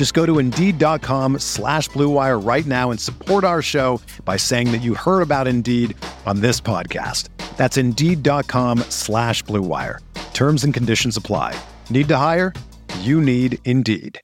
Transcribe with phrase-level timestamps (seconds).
[0.00, 4.78] Just go to Indeed.com slash BlueWire right now and support our show by saying that
[4.78, 7.28] you heard about Indeed on this podcast.
[7.58, 9.98] That's Indeed.com slash BlueWire.
[10.32, 11.54] Terms and conditions apply.
[11.90, 12.54] Need to hire?
[13.00, 14.18] You need Indeed.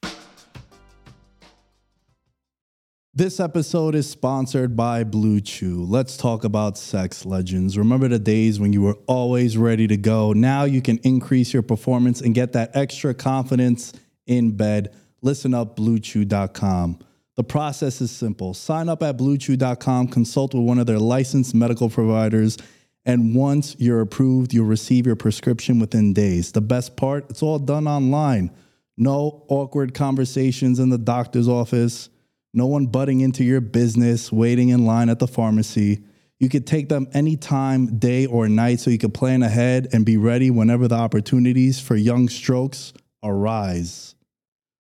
[3.13, 5.85] This episode is sponsored by Blue Chew.
[5.85, 7.77] Let's talk about sex legends.
[7.77, 10.33] Remember the days when you were always ready to go?
[10.33, 13.93] Now you can increase your performance and get that extra confidence
[14.27, 14.95] in bed.
[15.27, 16.99] Listen up, bluechew.com.
[17.37, 18.55] The process is simple.
[18.55, 22.57] Sign up at bluechew.com, consult with one of their licensed medical providers,
[23.05, 26.53] and once you're approved, you'll receive your prescription within days.
[26.53, 28.51] The best part, it's all done online.
[28.97, 32.09] No awkward conversations in the doctor's office
[32.57, 36.03] no one butting into your business, waiting in line at the pharmacy.
[36.41, 40.17] You could take them anytime, day or night, so you could plan ahead and be
[40.17, 44.16] ready whenever the opportunities for young strokes arise.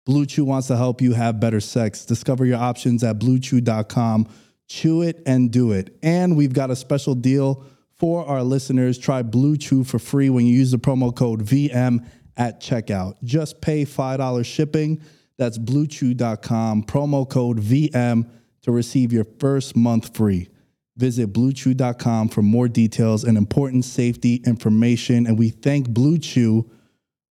[0.04, 2.04] Blue Chew wants to help you have better sex.
[2.04, 4.28] Discover your options at bluechew.com.
[4.68, 5.96] Chew it and do it.
[6.02, 7.64] And we've got a special deal
[7.96, 8.98] for our listeners.
[8.98, 12.04] Try Blue Chew for free when you use the promo code VM
[12.36, 13.14] at checkout.
[13.22, 15.00] Just pay $5 shipping.
[15.38, 18.28] That's bluechew.com, promo code VM
[18.62, 20.48] to receive your first month free.
[20.96, 25.26] Visit bluechew.com for more details and important safety information.
[25.26, 26.70] And we thank Blue Chew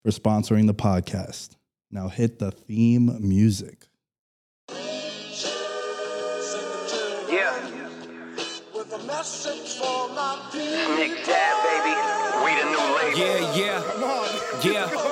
[0.03, 1.55] for sponsoring the podcast.
[1.93, 3.87] Now hit the theme music.
[7.29, 7.51] Yeah.
[10.95, 11.93] Nick Dad, baby.
[12.45, 13.19] We the new label.
[13.19, 13.83] Yeah, yeah.
[14.63, 15.10] Yeah.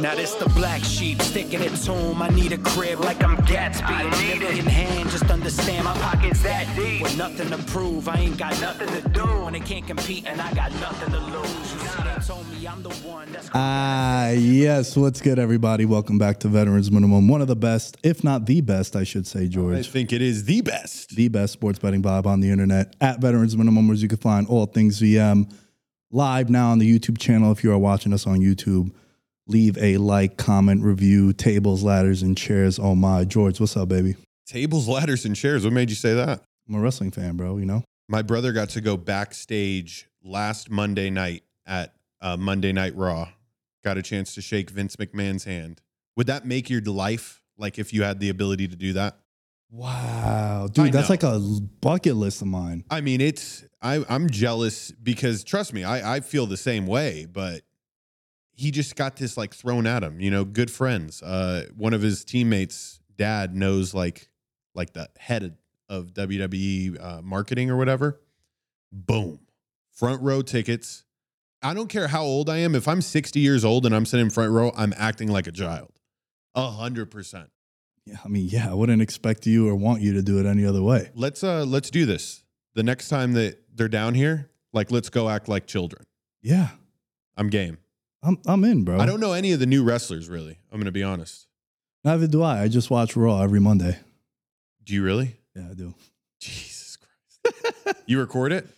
[0.00, 2.22] Now this the black sheep sticking it to him.
[2.22, 3.82] I need a crib like I'm Gatsby.
[3.82, 4.58] I need Nigga it.
[4.60, 7.02] in hand, just understand my Pockets that deep.
[7.02, 9.24] With nothing to prove, I ain't got nothing to do.
[9.42, 11.72] When they can't compete and I got nothing to lose.
[11.72, 14.96] You see, they told me I'm the one that's Ah, yes.
[14.96, 15.84] What's good, everybody?
[15.84, 17.26] Welcome back to Veterans Minimum.
[17.26, 19.78] One of the best, if not the best, I should say, George.
[19.78, 21.16] I think it is the best.
[21.16, 24.46] the best sports betting vibe on the internet at Veterans Minimum, where you can find
[24.46, 25.52] all things VM
[26.12, 27.50] live now on the YouTube channel.
[27.50, 28.92] If you are watching us on YouTube,
[29.48, 32.78] leave a like, comment, review, tables, ladders, and chairs.
[32.78, 34.16] Oh my, George, what's up, baby?
[34.46, 35.64] Tables, ladders, and chairs.
[35.64, 36.42] What made you say that?
[36.68, 37.56] I'm a wrestling fan, bro.
[37.58, 42.94] You know, My brother got to go backstage last Monday night at uh, Monday Night
[42.94, 43.28] Raw.
[43.84, 45.80] Got a chance to shake Vince McMahon's hand.
[46.16, 49.18] Would that make your life like if you had the ability to do that?
[49.70, 51.12] wow, I dude, that's know.
[51.12, 51.38] like a
[51.80, 52.84] bucket list of mine.
[52.90, 57.26] I mean, it's I, I'm jealous because trust me, I, I feel the same way,
[57.30, 57.62] but
[58.58, 61.22] he just got this like thrown at him, you know, good friends.
[61.22, 64.28] Uh one of his teammates' dad knows like
[64.74, 65.56] like the head
[65.88, 68.20] of WWE uh, marketing or whatever.
[68.92, 69.40] Boom.
[69.90, 71.04] Front row tickets.
[71.62, 72.74] I don't care how old I am.
[72.74, 75.52] If I'm 60 years old and I'm sitting in front row, I'm acting like a
[75.52, 75.90] child.
[76.54, 77.50] A hundred percent.
[78.04, 80.64] Yeah, I mean, yeah, I wouldn't expect you or want you to do it any
[80.64, 81.10] other way.
[81.14, 82.44] Let's uh let's do this.
[82.74, 86.04] The next time that they're down here, like let's go act like children.
[86.40, 86.68] Yeah,
[87.36, 87.78] I'm game.
[88.22, 88.98] I'm I'm in, bro.
[88.98, 90.58] I don't know any of the new wrestlers really.
[90.72, 91.46] I'm gonna be honest.
[92.04, 92.62] Neither do I.
[92.62, 93.98] I just watch Raw every Monday.
[94.84, 95.36] Do you really?
[95.54, 95.94] Yeah, I do.
[96.40, 97.96] Jesus Christ.
[98.06, 98.66] you record it?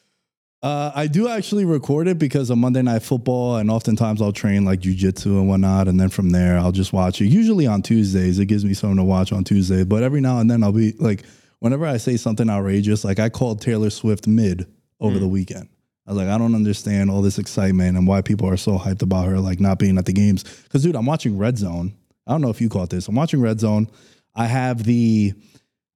[0.62, 4.66] Uh, I do actually record it because of Monday Night Football, and oftentimes I'll train
[4.66, 7.28] like jujitsu and whatnot, and then from there I'll just watch it.
[7.28, 9.84] Usually on Tuesdays, it gives me something to watch on Tuesday.
[9.84, 11.24] But every now and then I'll be like,
[11.60, 14.66] whenever I say something outrageous, like I called Taylor Swift mid
[15.00, 15.70] over the weekend.
[16.10, 19.02] I was like, I don't understand all this excitement and why people are so hyped
[19.02, 20.42] about her like not being at the games.
[20.64, 21.94] Because dude, I'm watching Red Zone.
[22.26, 23.06] I don't know if you caught this.
[23.06, 23.88] I'm watching Red Zone.
[24.34, 25.34] I have the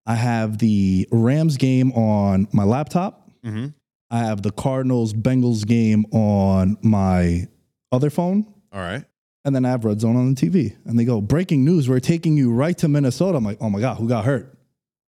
[0.07, 3.29] I have the Rams game on my laptop.
[3.45, 3.67] Mm-hmm.
[4.09, 7.49] I have the Cardinals Bengals game on my
[7.91, 8.47] other phone.
[8.73, 9.05] All right.
[9.45, 10.77] And then I have Red Zone on the TV.
[10.85, 13.37] And they go, breaking news, we're taking you right to Minnesota.
[13.37, 14.57] I'm like, oh my God, who got hurt?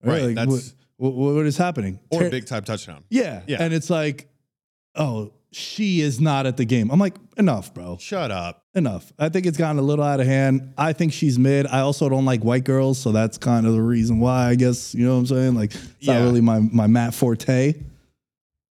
[0.02, 2.00] Right, Like, that's- what, what- what is happening?
[2.10, 3.04] Or Ter- a big time touchdown.
[3.10, 3.42] Yeah.
[3.46, 3.58] Yeah.
[3.62, 4.30] And it's like,
[4.96, 6.90] oh she is not at the game.
[6.90, 7.96] I'm like, enough, bro.
[7.98, 8.62] Shut up.
[8.74, 9.10] Enough.
[9.18, 10.74] I think it's gotten a little out of hand.
[10.76, 11.66] I think she's mid.
[11.66, 14.48] I also don't like white girls, so that's kind of the reason why.
[14.50, 15.54] I guess you know what I'm saying.
[15.54, 16.18] Like, it's Yeah.
[16.18, 17.74] not really my my Matt Forte.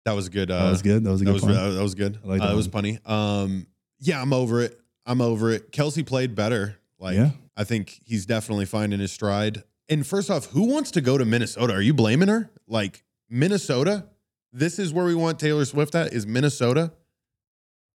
[0.04, 0.50] That was good.
[0.50, 1.04] Uh, That was good.
[1.04, 1.54] That was a That good was point.
[1.76, 2.18] that was good.
[2.24, 2.98] I like uh, that it was funny.
[3.06, 3.66] Um,
[4.00, 4.80] yeah, I'm over it.
[5.06, 5.70] I'm over it.
[5.70, 6.76] Kelce played better.
[6.98, 7.30] Like, Yeah.
[7.56, 9.62] I think he's definitely finding his stride.
[9.88, 11.74] And first off, who wants to go to Minnesota?
[11.74, 12.50] Are you blaming her?
[12.66, 14.06] Like Minnesota?
[14.52, 16.12] This is where we want Taylor Swift at?
[16.12, 16.92] Is Minnesota?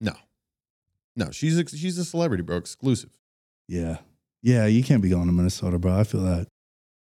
[0.01, 0.13] No,
[1.17, 1.31] no.
[1.31, 2.57] She's ex- she's a celebrity, bro.
[2.57, 3.11] Exclusive.
[3.69, 3.99] Yeah,
[4.43, 4.67] yeah.
[4.67, 5.99] You can't be going to Minnesota, bro.
[5.99, 6.49] I feel that.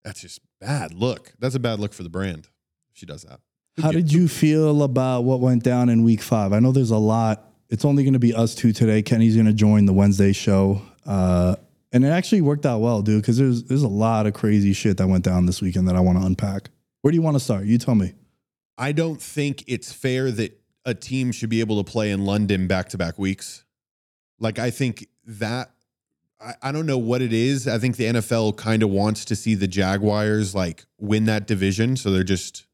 [0.04, 1.32] That's just bad look.
[1.38, 2.48] That's a bad look for the brand.
[2.92, 3.40] if She does that.
[3.82, 6.52] How did you feel about what went down in week five?
[6.54, 7.44] I know there's a lot.
[7.68, 9.02] It's only going to be us two today.
[9.02, 10.80] Kenny's going to join the Wednesday show.
[11.04, 11.56] Uh,
[11.92, 14.96] and it actually worked out well, dude, because there's there's a lot of crazy shit
[14.96, 16.70] that went down this weekend that I want to unpack.
[17.02, 17.64] Where do you want to start?
[17.66, 18.14] You tell me.
[18.78, 22.66] I don't think it's fair that a team should be able to play in London
[22.66, 23.64] back to back weeks.
[24.38, 25.70] Like, I think that,
[26.40, 27.66] I, I don't know what it is.
[27.66, 31.96] I think the NFL kind of wants to see the Jaguars like win that division.
[31.96, 32.66] So they're just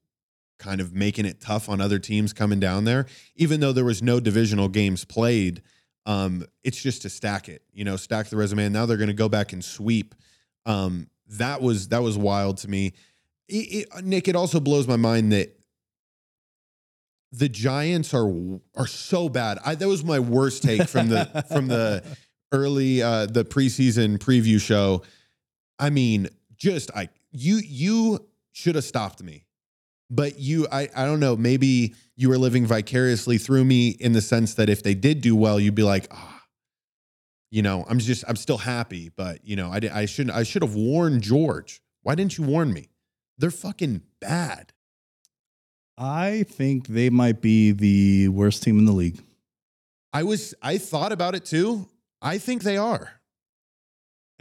[0.58, 3.06] kind of making it tough on other teams coming down there.
[3.36, 5.62] Even though there was no divisional games played,
[6.06, 8.64] um, it's just to stack it, you know, stack the resume.
[8.64, 10.14] And now they're going to go back and sweep.
[10.66, 12.92] Um, that was that was wild to me.
[13.48, 15.56] It, it, Nick, it also blows my mind that
[17.32, 18.30] the Giants are
[18.76, 19.58] are so bad.
[19.64, 22.04] I, that was my worst take from the from the
[22.52, 25.02] early uh the preseason preview show.
[25.78, 29.46] I mean, just I you you should have stopped me.
[30.10, 34.20] But you I I don't know, maybe you were living vicariously through me in the
[34.20, 36.42] sense that if they did do well, you'd be like, ah,
[37.50, 40.62] you know, I'm just I'm still happy, but you know, I I shouldn't I should
[40.62, 41.80] have warned George.
[42.02, 42.90] Why didn't you warn me?
[43.38, 44.71] They're fucking bad.
[46.02, 49.20] I think they might be the worst team in the league.
[50.12, 51.88] I was I thought about it too.
[52.20, 53.20] I think they are.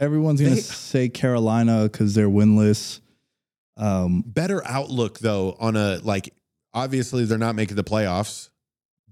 [0.00, 2.98] Everyone's going to say Carolina because they're winless.
[3.76, 6.34] Um, Better outlook though on a like
[6.74, 8.50] obviously they're not making the playoffs,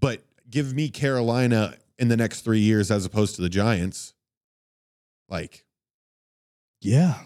[0.00, 0.20] but
[0.50, 4.12] give me Carolina in the next 3 years as opposed to the Giants.
[5.28, 5.64] Like
[6.80, 7.20] yeah,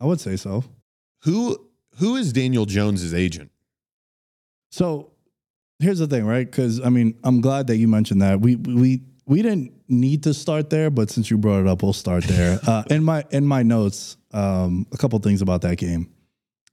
[0.00, 0.62] I would say so.
[1.24, 3.50] who who is Daniel Jones's agent?
[4.72, 5.12] So
[5.78, 6.50] here's the thing, right?
[6.50, 8.40] Because I mean, I'm glad that you mentioned that.
[8.40, 11.92] We we we didn't need to start there, but since you brought it up, we'll
[11.92, 12.58] start there.
[12.66, 16.10] uh, in my in my notes, um, a couple things about that game.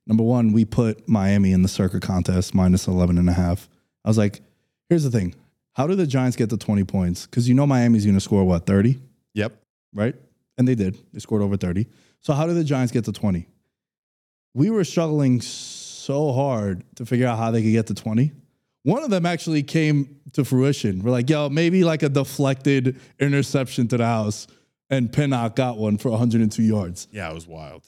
[0.08, 3.70] Number one, we put Miami in the Circa contest minus 11 and a half.
[4.04, 4.42] I was like,
[4.88, 5.36] here's the thing.
[5.74, 7.28] How do the Giants get to 20 points?
[7.28, 9.00] Because you know Miami's going to score what, 30?
[9.36, 9.54] Yep.
[9.94, 10.16] right?
[10.58, 10.98] And they did.
[11.14, 11.86] They scored over 30.
[12.22, 13.48] So how do the Giants get to 20?
[14.56, 15.79] We were struggling so
[16.14, 18.32] hard to figure out how they could get to 20.
[18.84, 21.04] One of them actually came to fruition.
[21.04, 24.48] We're like, yo, maybe like a deflected interception to the house,
[24.90, 27.08] and Pinnock got one for 102 yards.
[27.12, 27.84] Yeah, it was wild.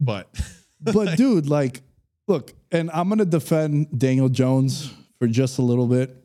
[0.00, 0.28] But
[0.80, 1.82] But dude, like,
[2.26, 6.16] look, and I'm gonna defend Daniel Jones for just a little bit.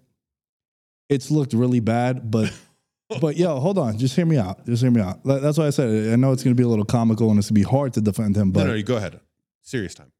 [1.10, 2.52] It's looked really bad, but
[3.22, 4.66] but yo, hold on, just hear me out.
[4.66, 5.24] Just hear me out.
[5.24, 7.60] That's why I said I know it's gonna be a little comical and it's gonna
[7.60, 9.20] be hard to defend him, no, but no, you go ahead.
[9.62, 10.12] Serious time.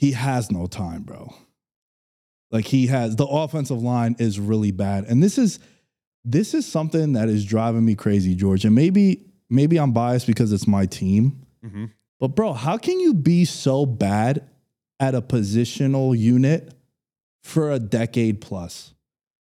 [0.00, 1.30] He has no time, bro.
[2.50, 5.04] Like he has the offensive line is really bad.
[5.04, 5.58] And this is
[6.24, 8.64] this is something that is driving me crazy, George.
[8.64, 11.42] And maybe maybe I'm biased because it's my team.
[11.62, 11.84] hmm
[12.18, 14.48] But bro, how can you be so bad
[14.98, 16.72] at a positional unit
[17.42, 18.94] for a decade plus?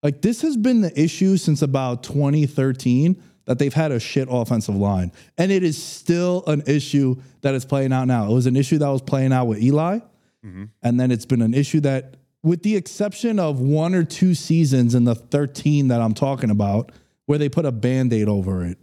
[0.04, 4.76] Like this has been the issue since about 2013 that they've had a shit offensive
[4.76, 5.12] line.
[5.36, 8.30] And it is still an issue that is playing out now.
[8.30, 10.00] It was an issue that was playing out with Eli.
[10.46, 10.70] Mhm.
[10.82, 14.94] And then it's been an issue that with the exception of one or two seasons
[14.96, 16.92] in the 13 that I'm talking about
[17.26, 18.78] where they put a band-aid over it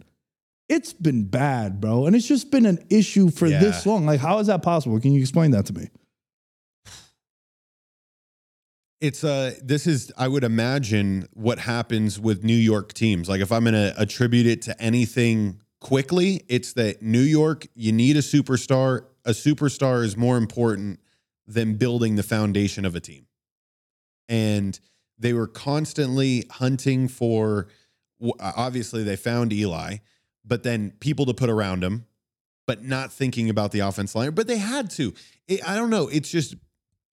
[0.69, 2.05] it's been bad, bro.
[2.05, 3.59] And it's just been an issue for Yeah.
[3.59, 4.05] this long.
[4.05, 4.97] Like, how is that possible?
[5.01, 5.89] Can you explain that to me?
[9.01, 13.27] It's uh this is I would imagine what happens with New York teams.
[13.27, 17.91] Like if I'm going to attribute it to anything quickly, it's that New York you
[17.91, 19.01] need a superstar.
[19.25, 21.00] A superstar is more important
[21.53, 23.27] than building the foundation of a team.
[24.29, 24.79] And
[25.17, 27.67] they were constantly hunting for
[28.39, 29.97] obviously they found Eli,
[30.45, 32.05] but then people to put around him,
[32.67, 34.31] but not thinking about the offense line.
[34.31, 35.13] But they had to.
[35.47, 36.07] It, I don't know.
[36.07, 36.55] It's just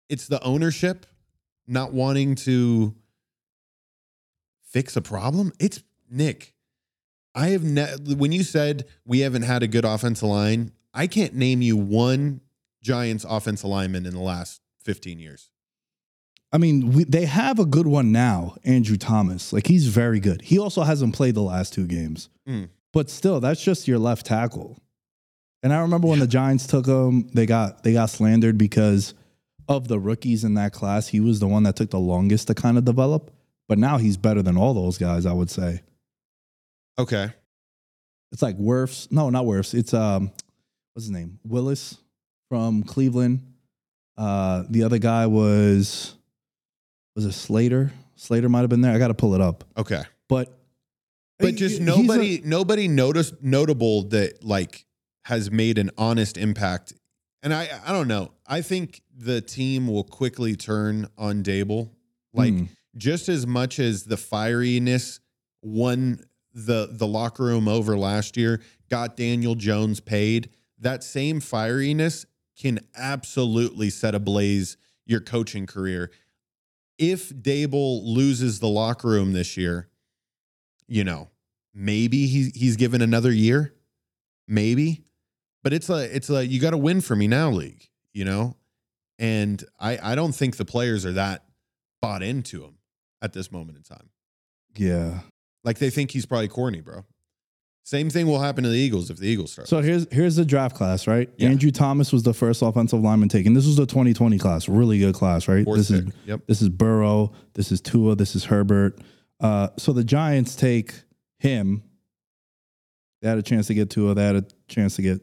[0.10, 1.06] it's the ownership
[1.68, 2.96] not wanting to
[4.70, 5.52] fix a problem.
[5.60, 6.54] It's Nick.
[7.36, 11.36] I have ne- when you said we haven't had a good offensive line, I can't
[11.36, 12.42] name you one
[12.84, 15.50] Giants offense lineman in the last 15 years.
[16.52, 19.52] I mean, we, they have a good one now, Andrew Thomas.
[19.52, 20.42] Like he's very good.
[20.42, 22.70] He also hasn't played the last two games, Mm.
[22.94, 24.78] but still, that's just your left tackle.
[25.62, 29.14] And I remember when the Giants took him, they got they got slandered because
[29.68, 31.10] of the rookies in that class.
[31.10, 33.32] He was the one that took the longest to kind of develop,
[33.68, 35.26] but now he's better than all those guys.
[35.26, 35.82] I would say
[36.98, 37.34] Okay.
[38.32, 39.12] it's like Wirfs.
[39.12, 39.74] No, not Wirfs.
[39.74, 40.32] It's um,
[40.94, 41.40] what's his name?
[41.44, 41.98] Willis
[42.50, 43.42] from Cleveland.
[44.18, 46.16] Uh, the other guy was
[47.16, 47.92] was it Slater?
[48.16, 48.94] Slater might have been there.
[48.94, 50.02] I got to pull it up, Okay.
[50.28, 50.58] but
[51.40, 54.86] But just he's a- nobody nobody noticed notable that like
[55.26, 56.94] has made an honest impact.
[57.44, 58.32] And I I don't know.
[58.48, 61.90] I think the team will quickly turn on Daboll.
[62.34, 62.64] Like Hmm.
[62.98, 65.20] just as much as the fieriness
[65.62, 66.22] won
[66.54, 70.50] the the locker room over last year, got Daniel Jones paid.
[70.80, 72.26] That same fieriness
[72.60, 76.12] can absolutely set ablaze your coaching career.
[76.98, 79.88] If Daboll loses the locker room this year,
[80.88, 81.30] you know,
[81.74, 83.74] maybe he's he's given another year,
[84.48, 85.06] maybe,
[85.64, 88.56] but it's a it's a you got to win for me now league, you know,
[89.20, 91.44] and I I don't think the players are that
[92.02, 92.78] bought into him
[93.22, 94.10] at this moment in time.
[94.76, 95.20] yeah.
[95.64, 97.04] Like they think he's probably corny, bro.
[97.88, 99.70] Same thing will happen to the Eagles if the Eagles start.
[99.70, 101.30] So here's here's the draft class, right?
[101.38, 101.48] Yeah.
[101.48, 103.54] Andrew Thomas was the first offensive lineman taken.
[103.54, 105.64] This was the 2020 class, really good class, right?
[105.64, 106.12] Fourth this is.
[106.26, 106.42] Yep.
[106.48, 109.00] this is Burrow, this is Tua, this is Herbert.
[109.40, 110.96] Uh, so the Giants take
[111.40, 111.82] him.
[113.22, 114.16] They had a chance to get Tua.
[114.16, 115.22] They had a chance to get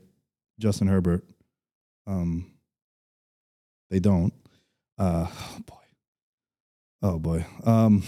[0.58, 1.22] Justin Herbert.
[2.06, 2.50] Um,
[3.90, 4.32] they don't.
[4.96, 5.74] Uh, oh boy.
[7.02, 7.44] Oh boy.
[7.66, 8.04] Um,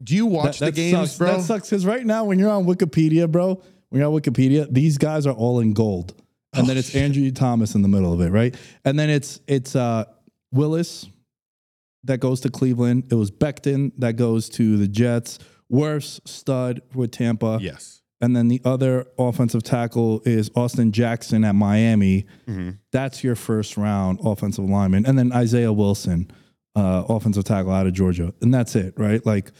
[0.00, 1.18] Do you watch that, that the games, sucks.
[1.18, 1.26] bro?
[1.38, 4.98] That sucks because right now, when you're on Wikipedia, bro, when you're on Wikipedia, these
[4.98, 6.14] guys are all in gold,
[6.54, 8.54] and then Oh, it's Andrew Thomas in the middle of it, right?
[8.84, 10.04] And then it's it's uh,
[10.52, 11.06] Willis
[12.04, 13.08] that goes to Cleveland.
[13.10, 15.38] It was Becton that goes to the Jets.
[15.70, 18.00] Wirfs stud with Tampa, yes.
[18.22, 22.24] and then the other offensive tackle is Austin Jackson at Miami.
[22.48, 22.78] Mhm.
[22.90, 26.30] That's your first round offensive lineman, and then Isaiah Wilson,
[26.74, 29.24] uh, offensive tackle out of Georgia, and that's it, right?
[29.26, 29.52] Like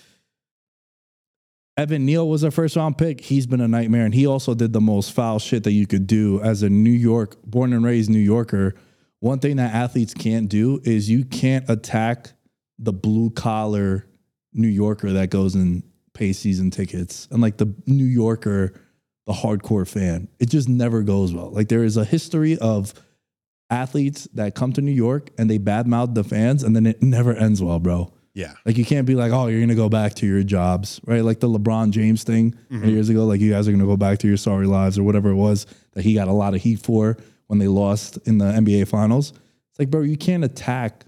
[1.79, 3.21] Evan Neal was a first round pick.
[3.21, 6.09] He's been a nightmare, and he also did the most foul shit that you could
[6.09, 8.75] do as a New York, born and raised New Yorker.
[9.21, 12.33] One thing that athletes can't do is you can't attack
[12.81, 14.09] the blue collar
[14.53, 18.75] New Yorker that goes and pays season tickets and like the New Yorker,
[19.27, 20.27] the hardcore fan.
[20.41, 21.51] It just never goes well.
[21.51, 22.93] Like there is a history of
[23.71, 27.35] athletes that come to New York and they badmouth the fans, and then it never
[27.35, 28.13] ends well, bro.
[28.39, 28.55] Yeah.
[28.65, 31.25] Like you can't be like, oh, you're gonna go back to your jobs, right?
[31.25, 32.89] Like the LeBron James thing mm-hmm.
[32.89, 35.31] years ago, like you guys are gonna go back to your sorry lives or whatever
[35.31, 37.17] it was that he got a lot of heat for
[37.49, 39.33] when they lost in the NBA finals.
[39.71, 41.07] It's like, bro, you can't attack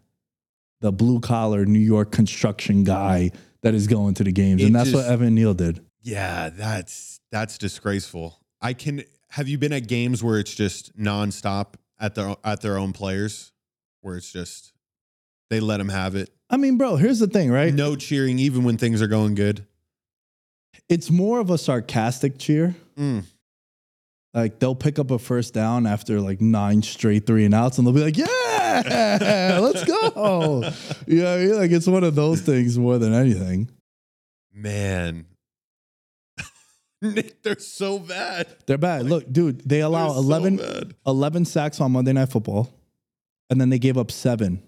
[0.80, 4.60] the blue collar New York construction guy that is going to the games.
[4.60, 5.84] It and that's just- what Evan Neal did.
[6.02, 8.40] Yeah, that's that's disgraceful.
[8.60, 12.76] I can have you been at games where it's just nonstop at their at their
[12.76, 13.52] own players,
[14.00, 14.72] where it's just
[15.49, 17.73] they let them have it, I mean, bro, here's the thing, right?
[17.73, 19.64] no cheering even when things are going good.
[20.88, 22.75] It's more of a sarcastic cheer.
[22.99, 23.25] Mm.
[24.35, 27.87] Like they'll pick up a first down after like nine straight three and outs, and
[27.87, 30.71] they'll be like, "Yeah, let's go."
[31.07, 31.57] You know, I mean?
[31.57, 33.69] like it's one of those things more than anything.
[34.52, 35.26] Man,
[37.02, 38.47] Nick, they're so bad.
[38.66, 39.07] They're bad.
[39.07, 42.73] Look, dude, they allow so 11, 11 sacks on Monday Night Football,
[43.49, 44.62] and then they gave up seven.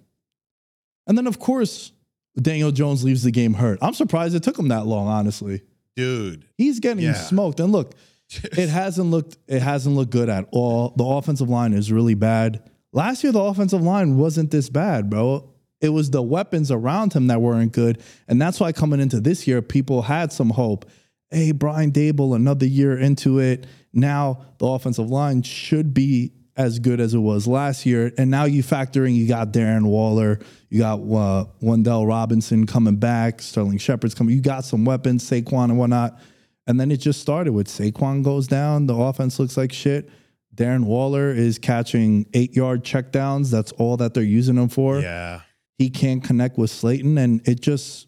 [1.06, 1.92] And then, of course,
[2.40, 3.78] Daniel Jones leaves the game hurt.
[3.82, 5.08] I'm surprised it took him that long.
[5.08, 5.62] Honestly,
[5.96, 6.46] dude.
[6.56, 7.14] he's getting Yeah.
[7.14, 7.60] smoked.
[7.60, 7.94] And look,
[8.32, 10.94] it hasn't looked it hasn't looked good at all.
[10.96, 12.62] The offensive line is really bad.
[12.92, 15.48] Last year, the offensive line wasn't this bad, bro.
[15.80, 19.46] It was the weapons around him that weren't good, and that's why coming into this
[19.48, 20.84] year, people had some hope.
[21.30, 23.66] Hey, Brian Daboll, another year into it.
[23.92, 28.44] Now the offensive line should be as good as it was last year, and now
[28.44, 33.78] you factor in you got Darren Waller, you got uh, Wan'Dale Robinson coming back, Sterling
[33.78, 34.34] Shepard's coming.
[34.34, 36.18] You got some weapons, Saquon and whatnot.
[36.66, 38.86] And then it just started with Saquon goes down.
[38.86, 40.10] The offense looks like shit.
[40.54, 43.50] Darren Waller is catching eight yard checkdowns.
[43.50, 45.00] That's all that they're using him for.
[45.00, 45.40] Yeah.
[45.78, 47.18] He can't connect with Slayton.
[47.18, 48.06] And it just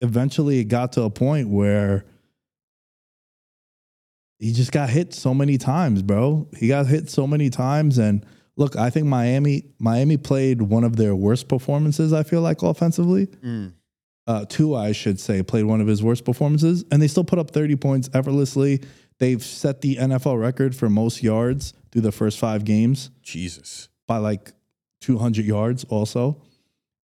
[0.00, 2.06] eventually it got to a point where
[4.38, 6.48] he just got hit so many times, bro.
[6.56, 7.98] He got hit so many times.
[7.98, 8.24] And
[8.56, 13.26] look, I think Miami, Miami played one of their worst performances, I feel like offensively
[13.26, 13.72] Mm.
[14.26, 17.38] uh, Tua, I should say, played one of his worst performances, and they still put
[17.38, 18.80] up 30 points effortlessly.
[19.18, 23.88] They've set the NFL record for most yards through the first five games Jesus.
[24.06, 24.52] by like
[25.00, 26.40] 200 yards, also.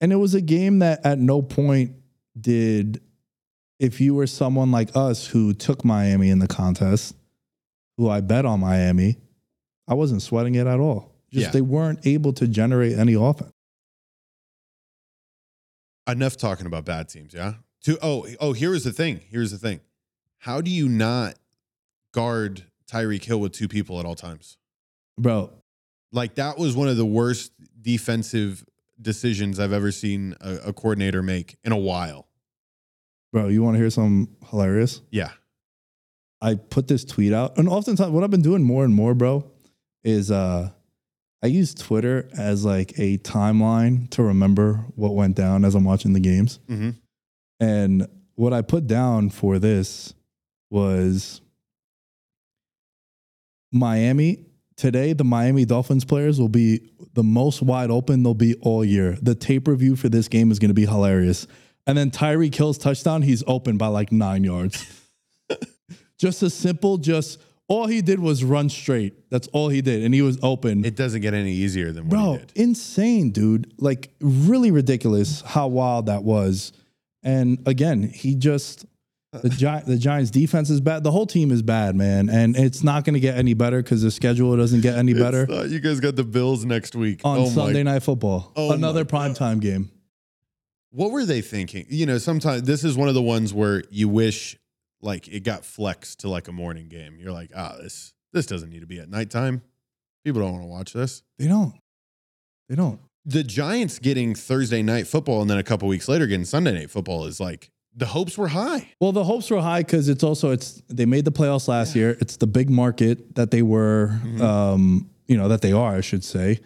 [0.00, 1.92] And it was a game that at no point
[2.40, 3.00] did,
[3.78, 7.14] if you were someone like us who took Miami in the contest,
[8.00, 9.18] who I bet on Miami,
[9.86, 11.12] I wasn't sweating it at all.
[11.30, 11.50] Just Yeah.
[11.50, 13.52] they weren't able to generate any offense.
[16.08, 17.54] Enough talking about bad teams, yeah.
[17.84, 19.20] To oh oh, here's the thing.
[19.28, 19.80] Here's the thing.
[20.38, 21.34] How do you not
[22.12, 24.56] guard Tyreek Hill with two people at all times?
[25.18, 25.50] Bro,
[26.10, 28.64] Like that was one of the worst defensive
[29.00, 32.28] decisions I've ever seen a, a coordinator make in a while.
[33.32, 35.02] bro, you want to hear something hilarious?
[35.10, 35.32] Yeah.
[36.42, 39.50] I put this tweet out, and oftentimes what I've been doing more and more, bro,
[40.04, 40.70] is uh
[41.42, 46.12] I use Twitter as like a timeline to remember what went down as I'm watching
[46.12, 46.58] the games.
[46.68, 46.90] Mm-hmm.
[47.60, 50.14] And what I put down for this
[50.70, 51.40] was
[53.72, 54.46] Miami.
[54.76, 59.18] Today, the Miami Dolphins players will be the most wide open they'll be all year.
[59.20, 61.46] The tape review for this game is going to be hilarious.
[61.86, 63.22] And then Tyreek Hill's touchdown.
[63.22, 64.86] He's open by like nine yards.
[66.20, 69.30] just a simple, just all he did was run straight.
[69.30, 70.02] That's all he did.
[70.04, 70.84] And he was open.
[70.84, 72.52] It doesn't get any easier than what Bro, he did.
[72.56, 73.72] insane, dude.
[73.78, 76.72] Like really ridiculous how wild that was.
[77.22, 78.84] And again, he just
[79.32, 81.04] the Gi- the Giants defense is bad.
[81.04, 84.02] The whole team is bad, man, and it's not going to get any better because
[84.02, 87.20] the schedule doesn't get any better It's, uh, you guys got the Bills next week
[87.24, 88.52] on Oh my- Sunday Night Football.
[88.56, 89.36] Oh Another my God.
[89.36, 89.90] primetime game.
[90.90, 91.86] What were they thinking?
[91.88, 94.56] You know, sometimes this is one of the ones where you wish
[95.02, 97.18] like it got flexed to like a morning game.
[97.20, 99.62] You're like, ah, this this doesn't need to be at nighttime.
[100.24, 101.22] People don't want to watch this.
[101.38, 101.74] They don't.
[102.68, 103.00] They don't.
[103.24, 106.90] The Giants getting Thursday night football and then a couple weeks later getting Sunday night
[106.90, 108.88] football is like the hopes were high.
[109.00, 112.16] Well, the hopes were high because it's also it's they made the playoffs last year.
[112.20, 114.40] It's the big market that they were, Mhm.
[114.40, 116.60] um, you know, that they are, I should say.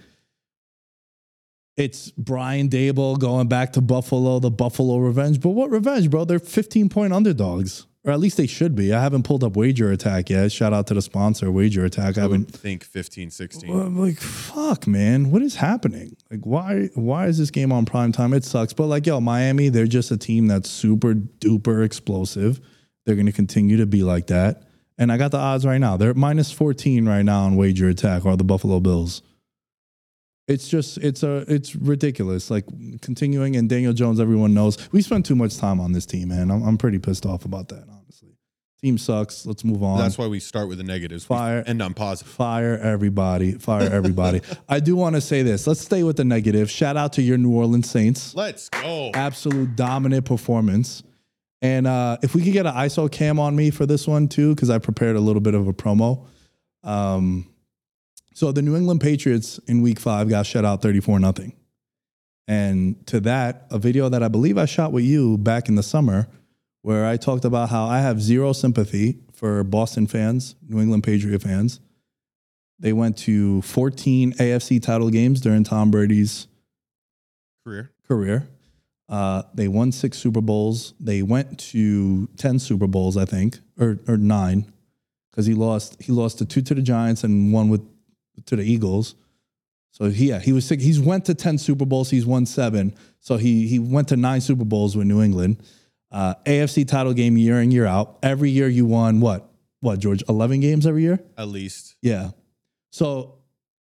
[1.76, 5.40] It's Brian Daboll going back to Buffalo, the Buffalo revenge.
[5.40, 6.24] But what revenge, bro?
[6.24, 8.92] They're 15 point underdogs, or at least they should be.
[8.92, 10.52] I haven't pulled up Wager Attack yet.
[10.52, 12.18] Shout out to the sponsor, Wager Attack.
[12.18, 13.70] I I haven't would think 15, 16.
[13.70, 16.16] I'm like, fuck, man, what is happening?
[16.30, 18.34] Like, why why is this game on prime time?
[18.34, 18.74] It sucks.
[18.74, 22.60] But like, yo, Miami, they're just a team that's super duper explosive.
[23.06, 24.64] They're gonna continue to be like that.
[24.98, 25.96] And I got the odds right now.
[25.96, 29.22] They're minus 14 right now on wager attack or the Buffalo Bills.
[30.46, 32.50] It's just it's a it's ridiculous.
[32.50, 32.66] Like
[33.00, 34.76] continuing and Daniel Jones, everyone knows.
[34.92, 36.50] We spent too much time on this team, man.
[36.50, 37.93] I'm I'm pretty pissed off about that.
[38.84, 39.46] Team sucks.
[39.46, 39.96] Let's move on.
[39.96, 41.26] That's why we start with the negatives.
[41.26, 41.64] We Fire.
[41.66, 42.30] End on positive.
[42.30, 43.52] Fire everybody.
[43.52, 44.42] Fire everybody.
[44.68, 45.66] I do want to say this.
[45.66, 46.70] Let's stay with the negative.
[46.70, 48.34] Shout out to your New Orleans Saints.
[48.34, 49.10] Let's go.
[49.14, 51.02] Absolute dominant performance.
[51.62, 54.54] And uh, if we could get an ISO cam on me for this one too,
[54.54, 56.26] because I prepared a little bit of a promo.
[56.82, 57.48] Um,
[58.34, 61.54] so the New England Patriots in week five got shut out 34 nothing.
[62.46, 65.82] And to that, a video that I believe I shot with you back in the
[65.82, 66.28] summer,
[66.84, 71.40] where I talked about how I have zero sympathy for Boston fans, New England Patriot
[71.40, 71.80] fans.
[72.78, 76.46] They went to 14 AFC title games during Tom Brady's
[77.64, 77.90] Career.
[78.06, 78.48] career.
[79.08, 80.92] Uh, they won six Super Bowls.
[81.00, 84.70] They went to 10 Super Bowls, I think, or, or nine,
[85.30, 87.80] because he lost he lost to two to the Giants and one with
[88.44, 89.14] to the Eagles.
[89.90, 90.82] So he, yeah, he was sick.
[90.82, 92.10] He's went to 10 Super Bowls.
[92.10, 92.94] He's won seven.
[93.20, 95.62] So he he went to nine Super Bowls with New England.
[96.14, 98.18] Uh, AFC title game year in, year out.
[98.22, 99.50] Every year you won what?
[99.80, 100.22] What, George?
[100.28, 101.18] 11 games every year?
[101.36, 101.96] At least.
[102.02, 102.30] Yeah.
[102.92, 103.38] So,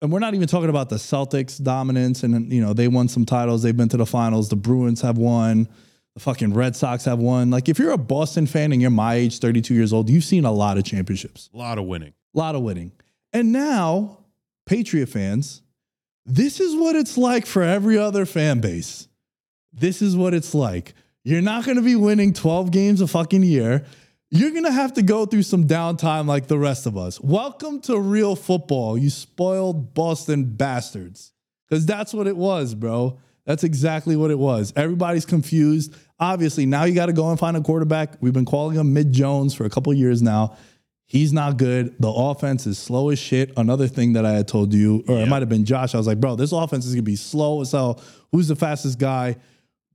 [0.02, 3.24] and we're not even talking about the Celtics dominance, and you know they won some
[3.24, 3.62] titles.
[3.62, 4.48] They've been to the finals.
[4.48, 5.68] The Bruins have won.
[6.14, 7.50] The fucking Red Sox have won.
[7.50, 10.44] Like, if you're a Boston fan and you're my age, 32 years old, you've seen
[10.44, 12.12] a lot of championships, A lot of winning.
[12.34, 12.90] a lot of winning.
[13.32, 14.24] And now,
[14.66, 15.62] Patriot fans,
[16.24, 19.06] this is what it's like for every other fan base.
[19.72, 20.94] This is what it's like.
[21.26, 23.84] You're not going to be winning 12 games a fucking year.
[24.30, 27.20] You're going to have to go through some downtime like the rest of us.
[27.20, 31.32] Welcome to real football, you spoiled Boston bastards.
[31.68, 33.18] Because that's what it was, bro.
[33.44, 34.72] That's exactly what it was.
[34.76, 35.96] Everybody's confused.
[36.20, 38.18] Obviously, now you got to go and find a quarterback.
[38.20, 40.56] We've been calling him Mid Jones for a couple years now.
[41.06, 41.96] He's not good.
[41.98, 43.52] The offense is slow as shit.
[43.56, 45.92] Another thing that I had told you, or it might have been Josh.
[45.92, 48.00] I was like, bro, this offense is gonna be slow as hell.
[48.30, 49.36] Who's the fastest guy?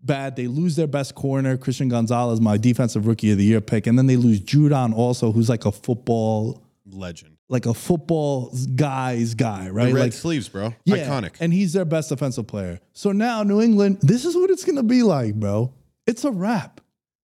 [0.04, 0.36] Bad.
[0.36, 3.98] They lose their best corner, Christian Gonzalez, my defensive rookie of the year pick, and
[3.98, 7.38] then they lose Judon also, who's like a football, Legend.
[7.50, 9.88] like a football guy's guy, right?
[9.88, 10.74] The red like sleeves, bro.
[10.86, 11.36] yeah, Iconic.
[11.40, 12.80] And he's their best defensive player.
[12.94, 15.72] So now New England, this is what it's gonna be like, bro.
[16.08, 16.82] It's a wrap.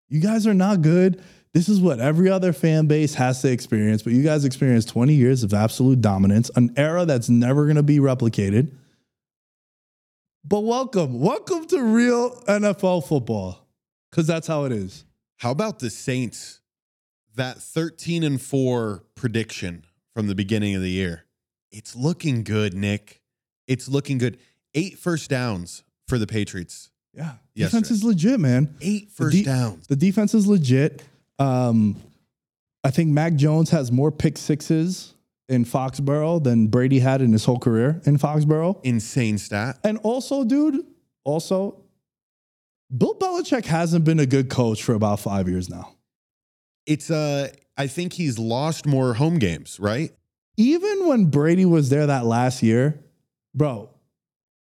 [0.10, 1.22] You guys are not good.
[1.54, 5.14] This is what every other fan base has to experience, but you guys experienced 20
[5.16, 8.70] years of absolute dominance, an era that's never gonna be replicated.
[10.50, 13.68] But welcome, welcome to real NFL football,
[14.10, 15.04] because that's how it is.
[15.38, 16.62] How about the Saints?
[17.36, 19.84] That 13 and 4 prediction
[20.14, 21.26] from the beginning of the year.
[21.72, 23.22] It's looking good, Nick.
[23.68, 24.38] It's looking good.
[24.74, 26.90] Eight first downs for the Patriots.
[27.14, 27.82] Yeah, Yesterday.
[27.82, 28.76] defense is legit, man.
[28.82, 29.88] Eight The first de- downs.
[29.88, 31.04] The defense is legit.
[31.40, 31.98] Um,
[32.84, 35.14] I think Mac Jones has more pick sixes
[35.50, 38.80] in Foxborough than Brady had in his whole career in Foxborough.
[38.84, 39.80] Insane stat.
[39.84, 40.86] And also, dude,
[41.24, 41.84] also,
[42.96, 45.94] Bill Belichick hasn't been a good coach for about five years now.
[46.86, 50.12] It's uh I think he's lost more home games, right?
[50.58, 53.04] Even when Brady was there that last year,
[53.54, 53.90] bro,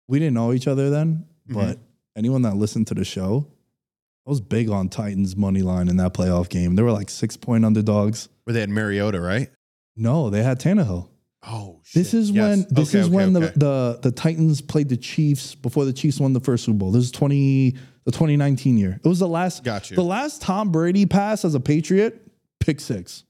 [0.08, 1.80] we didn't know each other then, but
[2.16, 3.48] anyone that listened to the show,
[4.26, 6.76] I was big on Titans money line in that playoff game.
[6.76, 8.30] They were like six point underdogs.
[8.44, 9.50] Where they had Mariota, right?
[9.96, 11.10] No, they had Tannehill.
[11.44, 12.04] Oh shit.
[12.04, 12.42] This is Yes.
[12.44, 13.52] when this Okay, is okay, when okay.
[13.56, 16.92] the, the the Titans played the Chiefs before the Chiefs won the first Super Bowl.
[16.92, 17.72] This is 20
[18.06, 19.00] the 2019 year.
[19.04, 19.96] It was the last Got you.
[19.96, 22.22] the last Tom Brady pass as a Patriot,
[22.60, 23.24] pick 6.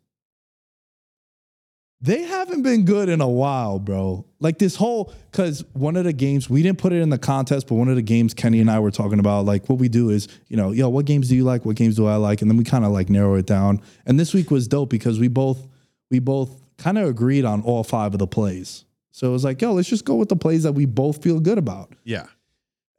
[2.04, 4.26] They haven't been good in a while, bro.
[4.39, 7.67] Like this whole cuz one of the games we didn't put it in the contest,
[7.67, 10.10] but one of the games Kenny and I were talking about like what we do
[10.10, 11.63] is, you know, yo, what games do you like?
[11.63, 12.41] What games do I like?
[12.41, 13.82] And then we kind of like narrow it down.
[14.06, 15.67] And this week was dope because we both
[16.12, 18.86] we both kind of agreed on all five of the plays.
[19.12, 21.39] So it was like, yo, let's just go with the plays that we both feel
[21.39, 21.93] good about.
[22.04, 22.28] Yeah.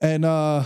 [0.01, 0.65] And uh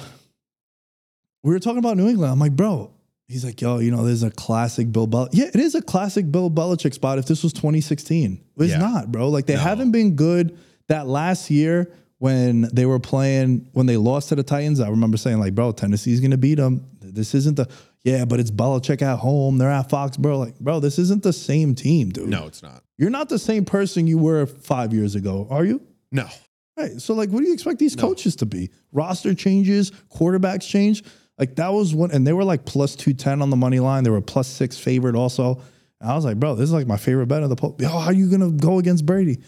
[1.43, 2.33] we were talking about New England.
[2.33, 2.91] I'm like, bro,
[3.29, 5.29] he's like, yo, you know, there's a classic Bill Belichick.
[5.33, 8.41] Yeah, it is a classic Bill Belichick spot if this was 2016.
[8.59, 8.79] It's Yeah.
[8.79, 9.29] not, bro.
[9.29, 9.61] Like they No.
[9.61, 10.57] haven't been good
[10.89, 14.81] that last year when they were playing, when they lost to the Titans.
[14.81, 16.85] I remember saying, like, bro, Tennessee's gonna beat them.
[17.01, 17.69] This isn't the
[18.07, 19.59] yeah, but it's Belichick at home.
[19.59, 20.39] They're at Foxborough.
[20.39, 22.29] Like, bro, this isn't the same team, dude.
[22.29, 22.85] No, it's not.
[22.99, 25.83] You're not the same person you were five years ago, are you?
[26.13, 26.29] No.
[26.77, 27.01] Right.
[27.01, 28.71] So, like, what do you expect these coaches to be?
[28.93, 31.03] Roster changes, quarterbacks change.
[31.37, 34.05] Like, that was one, and they were like plus 210 on the money line.
[34.05, 35.61] They were plus six favorite also.
[36.01, 37.81] And I was like, bro, this is like my favorite bet of the post.
[37.81, 39.43] Yo, how are you going to go against Brady?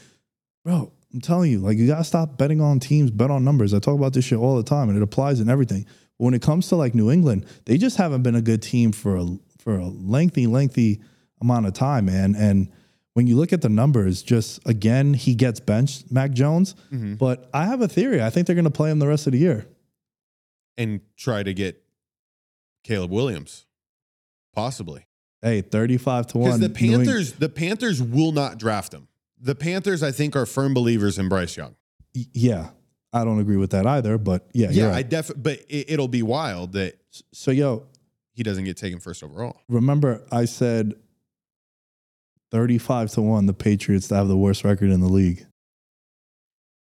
[0.64, 3.72] Bro, I'm telling you, like, you got to stop betting on teams, bet on numbers.
[3.72, 5.86] I talk about this shit all the time, and it applies in everything.
[6.18, 9.16] When it comes to like New England, they just haven't been a good team for
[9.16, 9.26] a,
[9.58, 11.00] for a lengthy, lengthy
[11.40, 12.34] amount of time, man.
[12.34, 12.70] And
[13.14, 16.74] when you look at the numbers, just again, he gets benched, Mac Jones.
[16.92, 17.14] Mm-hmm.
[17.14, 18.22] But I have a theory.
[18.22, 19.66] I think they're going to play him the rest of the year.
[20.76, 21.82] And try to get
[22.84, 23.66] Caleb Williams.
[24.54, 25.06] Possibly.
[25.42, 26.44] Hey, 35 to 1.
[26.46, 29.08] Because the Panthers, the Panthers will not draft him.
[29.40, 31.76] The Panthers, I think, are firm believers in Bryce Young.
[32.14, 32.70] Y- yeah.
[33.20, 35.08] I don't agree with that either, but yeah, Yeah, you're I right.
[35.08, 36.98] def but it, it'll be wild that
[37.32, 37.84] so, yo,
[38.32, 39.56] he doesn't get taken first overall.
[39.68, 40.94] remember I said
[42.52, 45.44] 35 to 1, the Patriots to have the worst record in the league.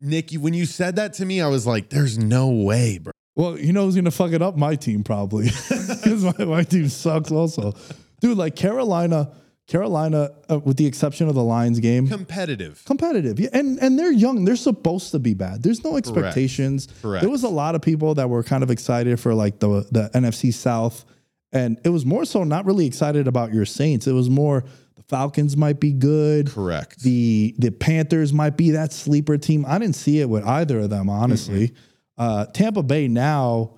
[0.00, 3.12] Nick, when you said that to me, I was like, there's no way, bro.
[3.34, 4.56] Well, you know who's gonna fuck it up?
[4.56, 7.72] My team probably, because my, my team sucks also,
[8.20, 8.36] dude.
[8.36, 9.30] Like Carolina,
[9.66, 12.82] Carolina, uh, with the exception of the Lions game, Competitive.
[12.84, 14.44] competitive, yeah, and and they're young.
[14.44, 15.62] They're supposed to be bad.
[15.62, 16.86] There's no expectations.
[17.02, 17.22] Correct.
[17.22, 20.08] There was a lot of people that were kind of excited for like the the
[20.14, 21.04] NFC South,
[21.52, 24.06] and it was more so not really excited about your Saints.
[24.06, 24.64] It was more
[24.96, 26.48] the Falcons might be good.
[26.50, 27.00] Correct.
[27.02, 29.64] The the Panthers might be that sleeper team.
[29.66, 31.72] I didn't see it with either of them, honestly.
[32.16, 33.74] Uh, Tampa Bay now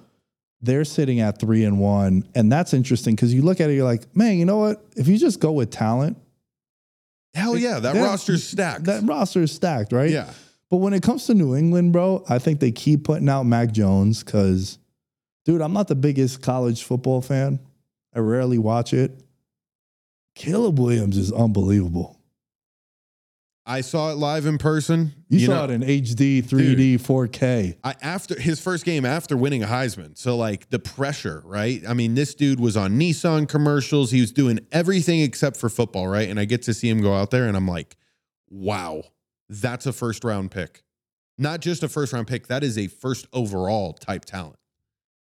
[0.61, 3.85] they're sitting at three and one, and that's interesting because you look at it, you're
[3.85, 4.85] like, man, you know what?
[4.97, 6.17] If you just go with talent,
[7.35, 8.85] Hell yeah, that roster's stacked.
[8.85, 10.11] that roster is stacked, right?
[10.11, 10.31] yeah.
[10.71, 13.73] But when it comes to New England, bro, I think they keep putting out Mac
[13.73, 14.79] Jones because,
[15.47, 17.59] dude, I'm not the biggest college football fan.
[18.15, 19.23] I rarely watch it.
[20.35, 22.18] Caleb Williams is unbelievable.
[23.69, 25.13] I saw it live in person.
[25.29, 27.77] You, saw know, it in HD, 3D, 4K.
[27.85, 30.17] I, after his first game after winning a Heisman.
[30.17, 31.83] So like the pressure, right?
[31.87, 34.11] I mean, this dude was on Nissan commercials.
[34.11, 36.31] He was doing everything except for football, right?
[36.31, 37.99] And I get to see him go out there and I'm like,
[38.49, 39.03] wow,
[39.51, 40.83] that's a first round pick.
[41.37, 44.57] Not just a first round pick, that is a first overall type talent.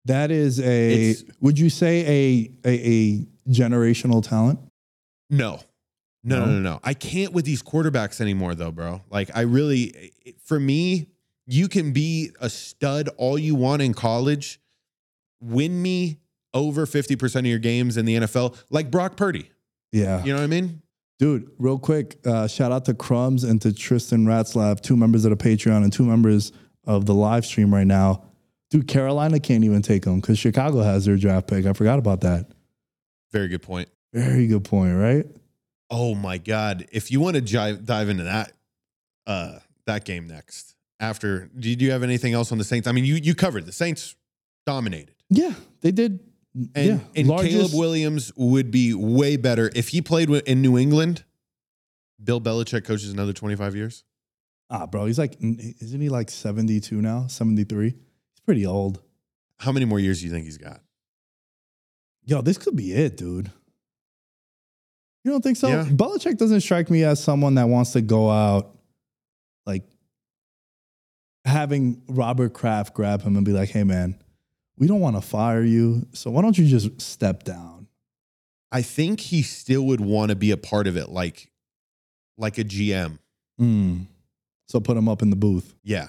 [0.05, 4.59] That is a, It's- would you say a, a, a generational talent?
[5.31, 5.61] No.
[6.27, 6.59] No, no, No?
[6.59, 6.79] no.
[6.83, 9.01] I can't with these quarterbacks anymore, though, bro.
[9.09, 10.11] Like, I really,
[10.43, 11.07] for me,
[11.45, 14.59] you can be a stud all you want in college,
[15.39, 16.17] win me
[16.53, 19.51] over 50% of your games in the NFL, like Brock Purdy.
[19.91, 20.23] Yeah.
[20.23, 20.81] You know what I mean?
[21.19, 25.37] Dude, real quick, uh, shout out to Crumbs and to Tristan Ratzlaff, two members of
[25.37, 26.51] the Patreon and two members
[26.83, 28.23] of the live stream right now.
[28.71, 31.65] Dude, Carolina can't even take them because Chicago has their draft pick.
[31.65, 32.47] I forgot about that.
[33.31, 33.87] Very good point.
[34.13, 35.25] Very good point, right?
[35.97, 36.87] Oh my God.
[36.91, 38.51] If you want to jive, dive into that,
[39.25, 41.49] uh, that game next, after.
[41.57, 42.85] Did you have anything else on the Saints?
[42.85, 44.15] I mean, you you covered the Saints
[44.65, 45.15] dominated.
[45.29, 46.19] Yeah, they did.
[46.73, 50.77] And, yeah, and largest- Caleb Williams would be way better if he played in New
[50.77, 51.23] England.
[52.21, 54.03] Bill Belichick coaches another 25 years.
[54.69, 57.27] Ah, bro, he's like, isn't he like 72 now?
[57.27, 57.89] 73?
[57.89, 59.01] He's pretty old.
[59.59, 60.81] How many more years do you think he's got?
[62.25, 63.51] Yo, this could be it, dude.
[65.25, 65.69] You don't think so?
[65.69, 65.85] Yeah.
[65.85, 68.75] Belichick doesn't strike me as someone that wants to go out
[69.65, 69.81] like
[71.43, 74.19] having Robert Kraft grab him and be like, hey, man,
[74.77, 76.05] we don't want to fire you.
[76.13, 77.87] So why don't you just step down?
[78.71, 81.49] I think he still would want to be a part of it, like
[82.37, 83.17] like a GM.
[83.59, 84.05] Mm.
[84.67, 85.73] So put him up in the booth.
[85.83, 86.07] Yeah.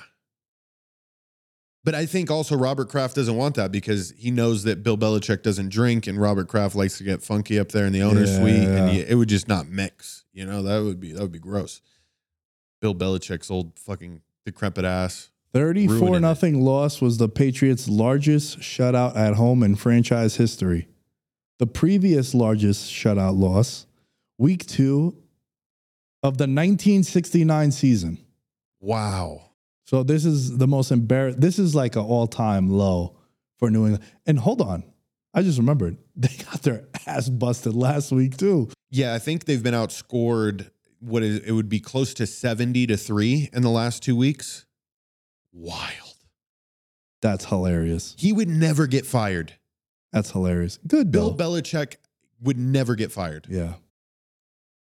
[1.87, 5.45] But I think also Robert Kraft doesn't want that because he knows that Bill Belichick
[5.45, 8.41] doesn't drink and Robert Kraft likes to get funky up there in the owner's Yeah.
[8.41, 10.25] suite and he- it would just not mix.
[10.33, 11.81] You know, that would be that would be gross.
[12.83, 15.31] Bill Belichick's old fucking decrepit ass.
[15.53, 16.21] 34 Ruining it.
[16.21, 20.89] nothing loss was the Patriots' largest shutout at home in franchise history.
[21.61, 23.87] The previous largest shutout loss,
[24.39, 25.17] week two
[26.23, 28.19] of the 1969 season.
[28.81, 29.43] Wow.
[29.87, 31.41] So this is the most embarrassing.
[31.41, 33.17] This is like an all-time low
[33.59, 34.05] for New England.
[34.27, 34.85] And hold on,
[35.33, 38.69] I just remembered they got their ass busted last week too.
[38.91, 40.71] Yeah, I think they've been outscored
[41.01, 44.67] what is it would be close to 70 to 3 in the last 2 weeks.
[45.53, 46.15] Wild.
[47.23, 48.15] That's hilarious.
[48.19, 49.55] He would never get fired.
[50.13, 50.79] That's hilarious.
[50.87, 51.53] Good Bill Bill.
[51.53, 51.97] Belichick
[52.41, 53.47] would never get fired.
[53.49, 53.75] Yeah.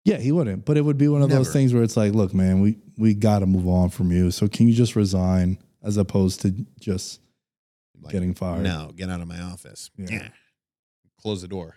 [0.06, 0.64] Yeah, he wouldn't.
[0.64, 3.12] But it would be one of those things where it's like, look, man, we we
[3.12, 4.30] got to move on from you.
[4.30, 7.20] So can you just resign as opposed to just
[8.00, 8.62] Like, getting fired?
[8.62, 9.90] No, get out of my office.
[9.96, 10.06] Yeah.
[10.10, 10.28] Yeah.
[11.20, 11.74] Close the door.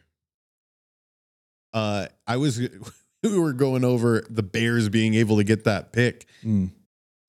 [1.74, 2.60] Uh, I was
[3.24, 6.28] we were going over the Bears being able to get that pick.
[6.46, 6.70] Mm.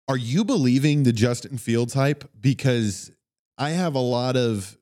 [0.07, 2.29] Are you believing the Justin Fields hype?
[2.39, 3.11] Because
[3.57, 4.77] I have a lot of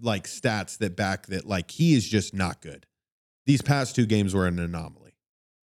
[0.00, 2.86] like stats that back that like he is just not good.
[3.46, 5.14] These past two games were an anomaly.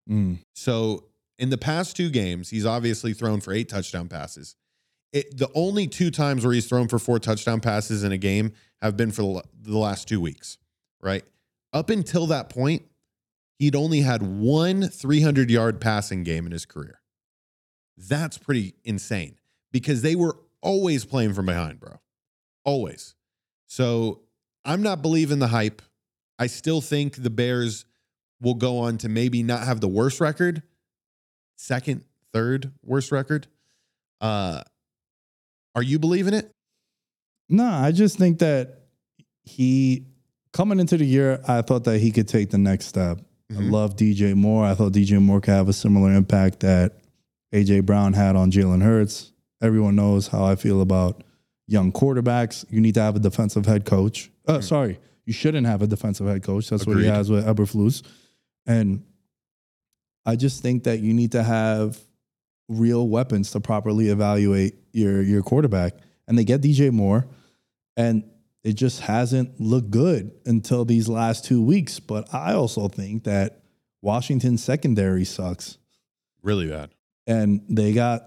[0.09, 0.39] Mm.
[0.53, 1.05] So
[1.39, 4.55] in the past two games, he's obviously thrown for eight touchdown passes.
[5.13, 8.53] It, the only two times where he's thrown for four touchdown passes in a game
[8.81, 10.57] have been for the the last two weeks,
[11.01, 11.23] right?
[11.73, 12.83] Up until that point,
[13.59, 17.01] he'd only had one 300 yard passing game in his career.
[17.97, 19.35] That's pretty insane
[19.71, 21.99] because they were always playing from behind, bro.
[22.63, 23.15] Always.
[23.67, 24.21] So
[24.65, 25.81] I'm not believing the hype.
[26.41, 27.85] I still think the Bears
[28.41, 30.63] will go on to maybe not have the worst record,
[31.55, 33.45] second, third worst record.
[34.19, 34.63] Uh,
[35.75, 36.49] are you believing it?
[37.47, 38.85] No, I just think that
[39.43, 40.07] he
[40.51, 43.19] coming into the year, I thought that he could take the next step.
[43.51, 43.71] I Mhm.
[43.71, 44.65] love DJ Moore.
[44.65, 47.01] I thought DJ Moore could have a similar impact that
[47.53, 49.31] AJ Brown had on Jalen Hurts.
[49.61, 51.23] Everyone knows how I feel about
[51.67, 52.65] young quarterbacks.
[52.71, 54.31] You need to have a defensive head coach.
[54.47, 56.69] Uh, Sorry, you shouldn't have a defensive head coach.
[56.69, 58.03] That's what he has with Eberflus.
[58.65, 59.03] And
[60.25, 61.99] I just think that you need to have
[62.67, 65.93] real weapons to properly evaluate your your quarterback.
[66.27, 67.27] And they get DJ Moore,
[67.97, 68.23] and
[68.63, 71.99] it just hasn't looked good until these last two weeks.
[71.99, 73.63] But I also think that
[74.01, 75.77] Washington's secondary sucks,
[76.43, 76.91] Really bad.
[77.27, 78.23] and they got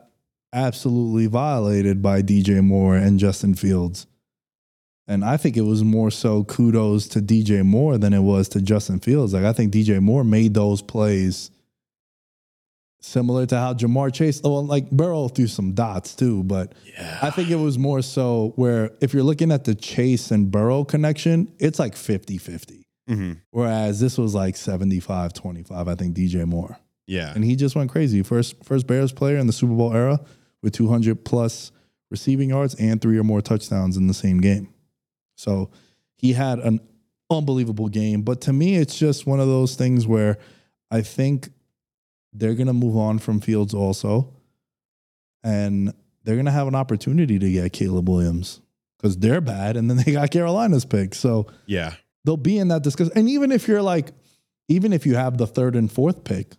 [0.53, 4.07] absolutely violated by DJ Moore and Justin Fields.
[5.07, 8.63] And I think it was more so kudos to DJ Moore than it was to
[8.63, 9.35] Justin Fields.
[9.35, 11.51] Like I think DJ Moore made those plays
[13.01, 17.19] similar to how Ja'Marr Chase, well, like Burrow threw some dots too, but Yeah.
[17.21, 20.85] I think it was more so where if you're looking at the Chase and Burrow
[20.85, 22.87] connection, it's like 50 50.
[23.07, 26.79] hmm Whereas this was like 75 25, I think DJ Moore.
[27.07, 27.31] Yeah.
[27.35, 28.23] And he just went crazy.
[28.23, 30.19] First first Bears player in the Super Bowl era
[30.63, 31.73] with 200 plus
[32.11, 34.69] receiving yards and three or more touchdowns in the same game.
[35.37, 35.71] So
[36.17, 36.81] he had an
[37.31, 38.23] unbelievable game.
[38.23, 40.39] But to me, it's just one of those things where
[40.91, 41.51] I think
[42.33, 44.33] they're going to move on from Fields also.
[45.43, 45.93] And
[46.23, 48.61] they're going to have an opportunity to get Caleb Williams
[48.97, 49.77] because they're bad.
[49.77, 51.15] And then they got Carolina's pick.
[51.15, 51.95] So yeah.
[52.25, 53.13] they'll be in that discussion.
[53.15, 54.13] And even if you're like,
[54.69, 56.55] even if you have the third and fourth pick,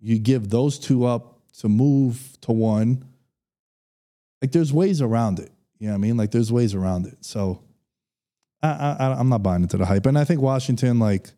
[0.00, 3.04] you give those two up to move to one.
[4.40, 5.50] Like there's ways around it.
[5.78, 6.16] You know what I mean?
[6.16, 7.24] Like there's ways around it.
[7.24, 7.62] So
[8.62, 10.06] I, I I'm not buying into the hype.
[10.06, 11.30] And I think Washington, like,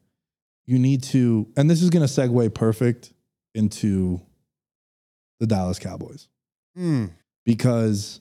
[0.66, 3.12] you need to, and this is gonna segue perfect
[3.54, 4.20] into
[5.40, 6.28] the Dallas Cowboys
[6.76, 7.10] Mm.
[7.44, 8.20] because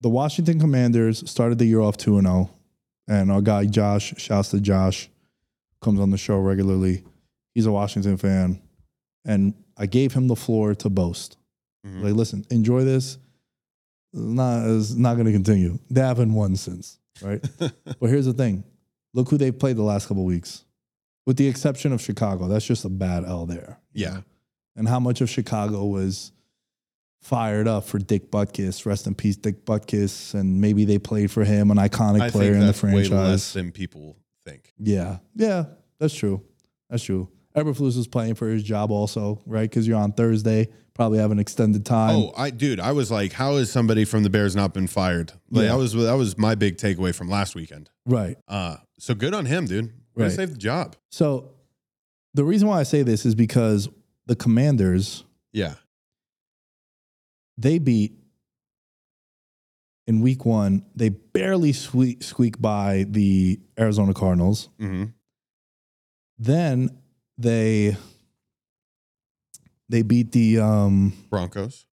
[0.00, 2.50] the Washington Commanders started the year off 2 0.
[3.08, 5.08] And our guy Josh, shouts to Josh,
[5.82, 7.04] comes on the show regularly.
[7.54, 8.60] He's a Washington fan.
[9.26, 11.38] and I gave him the floor to boast.
[11.86, 12.02] Mhm.
[12.02, 13.16] Like, listen, enjoy this.
[14.16, 15.78] Not it's not going to continue.
[15.90, 17.44] They haven't won since, right?
[17.58, 18.62] but here's the thing:
[19.12, 20.64] look who they've played the last couple weeks,
[21.26, 22.46] with the exception of Chicago.
[22.46, 23.80] That's just a bad L there.
[23.92, 24.20] Yeah.
[24.76, 26.32] And how much of Chicago was
[27.22, 28.86] fired up for Dick Butkus?
[28.86, 30.34] Rest in peace, Dick Butkus.
[30.34, 33.08] And maybe they played for him, an iconic I player in the that's way less
[33.08, 33.52] franchise.
[33.52, 34.72] than people think.
[34.78, 35.64] Yeah, yeah,
[35.98, 36.42] that's true.
[36.90, 37.28] That's true.
[37.56, 39.68] Eberflus is playing for his job also, right?
[39.68, 42.16] Because you're on Thursday, probably have an extended time.
[42.16, 45.32] Oh, I dude, I was like, how has somebody from the Bears not been fired?
[45.50, 45.68] Like Yeah.
[45.72, 47.90] that was that was my big takeaway from last weekend.
[48.06, 48.36] Right.
[48.48, 49.92] Uh, so good on him, dude.
[50.16, 50.26] Right.
[50.26, 50.94] to save the job.
[51.10, 51.50] So
[52.34, 53.88] the reason why I say this is because
[54.26, 55.74] the Commanders Yeah.
[57.58, 58.12] they beat
[60.06, 60.84] in week one.
[60.94, 64.68] They barely squeak, squeak by the Arizona Cardinals.
[64.78, 65.04] hmm
[66.38, 66.90] Then
[67.38, 67.96] they
[69.88, 71.86] they beat the um Broncos.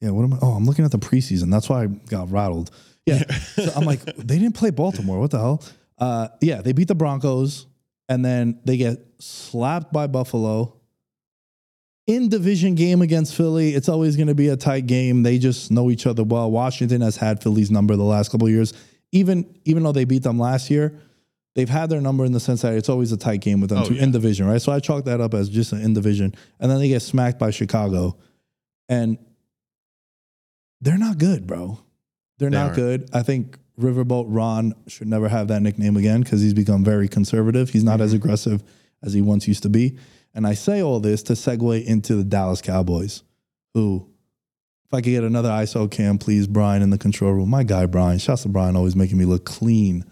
[0.00, 0.10] yeah.
[0.10, 0.38] What am I?
[0.42, 1.50] Oh, I'm looking at the preseason.
[1.50, 2.70] That's why I got rattled.
[3.06, 3.22] Yeah.
[3.30, 5.18] so I'm like, they didn't play Baltimore.
[5.18, 5.62] What the hell?
[5.98, 7.66] Uh, yeah, they beat the Broncos,
[8.08, 10.74] and then they get slapped by Buffalo.
[12.06, 15.22] In division game against Philly, it's always going to be a tight game.
[15.22, 16.50] They just know each other well.
[16.50, 18.72] Washington has had Philly's number the last couple of years.
[19.12, 20.98] Even even though they beat them last year,
[21.58, 23.80] they've had their number in the sense that it's always a tight game with them
[23.80, 24.04] Oh, too, yeah.
[24.04, 24.62] in division, right?
[24.62, 27.36] So I chalk that up as just an in division, and then they get smacked
[27.40, 28.16] by Chicago,
[28.88, 29.18] and
[30.80, 31.80] they're not good, bro.
[32.38, 32.76] They're They not aren't.
[32.76, 33.10] good.
[33.12, 37.70] I think Riverboat Ron should never have that nickname again because he's become very conservative.
[37.70, 38.16] He's not as Mm-hmm.
[38.22, 38.62] aggressive
[39.02, 39.96] as he once used to be.
[40.34, 43.24] And I say all this to segue into the Dallas Cowboys,
[43.74, 44.06] who,
[44.86, 47.50] if I could get another ISO cam, please, Brian in the control room.
[47.50, 48.18] My guy, Brian.
[48.18, 50.04] Shouts to Brian, always making me look clean.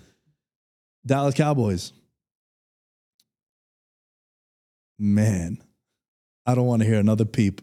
[1.06, 1.92] Dallas Cowboys.
[4.98, 5.62] Man,
[6.44, 7.62] I don't want to hear another peep.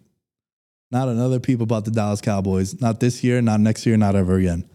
[0.91, 2.79] Not another peep about the Dallas Cowboys.
[2.79, 4.69] Not this year, not next year, not ever again.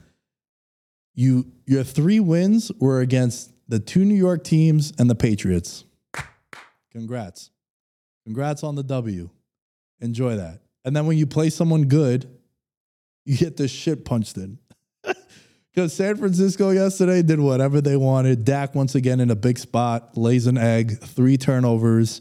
[1.14, 5.84] You your three wins were against the two New York teams and the Patriots.
[6.92, 7.50] Congrats.
[8.24, 9.30] Congrats on the W.
[10.00, 10.60] Enjoy that.
[10.84, 12.28] And then when you play someone good,
[13.24, 14.58] you get this shit punched in.
[15.78, 18.44] Because San Francisco yesterday did whatever they wanted.
[18.44, 22.20] Dak once again in a big spot, lays an egg, three turnovers.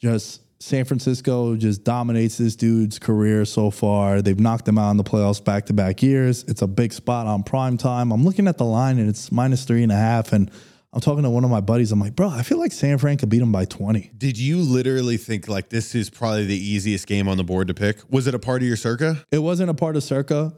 [0.00, 4.22] Just San Francisco just dominates this dude's career so far.
[4.22, 6.42] They've knocked him out in the playoffs back to back years.
[6.48, 8.10] It's a big spot on prime time.
[8.10, 10.32] I'm looking at the line and it's minus three and a half.
[10.32, 10.50] And
[10.92, 11.92] I'm talking to one of my buddies.
[11.92, 14.10] I'm like, bro, I feel like San Fran could beat them by 20.
[14.18, 17.74] Did you literally think like this is probably the easiest game on the board to
[17.74, 17.98] pick?
[18.10, 19.24] Was it a part of your Circa?
[19.30, 20.54] It wasn't a part of Circa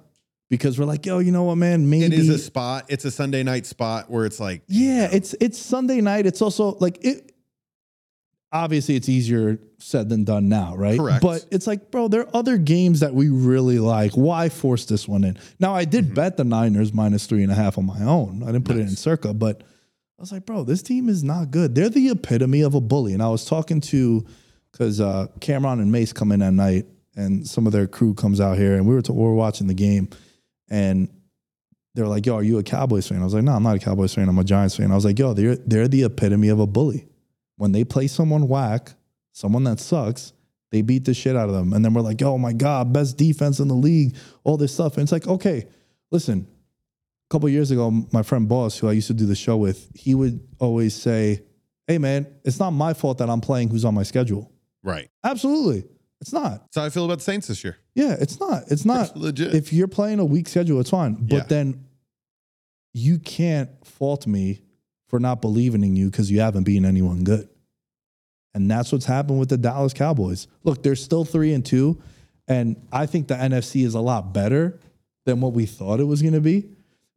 [0.51, 1.89] because we're like, yo, you know what, man?
[1.89, 2.85] Maybe It is a spot.
[2.89, 6.27] It's a Sunday night spot where it's like, Yeah, it's it's Sunday night.
[6.27, 7.33] It's also like it.
[8.53, 10.99] Obviously, it's easier said than done now, right?
[10.99, 11.23] Correct.
[11.23, 14.13] But it's like, bro, there are other games that we really like.
[14.15, 15.39] Why force this one in?
[15.61, 15.91] Now, I Mm-hmm.
[15.91, 18.43] did bet the Niners minus three and a half on my own.
[18.43, 21.53] I didn't put it in Circa, but I was like, bro, this team is not
[21.53, 21.77] good.
[21.77, 23.13] They're the epitome of a bully.
[23.15, 24.27] And I was talking to
[24.73, 28.41] because uh, Cameron and Mace come in at night, and some of their crew comes
[28.41, 30.09] out here, and we were we were watching the game,
[30.71, 31.09] and
[31.95, 33.81] they're like, "Yo, are you a Cowboys fan?" I was like, "No, I'm not a
[33.81, 34.29] Cowboys fan.
[34.29, 37.09] I'm a Giants fan." I was like, "Yo, they're they're the epitome of a bully.
[37.57, 38.95] When they play someone whack,
[39.33, 40.33] someone that sucks,
[40.71, 43.17] they beat the shit out of them, and then we're like, "Oh my god, best
[43.17, 45.67] defense in the league, all this stuff." And it's like, okay,
[46.11, 46.47] listen.
[46.49, 49.89] A couple years ago, my friend Boss, who I used to do the show with,
[49.95, 51.43] he would always say,
[51.87, 54.51] "Hey, man, it's not my fault that I'm playing who's on my schedule."
[54.83, 55.09] right.
[55.23, 55.85] Absolutely,
[56.21, 56.61] it's not.
[56.65, 57.77] That's how I feel about the Saints this year.
[57.95, 58.65] Yeah, it's not.
[58.69, 59.55] It's not legit.
[59.55, 61.15] If you're playing a weak schedule, it's fine.
[61.15, 61.43] But Yeah.
[61.45, 61.85] then
[62.93, 64.61] you can't fault me
[65.09, 67.49] for not believing in you because you haven't beaten anyone good.
[68.55, 70.47] And that's what's happened with the Dallas Cowboys.
[70.65, 72.01] Look, they're still three and two.
[72.49, 74.79] And I think the NFC is a lot better
[75.25, 76.69] than what we thought it was going to be.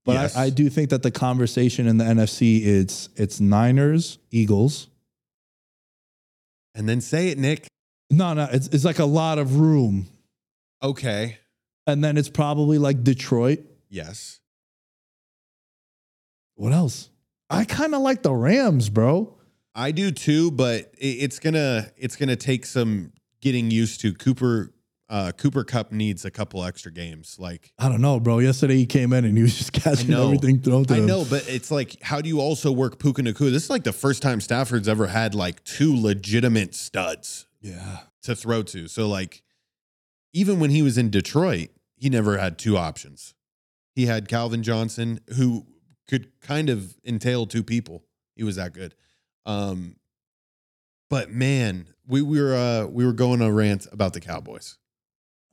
[0.06, 0.36] But Yes.
[0.36, 4.90] I, I do think that the conversation in the NFC it's it's Niners, Eagles.
[6.76, 7.68] and then say it, Nick.
[8.16, 10.08] No, no, it's it's like a lot of room.
[10.82, 11.38] Okay.
[11.88, 13.60] And then it's probably like Detroit.
[13.90, 14.40] Yes.
[16.56, 17.10] What else?
[17.50, 19.36] I kind of like the Rams, bro.
[19.76, 23.12] I do too, but it's gonna it's gonna take some
[23.42, 24.14] getting used to.
[24.14, 24.72] Cooper
[25.10, 27.38] uh, Cooper Kupp needs a couple extra games.
[27.40, 28.40] Like I don't know, bro.
[28.40, 31.06] Yesterday he came in and he was just I catching everything thrown to I him.
[31.08, 33.52] know, but it's like, how do you also work Puka Nacua?
[33.52, 38.00] This is like the first time Stafford's ever had like two legitimate studs Yeah.
[38.24, 38.88] To throw to.
[38.88, 39.44] So like,
[40.34, 43.34] even when he was in Detroit, he never had two options.
[43.96, 45.66] He had Calvin Johnson, who
[46.10, 48.04] could kind of entail two people.
[48.36, 48.96] He was that good.
[49.46, 49.96] Um,
[51.10, 54.78] But man, we, we were uh, we were going a rant about the Cowboys.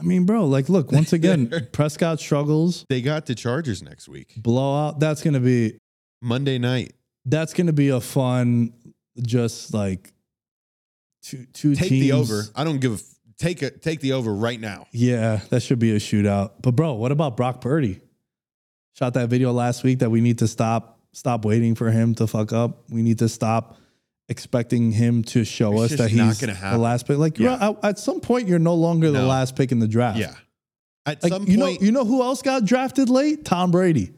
[0.00, 4.32] I mean, bro, like, look, once again, Prescott struggles, They got the Chargers next week,
[4.36, 4.98] blowout.
[4.98, 5.78] That's gonna be
[6.22, 6.94] Monday night.
[7.26, 8.72] that's gonna be a fun,
[9.20, 10.14] just like
[11.22, 12.06] two two Take teams.
[12.06, 12.42] the over.
[12.54, 13.02] I don't give a f-
[13.38, 13.82] take it.
[13.82, 14.86] Take the over right now.
[14.92, 16.52] Yeah, that should be a shootout.
[16.62, 18.00] But bro, what about Brock Purdy?
[18.94, 22.26] Shot that video last week that we need to stop stop waiting for him to
[22.26, 22.84] fuck up.
[22.90, 23.76] We need to stop
[24.28, 27.18] expecting him to show It's us that he's the last pick.
[27.18, 27.70] Like, Yeah.
[27.70, 30.18] at, at some point, you're no longer the last pick in the draft.
[30.18, 30.34] Yeah.
[31.04, 33.44] At Like, some you point, know, you know who else got drafted late?
[33.44, 34.12] Tom Brady.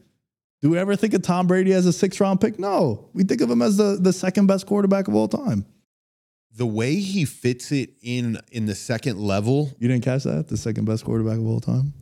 [0.60, 2.58] Do we ever think of Tom Brady as a six round pick?
[2.58, 5.64] No, we think of him as the, the second best quarterback of all time.
[6.54, 9.72] The way he fits it in in the second level.
[9.78, 10.48] You didn't catch that?
[10.48, 11.92] The second best quarterback of all time.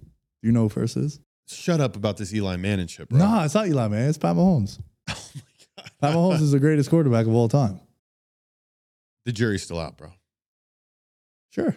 [0.43, 1.21] You know who first is?
[1.49, 3.19] Shut up about this Eli Manning shit, bro.
[3.19, 4.09] Nah, it's not Eli, man.
[4.09, 4.79] It's Pat Mahomes.
[5.09, 5.43] Oh my
[5.77, 5.91] god.
[6.01, 7.81] Pat Mahomes is the greatest quarterback of all time.
[9.25, 10.11] the jury's still out, bro.
[11.51, 11.75] Sure.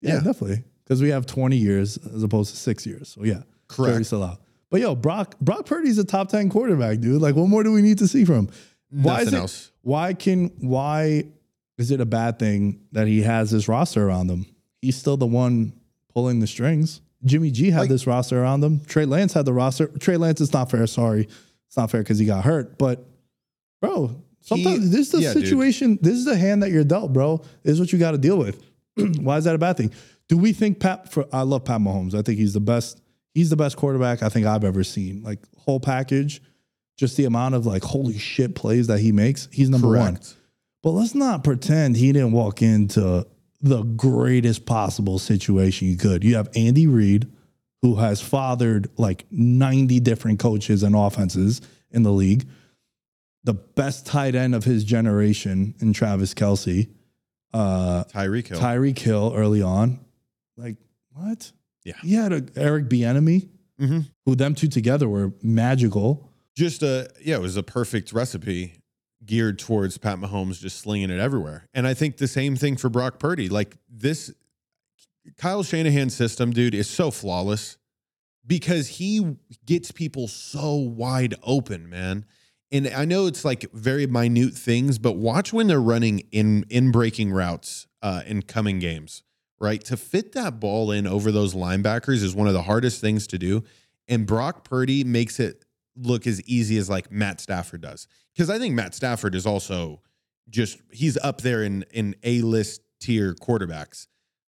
[0.00, 0.20] Yeah, Yeah.
[0.20, 0.64] definitely.
[0.84, 3.08] Because we have 20 years as opposed to six years.
[3.08, 3.92] So yeah, Correct.
[3.94, 4.40] jury's still out.
[4.70, 7.20] But yo, Brock Brock Purdy's a top 10 quarterback, dude.
[7.20, 8.48] Like, what more do we need to see from him?
[8.90, 9.70] Why Nothing is it, else.
[9.82, 11.24] Why can why
[11.78, 14.46] is it a bad thing that he has this roster around him?
[14.80, 15.72] He's still the one
[16.12, 17.00] pulling the strings.
[17.24, 18.80] Jimmy G had Like- this roster around him.
[18.80, 19.86] Trey Lance had the roster.
[19.86, 20.86] Trey Lance is not fair.
[20.86, 21.28] Sorry,
[21.68, 22.78] it's not fair because he got hurt.
[22.78, 23.06] But
[23.80, 25.44] bro, sometimes He- this is the yeah, dude.
[25.44, 25.98] situation.
[26.02, 27.40] This is the hand that you're dealt, bro.
[27.62, 28.60] This is what you got to deal with.
[29.20, 29.92] why is that a bad thing?
[30.28, 31.12] Do we think Pat?
[31.12, 32.14] For I love Pat Mahomes.
[32.14, 33.00] I think he's the best.
[33.34, 35.22] He's the best quarterback I think I've ever seen.
[35.22, 36.42] Like whole package,
[36.98, 39.48] just the amount of like holy shit plays that he makes.
[39.52, 40.18] He's number one.
[40.82, 43.26] But let's not pretend he didn't walk into
[43.60, 46.24] the greatest possible situation you could.
[46.24, 47.30] You have Andy Reid,
[47.82, 51.60] who has fathered like 90 different coaches and offenses
[51.92, 52.46] in the league,
[53.44, 56.88] the best tight end of his generation in Travis Kelce,
[57.52, 58.58] uh, Tyreek Hill.
[58.58, 60.00] Tyreek Hill early on.
[60.56, 60.76] Like,
[61.12, 61.52] what?
[61.84, 61.94] Yeah.
[62.02, 63.48] He had a Eric Bieniemy,
[63.80, 64.06] Mhm.
[64.26, 66.28] who them two together were magical.
[66.54, 68.74] just a yeah, it was a perfect recipe
[69.24, 71.68] geared towards Pat Mahomes just slinging it everywhere.
[71.74, 73.48] And I think the same thing for Brock Purdy.
[73.48, 74.32] Like this
[75.36, 77.78] Kyle Shanahan system, dude, is so flawless
[78.46, 82.24] because he gets people so wide open, man.
[82.70, 86.90] And I know it's like very minute things, but watch when they're running in in
[86.90, 89.22] breaking routes uh, in coming games,
[89.60, 89.82] right?
[89.84, 93.38] To fit that ball in over those linebackers is one of the hardest things to
[93.38, 93.62] do.
[94.08, 95.64] And Brock Purdy makes it
[95.96, 98.08] look as easy as like Matt Stafford does.
[98.34, 100.00] Because I think Matt Stafford is also
[100.48, 104.06] just he's up there in in A list tier quarterbacks.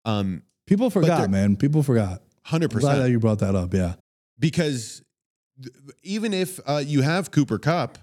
[0.05, 1.55] Um, People forgot, man.
[1.55, 2.21] People forgot.
[2.43, 3.11] hundred I'm glad that percent.
[3.11, 3.73] you brought that up.
[3.73, 3.95] Yeah.
[4.39, 5.01] Because
[5.61, 5.73] th-
[6.03, 7.97] even if uh, you have Cooper Kupp,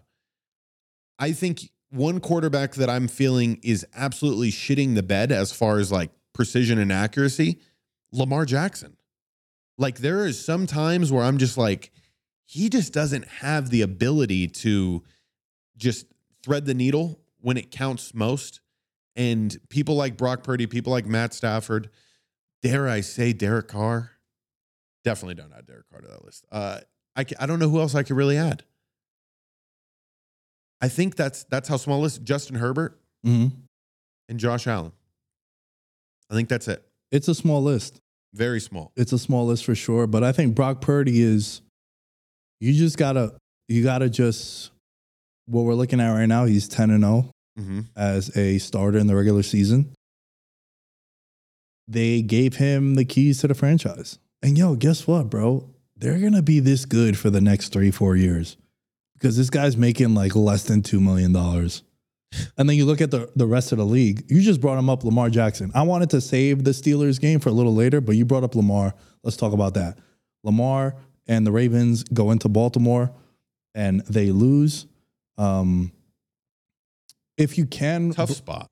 [1.18, 5.93] I think one quarterback that I'm feeling is absolutely shitting the bed as far as
[5.93, 7.61] like precision and accuracy,
[8.12, 8.97] Lamar Jackson.
[9.79, 11.91] Like there is some times where I'm just like,
[12.47, 15.03] he just doesn't have the ability to
[15.85, 16.07] just
[16.43, 18.61] thread the needle when it counts most.
[19.14, 21.89] And people like Brock Purdy, people like Matt Stafford,
[22.62, 24.11] dare I say Derek Carr,
[25.05, 26.45] definitely don't add Derek Carr to that list.
[26.51, 26.80] Uh,
[27.14, 28.64] I, I don't know who else I could really add.
[30.80, 33.57] I think that's that's how small list Justin Herbert Mm-hmm.
[34.28, 34.93] and Josh Allen.
[36.30, 36.85] I think that's it.
[37.11, 38.01] It's a small list.
[38.35, 38.93] Very small.
[38.97, 40.07] It's a small list for sure.
[40.07, 41.62] But I think Brock Purdy is.
[42.61, 43.37] You just gotta.
[43.68, 44.72] You gotta just.
[45.47, 49.07] What we're looking at right now, he's ten and zero hmm as a starter in
[49.07, 49.95] the regular season.
[51.86, 55.68] They gave him the keys to the franchise, and yo, guess what, bro?
[55.97, 58.57] They're gonna be this good for the next three, four years,
[59.14, 61.82] because this guy's making like less than two million dollars.
[62.59, 64.24] And then you look at the, the rest of the league.
[64.28, 65.70] You just brought him up, Lamar Jackson.
[65.72, 68.57] I wanted to save the Steelers game for a little later, but you brought up
[68.57, 68.92] Lamar.
[69.22, 69.99] Let's talk about that.
[70.42, 70.97] Lamar
[71.28, 73.12] and the Ravens go into Baltimore
[73.72, 74.86] and they lose.
[75.39, 75.93] Um,
[77.37, 78.70] if you can, Tough spot.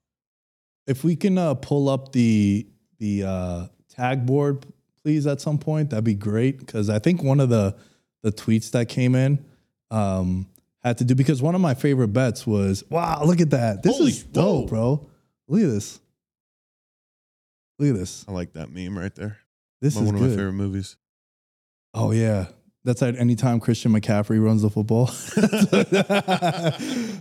[0.86, 2.66] if we can uh, pull up the
[2.98, 4.64] the uh, tag board,
[5.02, 6.58] please, at some point, that'd be great.
[6.60, 7.76] Because I think one of the
[8.22, 9.44] the tweets that came in
[9.90, 10.46] um,
[10.84, 13.82] had to do because one of my favorite bets was, "Wow, look at that!
[13.82, 14.66] This Holy- is dope, whoa.
[14.68, 15.06] bro!
[15.48, 15.98] Look at this!
[17.78, 18.24] Look at this!
[18.28, 19.38] I like that meme right there.
[19.80, 20.96] This is one is of my favorite movies.
[21.94, 22.46] Oh yeah.
[22.84, 25.06] That's at any time Christian McCaffrey runs the football.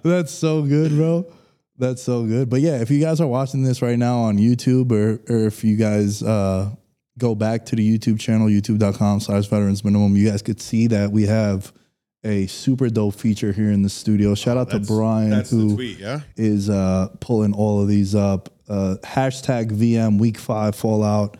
[0.03, 1.31] That's so good, bro.
[1.77, 2.49] That's so good.
[2.49, 5.63] But yeah, if you guys are watching this right now on YouTube or or if
[5.63, 6.71] you guys uh
[7.17, 11.11] go back to the YouTube channel, youtube.com slash veterans minimum, you guys could see that
[11.11, 11.71] we have
[12.23, 14.33] a super dope feature here in the studio.
[14.35, 16.21] Shout out to Oh, Brian who tweet, yeah.
[16.37, 18.49] is uh, pulling all of these up.
[18.69, 21.37] Uh, hashtag VM Week Five Fallout.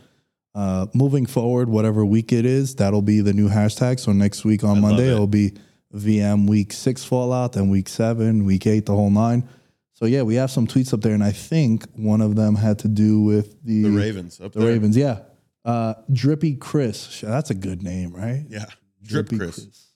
[0.54, 4.00] Uh, moving forward, whatever week it is, that'll be the new hashtag.
[4.00, 5.14] So next week on I Monday, it.
[5.14, 5.54] it'll be
[5.96, 9.48] VM Week Six Fallout, then Week Seven, Week Eight, the whole nine.
[9.94, 12.80] So yeah, we have some tweets up there, and I think one of them had
[12.80, 14.70] to do with the, The Ravens up The there.
[14.70, 15.20] Ravens, yeah.
[15.64, 18.44] Uh, Drippy Chris, that's a good name, right?
[18.50, 18.66] Yeah.
[19.04, 19.88] Drip Drippy Chris.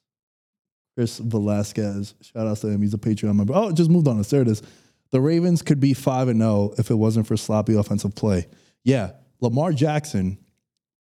[0.95, 2.13] Chris Velasquez.
[2.21, 2.81] Shout out to him.
[2.81, 3.53] He's a Patreon member.
[3.55, 4.29] Oh, just moved on us.
[4.29, 4.61] There it is.
[5.11, 8.47] The Ravens could be 5 and 0 if it wasn't for sloppy offensive play.
[8.83, 9.11] Yeah.
[9.41, 10.37] Lamar Jackson,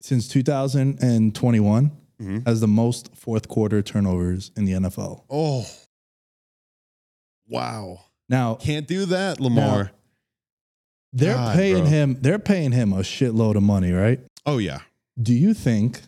[0.00, 1.90] since 2021,
[2.20, 2.46] Mhm.
[2.46, 5.24] has the most fourth quarter turnovers in the NFL.
[5.28, 5.66] Oh.
[7.48, 8.00] Wow.
[8.28, 9.92] Now, Can't do that, Lamar.
[11.12, 11.86] they're God, paying bro.
[11.86, 14.20] him, they're paying him a shitload of money, right?
[14.44, 14.80] oh yeah.
[15.20, 16.02] Do you think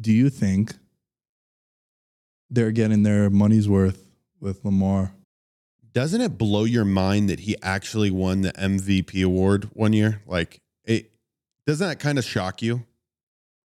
[0.00, 0.74] do you think
[2.50, 4.06] they're getting their money's worth
[4.40, 5.12] with Lamar?
[5.92, 10.22] Doesn't it blow your mind that he actually won the MVP award one year?
[10.26, 10.60] Like
[11.68, 12.84] doesn't that kind of shock you?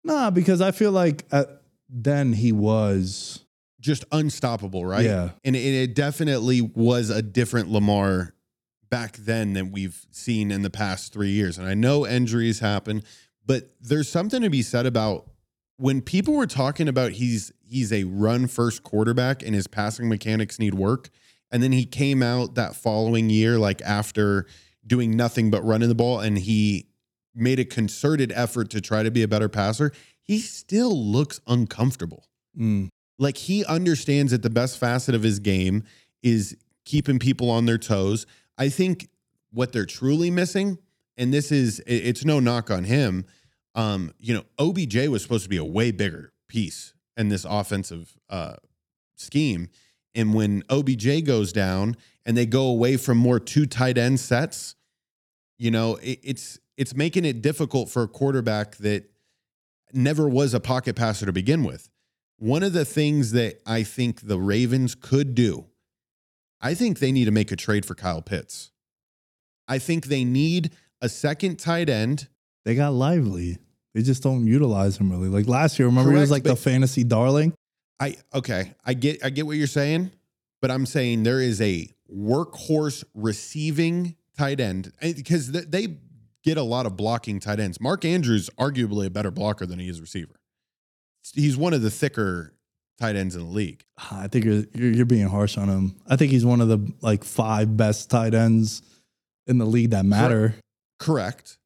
[0.04, 1.44] Nah, because I feel like uh,
[1.88, 3.44] then he was
[3.80, 5.04] Just unstoppable, right?
[5.04, 5.30] Yeah.
[5.44, 8.34] And it, it definitely was a different Lamar
[8.88, 11.58] back then than we've seen in the past three years.
[11.58, 13.02] And I know injuries happen,
[13.44, 15.30] but there's something to be said about
[15.76, 20.58] when people were talking about he's he's a run first quarterback and his passing mechanics
[20.58, 21.10] need work.
[21.50, 24.46] And then he came out that following year, like after
[24.86, 26.86] doing nothing but running the ball, and he
[27.34, 29.92] made a concerted effort to try to be a better passer.
[30.22, 32.24] He still looks uncomfortable
[32.58, 35.84] mm, like he understands that the best facet of his game
[36.22, 38.26] is keeping people on their toes.
[38.56, 39.08] I think
[39.50, 40.78] what they're truly missing,
[41.16, 43.26] and this is it's no knock on him.
[43.74, 48.16] Um, you know, OBJ was supposed to be a way bigger piece in this offensive
[48.30, 48.54] uh
[49.16, 49.68] scheme.
[50.14, 54.76] And when OBJ goes down and they go away from more two tight end sets,
[55.58, 59.10] you know, it, it's it's making it difficult for a quarterback that
[59.92, 61.88] never was a pocket passer to begin with.
[62.38, 65.66] One of the things that I think the Ravens could do,
[66.60, 68.72] I think they need to make a trade for Kyle Pitts.
[69.68, 72.28] I think they need a second tight end.
[72.64, 73.58] they got Likely.
[73.94, 75.28] They just don't utilize him really.
[75.28, 77.54] Like last year, remember he was like the fantasy darling.
[78.00, 80.10] I okay, I get I get what you're saying,
[80.60, 85.86] but I'm saying there is a workhorse receiving tight end because they
[86.44, 87.80] get a lot of blocking tight ends.
[87.80, 90.34] Mark Andrews arguably a better blocker than he is receiver.
[91.34, 92.52] He's one of the thicker
[93.00, 93.82] tight ends in the league.
[93.98, 95.96] Ah, I think you're, you're you're being harsh on him.
[96.06, 98.82] I think he's one of the like five best tight ends
[99.46, 100.54] in the league that matter.
[100.98, 101.58] Correct.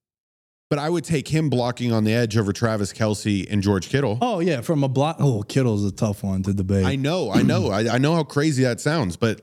[0.71, 4.19] But I would take him blocking on the edge over Travis Kelce and George Kittle.
[4.21, 5.17] Oh yeah, from a block.
[5.19, 6.85] Oh, Kittle's a tough one to debate.
[6.85, 9.41] I know, I know, I, I know how crazy that sounds, but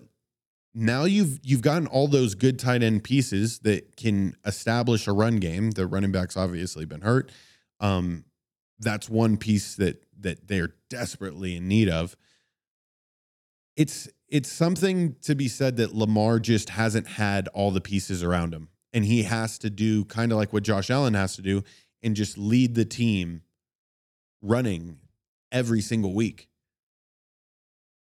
[0.75, 5.37] now you've you've gotten all those good tight end pieces that can establish a run
[5.37, 5.71] game.
[5.71, 7.31] The running backs obviously been hurt.
[7.79, 8.25] Um,
[8.79, 12.17] that's one piece that that they're desperately in need of.
[13.77, 18.53] It's it's something to be said that Lamar just hasn't had all the pieces around
[18.53, 21.63] him, and he has to do kind of like what Josh Allen has to do,
[22.03, 23.43] and just lead the team
[24.41, 24.99] running
[25.53, 26.49] every single week.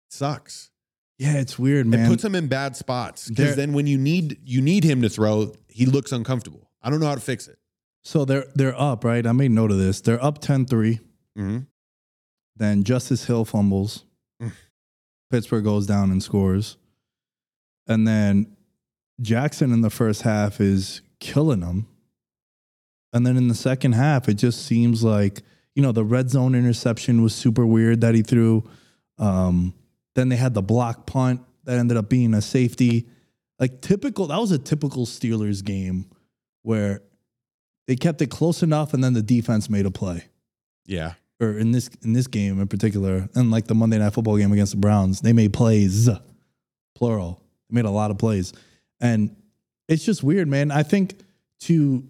[0.09, 0.71] Sucks.
[1.17, 2.05] Yeah, it's weird, man.
[2.05, 5.09] It puts him in bad spots because then when you need you need him to
[5.09, 6.69] throw, he looks uncomfortable.
[6.81, 7.57] I don't know how to fix it.
[8.03, 9.25] so they're they're up, right?
[9.25, 10.01] I made note of this.
[10.01, 10.67] They're up 10-3.
[10.67, 11.59] Mm-hmm.
[12.55, 14.03] Then Justice Hill fumbles.
[14.41, 14.51] Mm.
[15.31, 16.77] Pittsburgh goes down and scores.
[17.87, 18.55] And then
[19.21, 21.87] Jackson in the first half is killing them.
[23.11, 25.41] And then in the second half, it just seems like,
[25.75, 28.63] you know, the red zone interception was super weird that he threw.
[29.19, 29.73] Um,
[30.15, 33.07] then they had the block punt that ended up being a safety.
[33.59, 36.05] Like typical, that was a typical Steelers game
[36.61, 37.01] where
[37.87, 40.23] they kept it close enough and then the defense made a play
[40.85, 41.13] Yeah.
[41.41, 44.51] or in this in this game in particular, and like the Monday Night Football game
[44.53, 46.09] against the Browns, they made plays,
[46.95, 47.41] plural.
[47.69, 48.53] They made a lot of plays,
[49.01, 49.35] and
[49.87, 50.71] it's just weird, man.
[50.71, 51.15] I think
[51.61, 52.07] to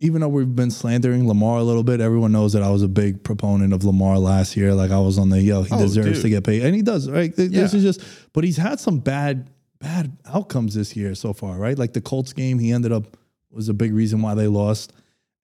[0.00, 2.88] even though we've been slandering Lamar a little bit, everyone knows that I was a
[2.88, 4.74] big proponent of Lamar last year.
[4.74, 6.22] Like I was on the yo, he Oh, deserves dude.
[6.22, 7.08] to get paid, and he does.
[7.10, 7.34] Right?
[7.34, 7.64] This Yeah.
[7.64, 8.00] is just,
[8.32, 11.56] but he's had some bad bad outcomes this year so far.
[11.58, 11.78] Right?
[11.78, 13.16] Like the Colts game, he ended up
[13.50, 14.92] was a big reason why they lost,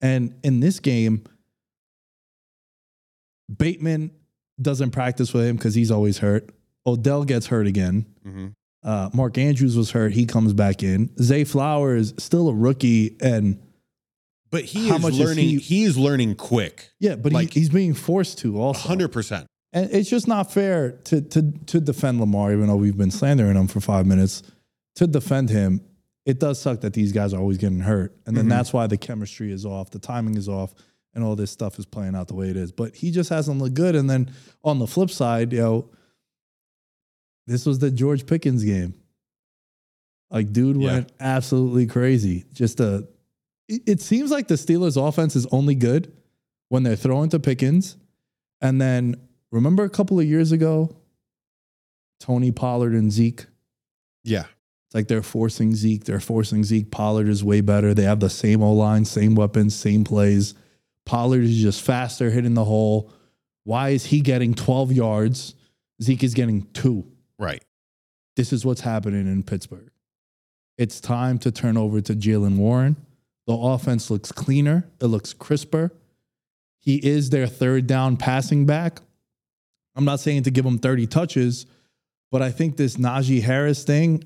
[0.01, 1.23] and in this game.
[3.55, 4.11] Bateman
[4.61, 6.51] doesn't practice with him because he's always hurt.
[6.87, 8.07] Odell gets hurt again.
[8.27, 8.47] Mm-hmm.
[8.83, 10.13] Uh, Mark Andrews was hurt.
[10.13, 11.11] He comes back in.
[11.21, 13.61] Zay Flowers still a rookie, and
[14.53, 15.49] But he How is much is learning.
[15.49, 16.91] he- he, is learning quick.
[17.01, 18.87] yeah, but Like- he, he's being forced to also.
[18.87, 19.47] hundred percent.
[19.73, 23.57] And it's just not fair to to to defend Lamar, even though we've been slandering
[23.57, 24.43] him for five minutes.
[24.97, 25.81] To defend him,
[26.27, 28.51] it does suck that these guys are always getting hurt, and then mm-hmm.
[28.51, 30.75] that's why the chemistry is off, the timing is off,
[31.15, 32.71] and all this stuff is playing out the way it is.
[32.71, 33.97] But he just hasn't looked good.
[33.97, 34.31] And then
[34.63, 35.89] on the flip side, you know,
[37.47, 38.93] this was the George Pickens game.
[40.31, 40.93] Like, dude Yeah.
[40.93, 42.45] went absolutely crazy.
[42.53, 43.09] Just a,
[43.87, 46.13] it, seems like the Steelers' offense is only good
[46.69, 47.97] when they're throwing to Pickens.
[48.61, 49.17] And then
[49.51, 50.97] remember a couple of years ago,
[52.21, 53.47] Tony Pollard and Zeke.
[54.25, 54.45] Yeah.
[54.87, 56.05] It's like they're forcing Zeke.
[56.05, 56.91] They're forcing Zeke.
[56.91, 57.95] Pollard is way better.
[57.95, 60.55] They have the same O line, same weapons, same plays.
[61.05, 63.13] Pollard is just faster, hitting the hole.
[63.65, 65.55] Why is he getting 12 yards?
[66.03, 67.07] Zeke is getting two.
[67.39, 67.65] Right.
[68.37, 69.91] This is what's happening in Pittsburgh.
[70.79, 72.97] It's time to turn over to Jaylen Warren.
[73.47, 75.93] The offense looks cleaner, it looks crisper.
[76.79, 79.01] He is their third down passing back.
[79.95, 81.67] I'm not saying to give him 30 touches,
[82.31, 84.25] but I think this Najee Harris thing,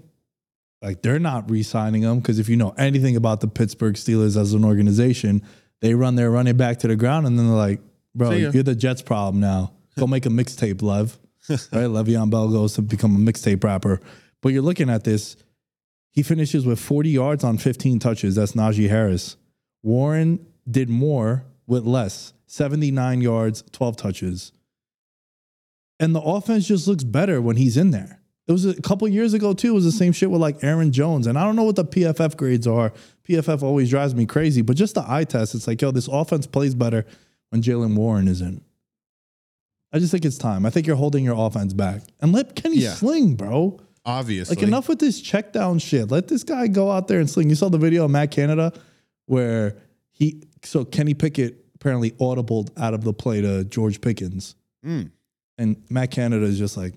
[0.81, 4.41] like they're not re signing him because if you know anything about the Pittsburgh Steelers
[4.41, 5.43] as an organization,
[5.81, 7.81] they run their running back to the ground and then they're like,
[8.15, 9.73] bro, you're the Jets problem now.
[9.99, 11.19] Go make a mixtape, Lev.
[11.49, 11.59] right?
[11.89, 14.01] Le'Veon Bell goes to become a mixtape rapper.
[14.43, 15.37] But you're looking at this.
[16.17, 18.35] He finishes with 40 yards on 15 touches.
[18.35, 19.37] That's Najee Harris.
[19.85, 24.51] Warren did more with less 79 yards, 12 touches.
[26.01, 28.21] And the offense just looks better when he's in there.
[28.49, 29.73] It was a couple years ago, too.
[29.73, 31.27] It was the same shit with like Aaron Jones.
[31.27, 32.93] And I don't know what the PFF grades are.
[33.29, 34.63] PFF always drives me crazy.
[34.63, 37.05] But just the eye test, it's like, yo, this offense plays better
[37.51, 38.63] when Jaylen Warren is in.
[39.93, 40.65] I just think it's time.
[40.65, 42.03] I think you're holding your offense back.
[42.21, 42.95] And let Kenny Yeah.
[42.95, 43.81] sling, bro.
[44.07, 44.55] Obviously.
[44.55, 46.11] Like enough with this check down shit.
[46.13, 47.51] Let this guy go out there and sling.
[47.51, 48.73] You saw the video of Matt Canada
[49.27, 49.77] where
[50.13, 54.55] he so Kenny Pickett apparently audibled out of the play to George Pickens.
[54.85, 55.11] Mm.
[55.59, 56.95] And Matt Canada is just like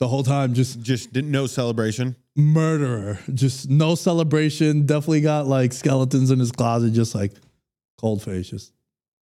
[0.00, 2.16] the whole time just Just didn't no celebration.
[2.34, 3.18] murderer.
[3.34, 4.86] Just no celebration.
[4.86, 7.32] Definitely got like skeletons in his closet, just like
[7.98, 8.72] cold face, just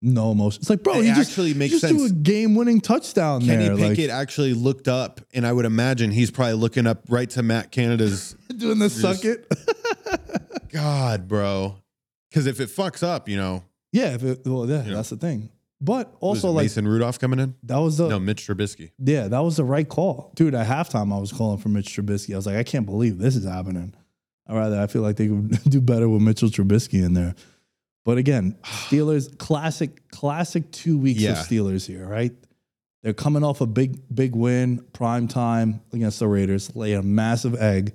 [0.01, 0.61] no emotion.
[0.61, 2.11] It's like, bro, It you just actually makes you just do sense.
[2.11, 3.77] a game winning touchdown Kenny there.
[3.89, 7.71] Pickett actually looked up, and I would imagine he's probably looking up right to Matt
[7.71, 8.35] Canada's.
[8.57, 9.47] doing the suck it.
[10.71, 11.75] God, bro.
[12.29, 14.95] Because if it fucks up, you know, Yeah, if it, well, yeah, know.
[14.95, 15.49] that's the thing.
[15.81, 17.55] But also, like Mason Rudolph coming in.
[17.63, 18.91] that was the No, Mitch Trubisky.
[18.97, 20.55] yeah, that was the right call, dude.
[20.55, 22.33] At halftime, I was calling for Mitch Trubisky.
[22.33, 23.93] I was like, I can't believe this is happening.
[24.47, 27.35] I rather I feel like they could do better with Mitchell Trubisky in there.
[28.05, 31.31] But again, Steelers classic classic two weeks Yeah.
[31.31, 32.31] of Steelers here, right?
[33.03, 37.55] They're coming off a big big win, prime time against the Raiders, lay a massive
[37.55, 37.93] egg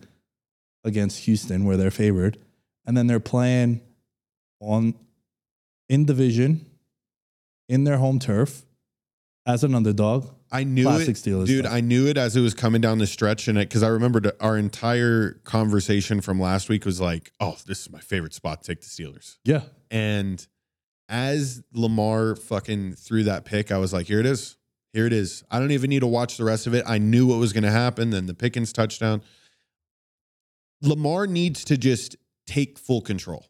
[0.84, 2.38] against Houston where they're favored,
[2.86, 3.80] and then they're playing
[4.61, 4.94] on
[5.88, 6.64] in division
[7.68, 8.64] in their home turf
[9.46, 10.28] as an underdog.
[10.52, 11.64] I knew Classic it, Steelers dude.
[11.64, 11.72] stuff.
[11.72, 14.30] I knew it as it was coming down the stretch, and it because I remembered
[14.40, 18.72] our entire conversation from last week was like, "Oh, this is my favorite spot to
[18.74, 19.62] take the Steelers." Yeah.
[19.91, 20.47] And
[21.09, 24.57] as Lamar fucking threw that pick, I was like, "Here it is,
[24.93, 26.84] here it is." I don't even need to watch the rest of it.
[26.86, 28.11] I knew what was going to happen.
[28.11, 29.22] Then the Pickens touchdown.
[30.82, 32.16] Lamar needs to just
[32.47, 33.47] take full control.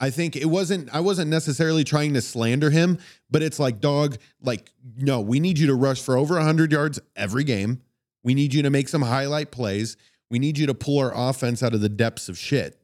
[0.00, 2.98] I think it wasn't, I wasn't necessarily trying to slander him,
[3.30, 7.00] but it's like, dog, like, no, we need you to rush for over 100 yards
[7.16, 7.80] every game.
[8.22, 9.96] We need you to make some highlight plays.
[10.30, 12.80] We need you to pull our offense out of the depths of shit.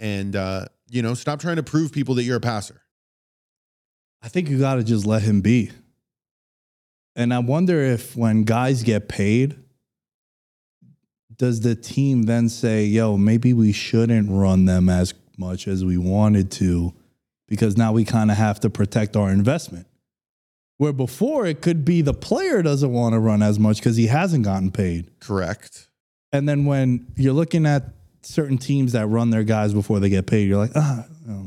[0.00, 2.82] And, uh, you know, stop trying to prove people that you're a passer.
[4.22, 5.70] I think you got to just let him be.
[7.16, 9.56] And I wonder if when guys get paid,
[11.36, 15.96] does the team then say, yo, maybe we shouldn't run them as much as we
[15.96, 16.92] wanted to
[17.48, 19.86] because now we kind of have to protect our investment?
[20.76, 24.06] Where before it could be the player doesn't want to run as much because he
[24.06, 25.10] hasn't gotten paid.
[25.20, 25.88] Correct.
[26.32, 27.84] And then when you're looking at
[28.22, 31.04] certain teams that run their guys before they get paid, you're like, ah,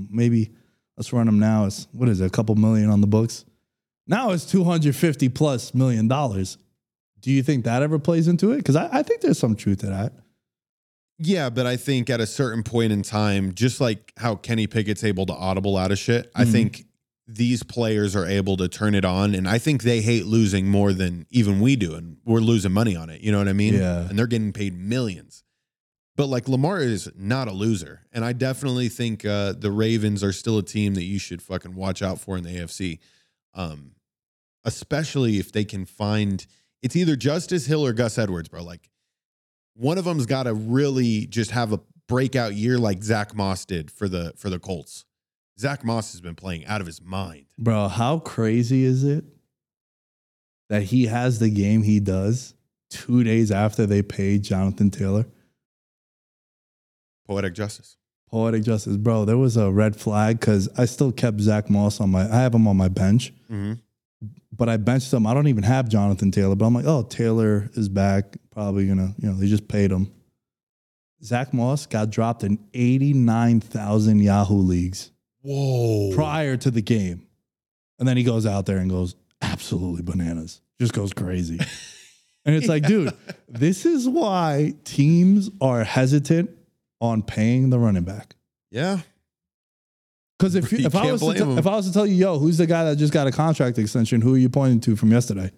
[0.09, 0.51] maybe
[0.97, 1.65] let's run them now.
[1.65, 3.45] It's what is it, a couple million on the books?
[4.07, 6.57] Now it's 250 plus million dollars.
[7.21, 8.57] Do you think that ever plays into it?
[8.57, 10.13] Because I, I think there's some truth to that.
[11.19, 15.03] Yeah, but I think at a certain point in time, just like how Kenny Pickett's
[15.03, 16.51] able to audible out of shit, I Mhm.
[16.51, 16.85] think
[17.27, 19.33] these players are able to turn it on.
[19.35, 21.93] And I think they hate losing more than even we do.
[21.95, 23.21] And we're losing money on it.
[23.21, 23.75] You know what I mean?
[23.75, 24.09] Yeah.
[24.09, 25.42] And they're getting paid millions.
[26.15, 28.01] But like Lamar is not a loser.
[28.11, 31.73] And I definitely think uh, the Ravens are still a team that you should fucking
[31.73, 32.99] watch out for in the AFC.
[33.55, 33.93] Um,
[34.65, 36.45] especially if they can find
[36.81, 38.63] it's either Justice Hill or Gus Edwards, bro.
[38.63, 38.89] Like
[39.75, 43.89] one of them's got to really just have a breakout year like Zack Moss did
[43.89, 45.05] for the for the Colts.
[45.59, 47.45] Zack Moss has been playing out of his mind.
[47.57, 49.23] Bro, how crazy is it
[50.69, 52.55] that he has the game he does
[52.89, 55.25] two days after they paid Jonathan Taylor?
[57.27, 57.97] Poetic justice.
[58.29, 59.25] Poetic justice, bro.
[59.25, 62.23] There was a red flag because I still kept Zack Moss on my.
[62.23, 63.73] I have him on my bench, Mm-hmm.
[64.51, 65.27] but I benched him.
[65.27, 68.35] I don't even have Jonathan Taylor, but I'm like, oh, Taylor is back.
[68.51, 70.11] Probably gonna, you know, they just paid him.
[71.23, 75.11] Zack Moss got dropped in 89,000 Yahoo leagues
[75.41, 76.11] Whoa.
[76.15, 77.27] prior to the game.
[77.99, 80.59] And then he goes out there and goes absolutely bananas.
[80.81, 81.59] Just goes crazy.
[82.45, 83.13] and it's like, dude,
[83.47, 86.49] this is why teams are hesitant
[87.01, 88.35] on paying the running back.
[88.71, 88.99] yeah.
[90.39, 92.37] Because if you, You if I was to if I was to tell you, yo,
[92.37, 94.19] who's the guy that just got a contract extension?
[94.19, 95.51] Who are you pointing to from yesterday?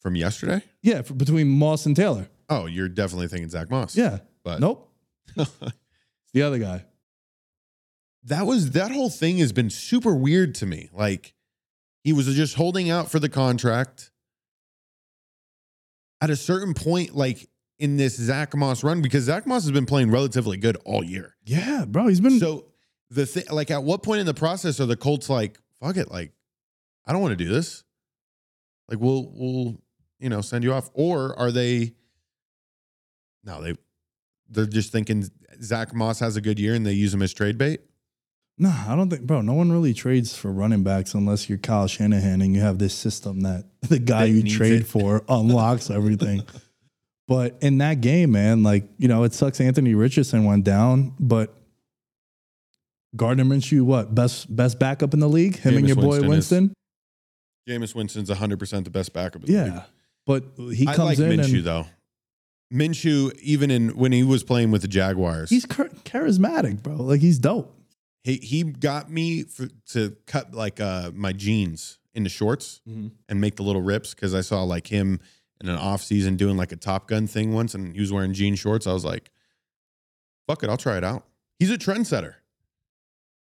[0.00, 0.62] From yesterday?
[0.82, 2.28] Yeah, for, between Moss and Taylor.
[2.48, 3.94] Oh, you're definitely thinking Zack Moss.
[3.96, 4.90] Yeah, But nope,
[5.36, 6.86] the other guy.
[8.24, 10.88] that was that whole thing has been super weird to me.
[10.92, 11.34] Like
[12.02, 14.10] he was just holding out for the contract.
[16.20, 17.48] At a certain point, like
[17.80, 21.34] in this Zack Moss run, because Zack Moss has been playing relatively good all year.
[21.44, 22.66] Yeah, bro, he's been So
[23.10, 26.10] the thing, like, at what point in the process are the Colts like, fuck it,
[26.10, 26.32] like,
[27.06, 27.82] I don't want to do this.
[28.88, 29.76] Like, we'll we'll
[30.18, 31.94] you know send you off, or are they?
[33.44, 33.74] No, they
[34.48, 35.24] they're just thinking
[35.62, 37.80] Zack Moss has a good year and they use him as trade bait.
[38.58, 39.40] No, I don't think, bro.
[39.40, 42.92] No one really trades for running backs unless you're Kyle Shanahan and you have this
[42.92, 44.86] system that the guy That you trade it.
[44.86, 46.42] for unlocks everything.
[47.30, 49.60] But in that game, man, like you know, it sucks.
[49.60, 51.54] Anthony Richardson went down, but
[53.16, 55.56] Gardner Minshew, what best best backup in the league?
[55.56, 56.74] Him and your boy Winston is- Winston.
[57.68, 59.44] Jameis Winston's 100% the best backup.
[59.44, 59.72] in the league.
[59.74, 59.82] Yeah,
[60.26, 61.86] but he I comes like in Minshew and though.
[62.72, 66.96] Minshew, even in when he was playing with the Jaguars, he's charismatic, bro.
[66.96, 67.76] Like he's dope.
[68.24, 73.12] he he got me for, to cut like uh my jeans into shorts Mhm.
[73.28, 75.20] and make the little rips because I saw like him
[75.60, 78.32] in an off season doing like a Top Gun thing once, and he was wearing
[78.32, 78.86] jean shorts.
[78.86, 79.30] I was like,
[80.46, 81.26] "Fuck it, I'll try it out."
[81.58, 82.34] He's a trendsetter.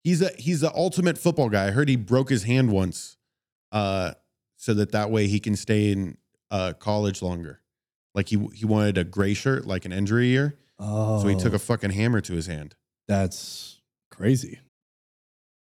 [0.03, 1.67] He's a he's the ultimate football guy.
[1.67, 3.17] I heard he broke his hand once,
[3.71, 4.13] uh,
[4.55, 6.17] so that that way he can stay in
[6.49, 7.61] uh college longer.
[8.15, 11.53] Like he he wanted a gray shirt, like an injury year, Oh, so he took
[11.53, 12.75] a fucking hammer to his hand.
[13.07, 14.59] That's crazy.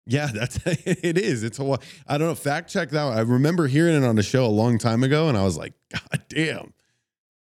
[0.07, 1.43] Yeah, that's it is.
[1.43, 2.35] It's a I don't know.
[2.35, 3.07] Fact check that.
[3.07, 5.75] I remember hearing it on a show a long time ago, and I was like,
[5.93, 6.73] God damn,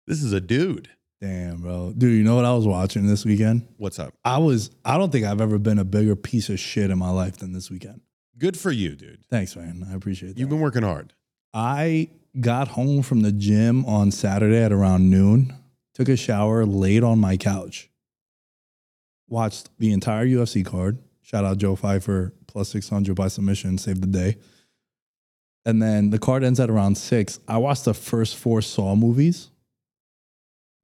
[0.07, 0.89] this is a dude.
[1.21, 1.93] Damn, bro.
[1.97, 3.67] Dude, you know what I was watching this weekend?
[3.79, 4.15] What's up?
[4.25, 7.11] I was I don't think I've ever been a bigger piece of shit in my
[7.11, 8.03] life than this weekend.
[8.39, 9.25] Good for you, dude.
[9.31, 9.87] Thanks, man.
[9.91, 10.39] I appreciate that.
[10.39, 11.13] You've been working hard.
[11.53, 15.55] I got home from the gym on Saturday at around noon,
[15.95, 17.91] took a shower, laid on my couch,
[19.29, 20.99] watched the entire UFC card.
[21.23, 24.37] Shout out Joe Pyfer plus 600 by submission, saved the day.
[25.67, 27.41] And then the card ends at around six.
[27.49, 29.51] I watched the first four Saw movies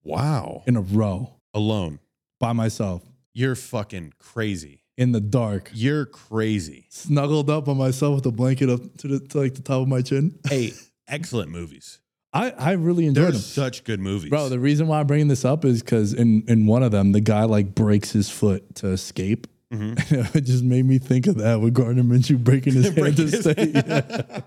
[0.04, 0.62] Wow.
[0.66, 2.00] in a row Alone.
[2.38, 3.02] by myself
[3.34, 4.82] You're fucking crazy.
[4.96, 5.70] in the dark.
[5.74, 6.86] You're crazy.
[6.90, 9.88] snuggled up on myself with a blanket up to the to like the top of
[9.88, 10.38] my chin.
[10.48, 10.72] Hey,
[11.08, 12.00] excellent movies.
[12.32, 13.40] I, I really They're enjoyed them.
[13.40, 14.30] such good movies.
[14.30, 17.10] Bro, the reason why I'm bringing this up is because in, in one of them,
[17.12, 19.46] the guy like breaks his foot to escape.
[19.76, 20.34] Mhm.
[20.34, 23.40] it just made me think of that with Gardner Minshew breaking his hand to his-
[23.40, 23.70] stay.
[23.74, 24.40] Yeah.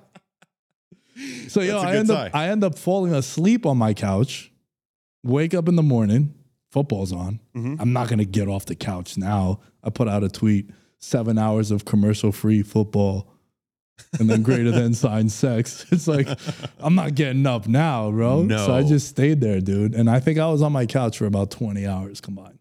[1.47, 4.51] So yo, I end up I end up falling asleep on my couch.
[5.23, 6.33] Wake up in the morning,
[6.71, 7.39] football's on.
[7.55, 7.77] Mhm.
[7.79, 9.59] I'm not gonna get off the couch now.
[9.83, 13.29] I put out a tweet: seven hours of commercial-free football,
[14.19, 15.85] and then greater than sign sex.
[15.91, 16.27] It's like
[16.79, 18.47] I'm not getting up now, bro.
[18.49, 19.93] So I just stayed there, dude.
[19.93, 22.52] And I think I was on my couch for about 20 hours combined.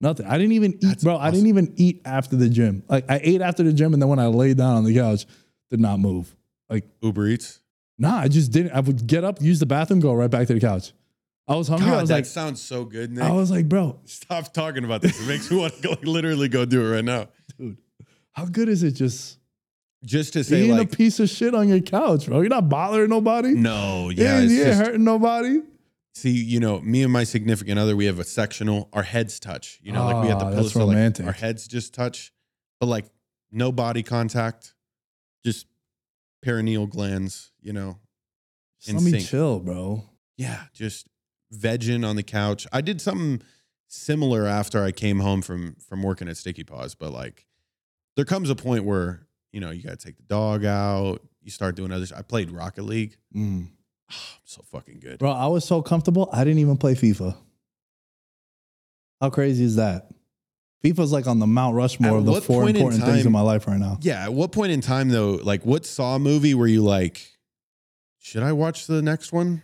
[0.00, 0.26] Nothing.
[0.26, 1.16] I didn't even eat, That's bro.
[1.18, 2.82] I didn't even eat after the gym.
[2.88, 5.26] Like I ate after the gym, and then when I laid down on the couch,
[5.68, 6.34] did not move.
[6.68, 7.60] Like Uber Eats.
[7.98, 8.72] Nah, I just didn't.
[8.72, 10.92] I would get up, use the bathroom, go right back to the couch.
[11.46, 11.88] I was hungry.
[11.88, 13.24] I God, was that like, sounds so good, Nick.
[13.24, 15.20] I was like, bro, Stop talking about this.
[15.20, 17.28] It makes me want to go literally go do it right now.
[17.58, 17.76] dude,
[18.32, 19.38] how good is it just
[20.04, 22.40] Just to say, eating like, a piece of shit on your couch, bro?
[22.40, 23.50] You're not bothering nobody.
[23.50, 25.60] no, yeah, you it's ain't just, hurting nobody.
[26.20, 28.88] See, you know, me and my significant other, we have a sectional.
[28.92, 29.80] Our heads touch.
[29.82, 32.30] You know, like we have the Ah, pillow, that's so like our heads just touch,
[32.78, 33.06] but like
[33.50, 34.74] no body contact,
[35.44, 35.66] just
[36.44, 37.52] perineal glands.
[37.62, 37.98] You know,
[38.80, 40.04] Just let me chill, bro.
[40.36, 41.06] yeah, just
[41.54, 42.66] vegging on the couch.
[42.72, 43.40] I did something
[43.88, 47.46] similar after I came home from from working at Sticky Paws, but like
[48.16, 51.20] there comes a point where you know you got to take the dog out.
[51.40, 52.04] You start doing other.
[52.14, 53.16] I played Rocket League.
[53.34, 53.68] Mm.
[54.10, 55.18] I'm so fucking good.
[55.18, 56.28] Bro, I was so comfortable.
[56.32, 57.36] I didn't even play FIFA.
[59.20, 60.10] How crazy is that?
[60.82, 63.32] FIFA's like on the Mount Rushmore At of the four point in important things in
[63.32, 63.98] my life right now.
[64.00, 64.24] Yeah.
[64.24, 67.26] At what point in time though, like what Saw movie were you like,
[68.18, 69.62] should I watch the next one?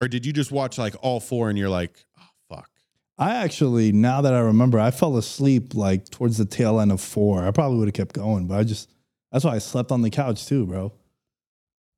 [0.00, 2.70] Or did you just watch like all four and you're like, oh fuck.
[3.18, 7.00] I actually, now that I remember, I fell asleep like towards the tail end of
[7.00, 7.46] four.
[7.46, 8.90] I probably would have kept going, but I just,
[9.30, 10.92] that's why I slept on the couch too, bro.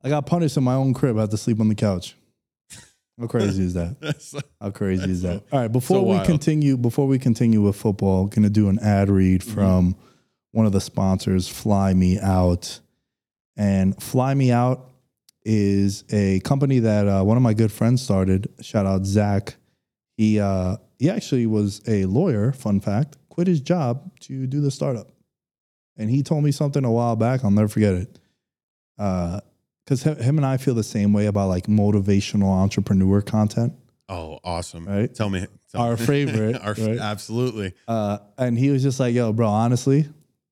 [0.07, 1.17] I got punished in my own crib.
[1.19, 2.15] I had to sleep on the couch.
[3.19, 4.45] How crazy is that?
[4.61, 5.43] How crazy is that?
[5.51, 6.27] All right, before we wild.
[6.27, 9.53] continue, before we continue with football, gonna do an ad read Mm-hmm.
[9.55, 9.97] from
[10.53, 12.79] one of the sponsors, Fly Me Out.
[13.57, 14.91] And Fly Me Out
[15.45, 18.49] is a company that uh, one of my good friends started.
[18.61, 19.57] Shout out Zach.
[20.17, 22.53] He uh, he actually was a lawyer.
[22.53, 25.09] Fun fact: quit his job to do the startup.
[25.97, 27.43] And he told me something a while back.
[27.45, 28.21] I'll never forget it.
[29.87, 33.73] Because him and I feel the same way about like motivational entrepreneur content.
[34.09, 34.87] Oh, awesome.
[34.87, 35.13] Right?
[35.15, 35.47] Tell me.
[35.71, 35.97] tell Our me.
[36.07, 36.99] favorite, Our, right?
[36.99, 37.73] Absolutely.
[37.87, 40.09] Uh, and he was just like, yo, bro, honestly,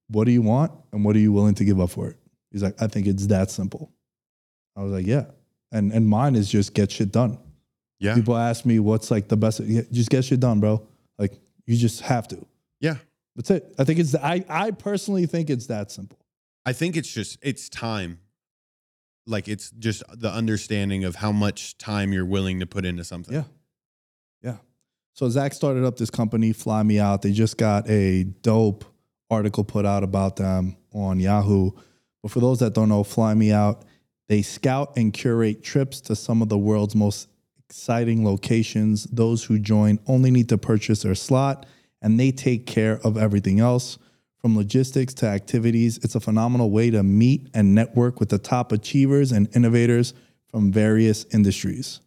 [0.09, 0.73] what do you want?
[0.93, 2.17] And what are you willing to give up for it?
[2.53, 3.93] He's like, I think it's that simple.
[4.77, 5.25] I was like, yeah.
[5.73, 7.39] And and mine is just get shit done.
[7.99, 8.15] Yeah.
[8.15, 9.61] People ask me what's like the best.
[9.61, 10.87] Yeah, just get shit done, bro.
[11.19, 11.33] Like
[11.67, 12.47] you just have to.
[12.81, 12.97] Yeah.
[13.35, 13.75] That's it.
[13.79, 14.15] I think it's.
[14.15, 16.19] I I personally think it's that simple.
[16.65, 18.21] I think it's just it's time.
[19.27, 23.35] Like it's just the understanding of how much time you're willing to put into something.
[23.35, 23.45] Yeah.
[24.43, 24.57] Yeah.
[25.15, 27.23] So Zach started up this company, Fly Me Out.
[27.23, 28.85] They just got a dope
[29.31, 31.71] article put out about them on Yahoo.
[32.23, 33.85] But for those that don't know, Fly Me Out,
[34.29, 37.29] they scout and curate trips to some of the world's most
[37.69, 39.05] exciting locations.
[39.05, 41.67] Those who join only need to purchase their slot
[42.01, 43.99] and they take care of everything else.
[44.45, 48.73] From logistics to activities, it's a phenomenal way to meet and network with the top
[48.73, 50.13] achievers and innovators
[50.49, 52.01] from various industries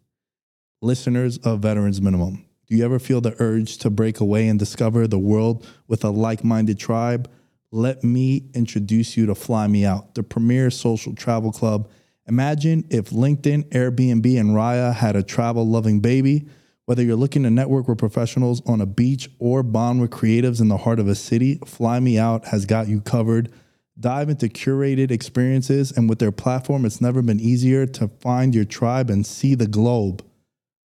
[0.83, 2.45] listeners of Veterans Minimum.
[2.67, 6.11] Do you ever feel the urge to break away and discover the world with a
[6.11, 7.27] like minded tribe?
[7.71, 11.89] Let me introduce you to Fly Me Out, the premier social travel club.
[12.27, 16.47] Imagine if LinkedIn, Airbnb, and Raya had a travel loving baby.
[16.87, 20.69] Whether you're looking to network with professionals on a beach or bond with creatives in
[20.69, 23.51] the heart of a city, Fly Me Out has got you covered.
[23.99, 28.63] Dive into curated experiences, and with their platform, it's never been easier to find your
[28.63, 30.23] tribe and see the globe.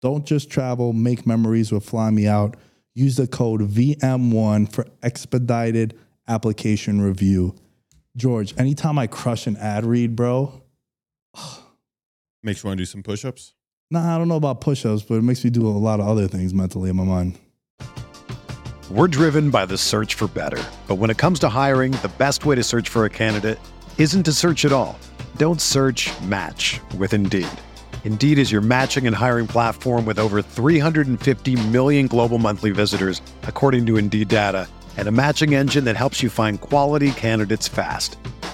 [0.02, 2.58] Don't just travel, make memories with Fly Me Out.
[2.92, 7.54] Use the code VM1 for expedited application review.
[8.14, 10.60] George, anytime I crush an ad read, bro,
[12.42, 13.54] Makes you want to do some push-ups.
[13.90, 16.06] Nah, I don't know about push ups, but it makes me do a lot of
[16.06, 17.38] other things mentally in my mind.
[18.90, 20.62] We're driven by the search for better.
[20.86, 23.58] But when it comes to hiring, the best way to search for a candidate
[23.98, 24.96] isn't to search at all.
[25.36, 27.48] Don't search match with Indeed.
[28.04, 33.84] Indeed is your matching and hiring platform with over 350 million global monthly visitors, according
[33.86, 38.16] to Indeed data, and a matching engine that helps you find quality candidates fast.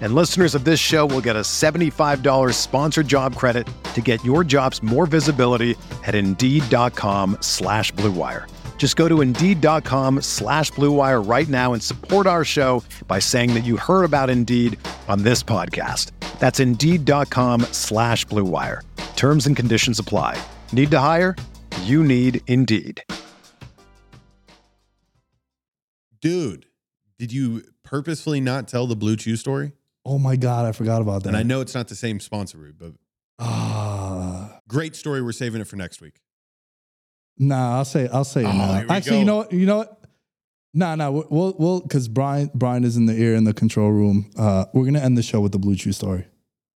[0.00, 4.44] And listeners of this show will get a $75 sponsored job credit to get your
[4.44, 5.74] jobs more visibility
[6.04, 8.46] at Indeed.com slash Blue Wire.
[8.78, 13.52] Just go to Indeed.com slash Blue Wire right now and support our show by saying
[13.54, 14.78] that you heard about Indeed
[15.08, 16.12] on this podcast.
[16.38, 18.82] That's Indeed.com slash Blue Wire.
[19.16, 20.40] Terms and conditions apply.
[20.72, 21.34] Need to hire?
[21.82, 23.02] You need Indeed.
[26.20, 26.66] Dude,
[27.18, 29.72] did you purposefully not tell the Blue Chew story?
[30.08, 31.28] Oh my God, I forgot about that.
[31.28, 32.92] And I know it's not the same sponsor, Rude, but
[33.38, 35.22] Ah, great story.
[35.22, 36.20] We're saving it for next week.
[37.38, 38.84] nah, I'll say, I'll say it Oh, now.
[38.88, 39.18] Actually, go.
[39.20, 39.52] you know what?
[39.52, 39.94] You know what?
[40.74, 44.30] Nah, nah, we'll, we'll, because Brian, Brian is in the ear in the control room.
[44.36, 46.26] Uh, we're gonna end the show with the Blue Chew story.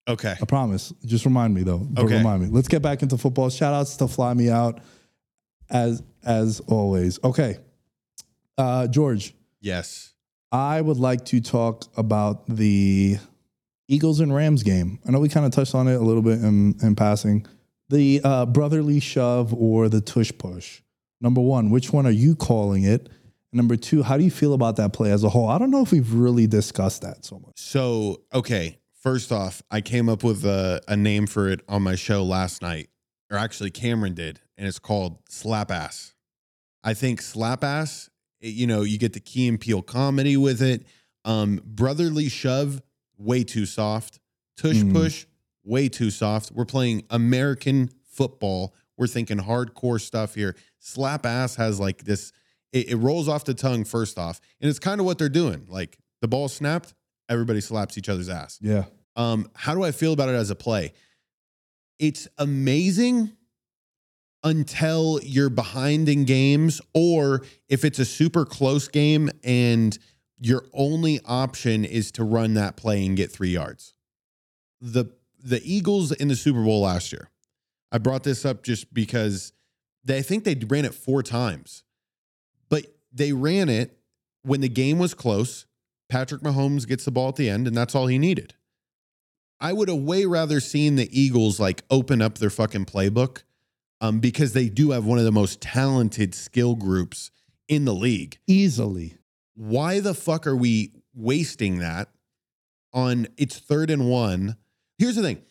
[0.07, 0.35] Okay.
[0.41, 0.91] I promise.
[1.05, 1.87] Just remind me though.
[1.97, 2.17] Okay.
[2.17, 2.49] Remind me.
[2.49, 3.49] Let's get back into football.
[3.49, 4.79] Shout outs to Fly Me Out,
[5.69, 7.19] as as always.
[7.23, 7.57] Okay,
[8.57, 9.33] uh, George.
[9.61, 10.12] Yes.
[10.53, 13.17] I would like to talk about the
[13.87, 14.99] Eagles and Rams game.
[15.05, 17.47] I know we kind of touched on it a little bit in, in passing.
[17.89, 20.81] The uh, brotherly shove or the tush push.
[21.19, 23.09] Number one, which one are you calling it?
[23.51, 25.49] Number two, how do you feel about that play as a whole?
[25.49, 27.53] I don't know if we've really discussed that so much.
[27.55, 28.77] So, okay.
[29.01, 32.61] First off, I came up with a, a name for it on my show last
[32.61, 32.89] night,
[33.29, 36.13] or actually, Cameron did, and it's called Slap Ass.
[36.85, 38.09] I think Slap Ass,
[38.43, 40.85] you know, you get the Key and Peele comedy with it.
[41.25, 42.81] Um, brotherly Shove,
[43.17, 44.19] way too soft.
[44.57, 44.93] Tush Mm.
[44.93, 45.25] Push,
[45.63, 46.51] way too soft.
[46.51, 48.73] We're playing American football.
[48.97, 50.55] We're thinking hardcore stuff here.
[50.79, 52.31] Slap ass has like this,
[52.71, 54.39] it, it rolls off the tongue first off.
[54.61, 55.65] And it's kind of what they're doing.
[55.67, 56.93] Like the ball snapped,
[57.29, 58.59] everybody slaps each other's ass.
[58.61, 58.85] Yeah.
[59.15, 60.93] Um, how do I feel about it as a play?
[61.99, 63.31] It's amazing
[64.43, 69.97] until you're behind in games, or if it's a super close game and
[70.39, 73.93] your only option is to run that play and get three yards.
[74.81, 75.05] The
[75.41, 77.29] the Eagles in the Super Bowl last year.
[77.91, 79.53] I brought this up just because
[80.03, 81.83] they I think they ran it four times,
[82.69, 83.97] but they ran it
[84.41, 85.65] when the game was close.
[86.09, 88.55] Patrick Mahomes gets the ball at the end, and that's all he needed.
[89.59, 93.43] I would have way rather seen the Eagles like open up their fucking playbook
[94.03, 97.31] um, because they do have one of the most talented skill groups
[97.69, 98.37] in the league.
[98.45, 99.15] Easily.
[99.55, 102.09] Why the fuck are we wasting that
[102.93, 104.57] on it's third and one?
[104.97, 105.41] Here's the thing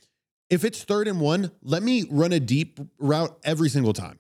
[0.51, 4.19] if it's third and one, let me run a deep route every single time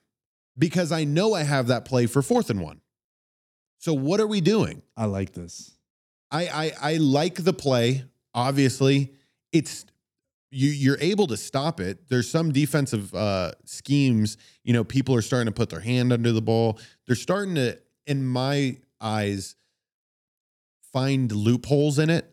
[0.57, 2.80] because I know I have that play for fourth and one.
[3.76, 4.80] So what are we doing?
[4.97, 5.76] I like this.
[6.30, 8.05] I I, I like the play.
[8.35, 9.12] Obviously,
[9.53, 9.85] it's
[10.53, 12.09] you you're able to stop it.
[12.09, 14.36] There's some defensive uh, schemes.
[14.62, 16.78] You know, people are starting to put their hand under the ball.
[17.07, 19.57] They're starting to, in my eyes,
[20.92, 22.28] find loopholes in it.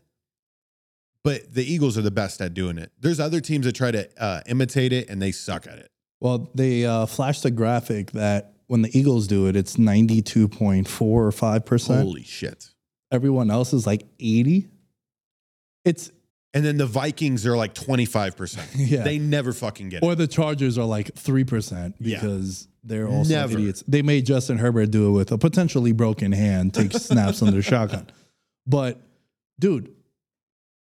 [1.23, 2.91] But the Eagles are the best at doing it.
[2.99, 5.91] There's other teams that try to uh, imitate it and they suck at it.
[6.21, 11.31] Well, they uh, flashed a graphic that when the Eagles do it, it's 92.4 or
[11.31, 12.03] 5%.
[12.03, 12.69] Holy shit!
[13.11, 14.67] Everyone else is like 80.
[15.85, 16.11] It's,
[16.53, 18.35] And then the Vikings are like 25.
[18.35, 19.03] percent Yeah.
[19.03, 20.05] They never fucking get it.
[20.05, 22.15] or the Chargers are like 3% Yeah.
[22.19, 23.57] because they're also Never.
[23.59, 23.83] idiots.
[23.87, 28.07] They made Justin Herbert do it with a potentially broken hand, take snaps under shotgun.
[28.65, 28.99] But,
[29.59, 29.93] dude,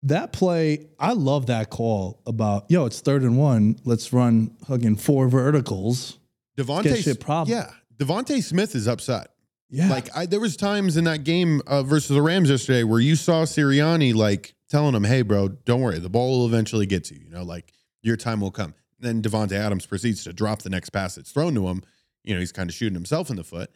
[0.04, 3.76] that play, I love that call about, yo, it's third and one.
[3.84, 6.18] Let's run hugging four verticals.
[6.58, 7.56] DeVonta, shit problem.
[7.56, 9.28] yeah, DeVonta Smith is upset.
[9.70, 9.88] Yeah.
[9.88, 13.16] Like I, there was times in that game uh, versus the Rams yesterday where you
[13.16, 17.14] saw Sirianni like telling him, "Hey, bro, don't worry, the ball will eventually get to
[17.14, 17.26] you.
[17.26, 20.90] You know, like your time will come." Then Devonte Adams proceeds to drop the next
[20.90, 21.82] pass that's thrown to him.
[22.24, 23.70] You know, he's kind of shooting himself in the foot.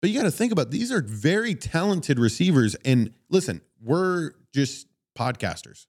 [0.00, 2.74] But you got to think about these are very talented receivers.
[2.84, 5.86] And listen, we're just podcasters.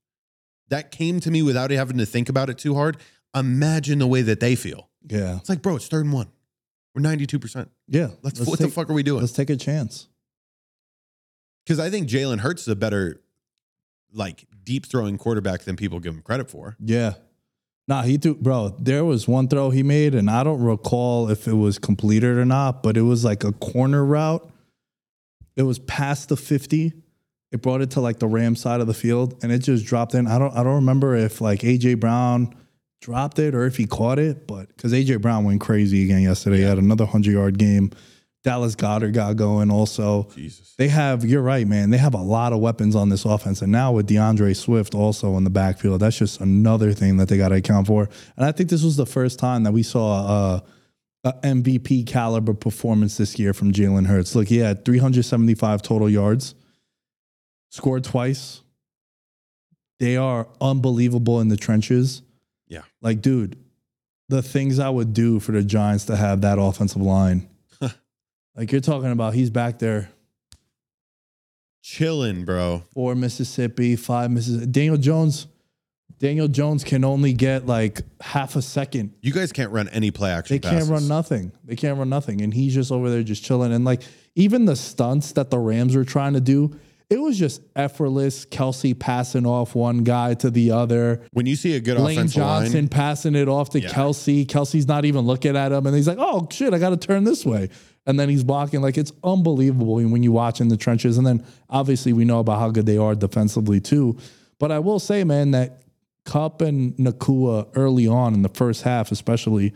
[0.70, 2.98] That came to me without having to think about it too hard.
[3.36, 4.90] Imagine the way that they feel.
[5.08, 5.38] yeah.
[5.38, 6.28] It's like, bro, it's third and one.
[6.98, 7.70] We're ninety two percent.
[7.88, 8.08] Yeah.
[8.24, 9.22] Let's, Let's what the fuck are we doing?
[9.22, 10.08] Let's take a chance.
[11.64, 13.22] Because I think Jalen Hurts is a better,
[14.12, 16.76] like, deep throwing quarterback than people give him credit for.
[16.80, 17.14] Yeah.
[17.88, 18.70] Nah, he threw, bro.
[18.80, 22.46] There was one throw he made, and I don't recall if it was completed or
[22.46, 24.50] not, but it was like a corner route.
[25.56, 26.94] It was past the 50.
[27.52, 30.16] It brought it to like the Ram side of the field, and it just dropped
[30.16, 30.26] in.
[30.26, 32.56] I don't I don't remember if like AJ Brown
[33.08, 36.58] dropped it or if he caught it, but because AJ Brown went crazy again yesterday.
[36.58, 37.92] He had another 100 yard game.
[38.44, 40.30] Dallas Goedert got going also.
[40.36, 40.76] Jesus.
[40.78, 41.90] They have, you're right, man.
[41.90, 43.62] They have a lot of weapons on this offense.
[43.62, 47.38] And now with D'Andre Swift also in the backfield, that's just another thing that they
[47.38, 48.10] got to account for.
[48.36, 50.60] And I think this was the first time that we saw uh,
[51.24, 54.36] a MVP caliber performance this year from Jalen Hurts.
[54.36, 56.56] Look, he had 375 total yards,
[57.70, 58.64] scored twice.
[60.02, 62.22] They are unbelievable in the trenches.
[62.68, 62.84] Yeah.
[63.02, 63.58] Like, dude,
[64.30, 67.50] the things I would do for the Giants to have that offensive line.
[68.56, 70.10] like, you're talking about he's back there
[71.90, 72.84] Chilling, bro.
[72.94, 74.66] four Mississippi, five Mississippi.
[74.66, 75.48] Daniel Jones,
[76.20, 79.14] Daniel Jones can only get like half a second.
[79.22, 80.56] You guys can't run any play action.
[80.56, 81.54] They can't run nothing.
[81.64, 82.42] They can't run nothing.
[82.42, 83.72] And he's just over there just chilling.
[83.72, 84.02] And like
[84.36, 86.78] even the stunts that the Rams were trying to do,
[87.10, 88.46] it was just effortless.
[88.46, 91.22] Kelce passing off one guy to the other.
[91.32, 93.90] When you see a good Lane offensive Johnson line, passing it off to Yeah.
[93.90, 94.46] Kelce.
[94.46, 97.24] Kelce's not even looking at him, and he's like, "Oh shit, I got to turn
[97.24, 97.70] this way."
[98.06, 98.82] And then he's blocking.
[98.82, 101.18] Like it's unbelievable when you watch in the trenches.
[101.18, 104.18] And then obviously we know about how good they are defensively too.
[104.60, 105.84] But I will say, man, that
[106.26, 109.74] Kupp and Nacua early on in the first half, especially,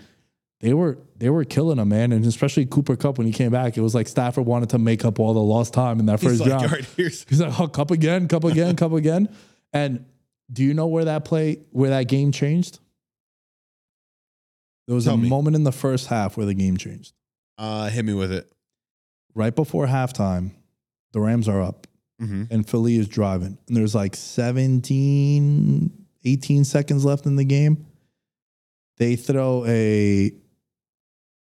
[0.62, 2.12] they were they were killing him, man.
[2.12, 5.04] And especially Cooper Kupp when he came back, it was like Stafford wanted to make
[5.06, 6.64] up all the lost time in that he's first like, drive.
[6.64, 9.30] all right, He's like, oh, Kupp again, Kupp again, Kupp again.
[9.74, 10.04] And
[10.52, 12.80] do you know where that play, where that game changed?
[14.88, 15.30] There was Tell a me.
[15.30, 17.14] moment in the first half where the game changed.
[17.58, 18.52] uh, hit me with it.
[19.34, 20.52] Right before halftime,
[21.14, 21.88] the Rams are up
[22.20, 23.58] hmm and Philly is driving.
[23.68, 25.92] And there's like 17,
[26.26, 27.86] 18 seconds left in the game.
[28.98, 30.32] They throw a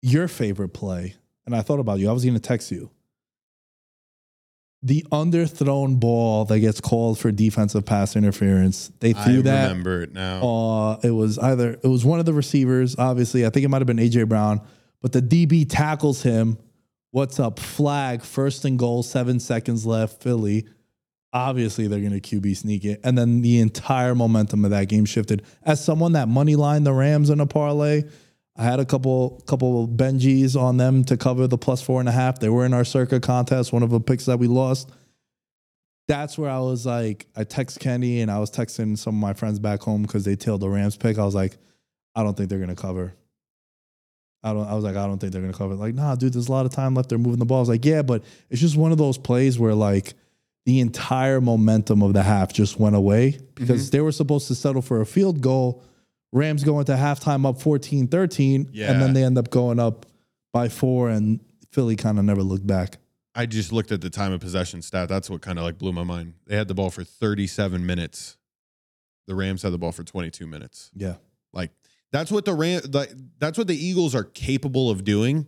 [0.03, 1.15] your favorite play.
[1.47, 2.09] And I thought about you.
[2.09, 2.91] I was going to text you.
[4.83, 8.93] the underthrown ball that gets called for defensive pass interference.
[9.01, 9.55] They threw that.
[9.55, 9.69] I that.
[9.71, 10.47] remember it now.
[10.47, 12.95] Uh, it was either it was one of the receivers.
[12.97, 14.61] Obviously, I think it might have been AJ Brown,
[15.03, 16.59] but the DB tackles him.
[17.11, 17.59] What's up?
[17.59, 18.23] Flag.
[18.23, 19.03] First and goal.
[19.03, 20.23] Seven seconds left.
[20.23, 20.67] Philly.
[21.33, 25.05] Obviously, they're going to QB sneak it, and then the entire momentum of that game
[25.05, 25.45] shifted.
[25.63, 28.05] As someone that money lined the Rams in a parlay,
[28.59, 32.13] I had a couple couple Benjis on them to cover the plus four and a
[32.13, 32.41] half.
[32.41, 34.91] They were in our Circa contest, one of the picks that we lost.
[36.09, 39.35] That's where I was like, I text Kenny and I was texting some of my
[39.35, 41.19] friends back home because they tailed the Rams pick.
[41.19, 41.57] I was like,
[42.17, 43.15] I don't think they're gonna cover.
[44.43, 44.67] I don't.
[44.67, 45.75] I was like, I don't think they're gonna cover.
[45.75, 47.11] Like, nah, dude, there's a lot of time left.
[47.11, 47.59] They're moving the ball.
[47.59, 50.15] I was like, yeah, but it's just one of those plays where like
[50.67, 53.97] the entire momentum of the half just went away because mm-hmm.
[53.97, 55.83] they were supposed to settle for a field goal.
[56.33, 60.07] Rams go into halftime up 14 13, and then they end up going up
[60.53, 61.41] by four, and
[61.73, 62.99] Philly kind of never looked back.
[63.35, 65.09] I just looked at the time of possession stat.
[65.09, 66.35] That's what kind of like blew my mind.
[66.47, 68.37] They had the ball for 37 minutes.
[69.27, 70.91] The Rams had the ball for 22 minutes.
[70.95, 71.17] Yeah.
[71.53, 71.71] Like
[72.11, 75.47] that's what the Ram like that's what the Eagles are capable of doing.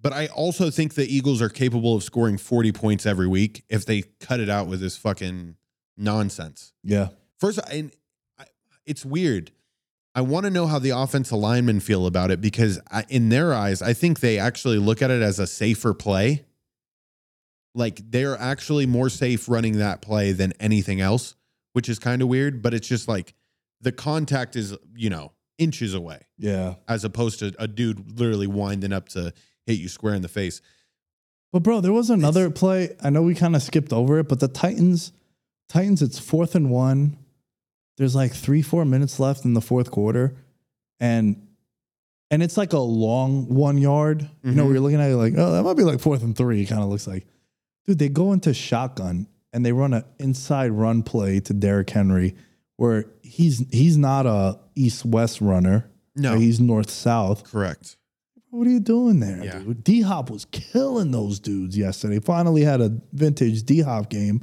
[0.00, 3.84] But I also think the Eagles are capable of scoring 40 points every week if
[3.84, 5.56] they cut it out with this fucking
[5.96, 6.72] nonsense.
[6.84, 7.08] Yeah.
[7.38, 7.92] First, and
[8.38, 8.44] I,
[8.86, 9.50] it's weird.
[10.18, 13.54] I want to know how the offensive linemen feel about it because I, in their
[13.54, 16.44] eyes, I think they actually look at it as a safer play.
[17.72, 21.36] Like they're actually more safe running that play than anything else,
[21.72, 22.62] which is kind of weird.
[22.62, 23.32] But it's just like
[23.80, 26.74] the contact is, you know, inches away Yeah.
[26.88, 29.32] as opposed to a dude literally winding up to
[29.66, 30.60] hit you square in the face.
[31.52, 32.96] But bro, there was another play.
[33.04, 35.12] I know we kind of skipped over it, but the Titans,
[35.68, 37.18] Titans, it's fourth and one.
[37.98, 40.36] There's like three, four minutes left in the fourth quarter,
[41.00, 41.44] and
[42.30, 44.28] and it's like a long one yard.
[44.42, 44.68] You know, Mhm.
[44.68, 46.64] we're looking at it like, oh, that might be like fourth and three.
[46.66, 47.26] Kind of looks like,
[47.86, 47.98] dude.
[47.98, 52.34] They go into shotgun and they run an inside run play to Derrick Henry,
[52.76, 55.90] where he's he's not a east west runner.
[56.14, 56.36] No.
[56.38, 57.44] He's north south.
[57.44, 57.96] Correct.
[58.50, 59.58] What are you doing there, Yeah.
[59.58, 59.84] dude?
[59.84, 62.18] D Hop was killing those dudes yesterday.
[62.18, 64.42] Finally had a vintage D Hop game.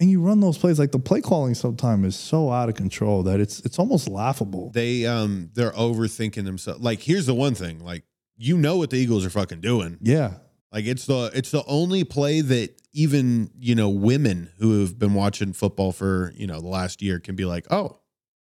[0.00, 3.22] And you run those plays like the play calling sometimes is so out of control
[3.24, 4.70] that it's it's almost laughable.
[4.70, 6.80] They um they're overthinking themselves.
[6.80, 8.04] Like here's the one thing, like
[8.36, 9.98] you know what the Eagles are fucking doing.
[10.02, 10.34] yeah.
[10.72, 15.14] Like it's the it's the only play that even you know women who have been
[15.14, 18.00] watching football for you know the last year can be like, oh,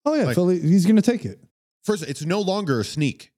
[0.05, 1.41] Oh yeah, Like- Philly, he's gonna take it.
[1.85, 3.33] first it's no longer a sneak.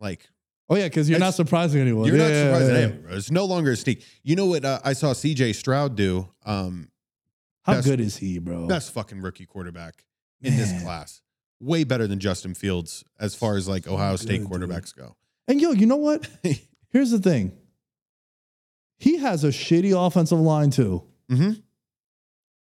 [0.00, 0.30] Like
[0.70, 2.06] Oh yeah, because you're not surprising anyone.
[2.06, 2.78] you're Yeah, not yeah, yeah, yeah.
[2.84, 3.16] anyone, bro.
[3.16, 4.02] It's no longer a sneak.
[4.22, 5.52] You know what uh, I saw C.J.
[5.52, 6.26] Stroud do?
[6.46, 6.88] Um,
[7.62, 8.66] How Best- good is he, bro?
[8.66, 10.04] best fucking rookie quarterback
[10.40, 11.20] in this class.
[11.60, 15.14] Way better than Justin Fields as far as like Ohio State good, quarterbacks go.
[15.46, 16.28] And yo, you know what?
[16.90, 17.52] Here's the thing.
[18.98, 21.04] He has a shitty offensive line too.
[21.28, 21.52] hmm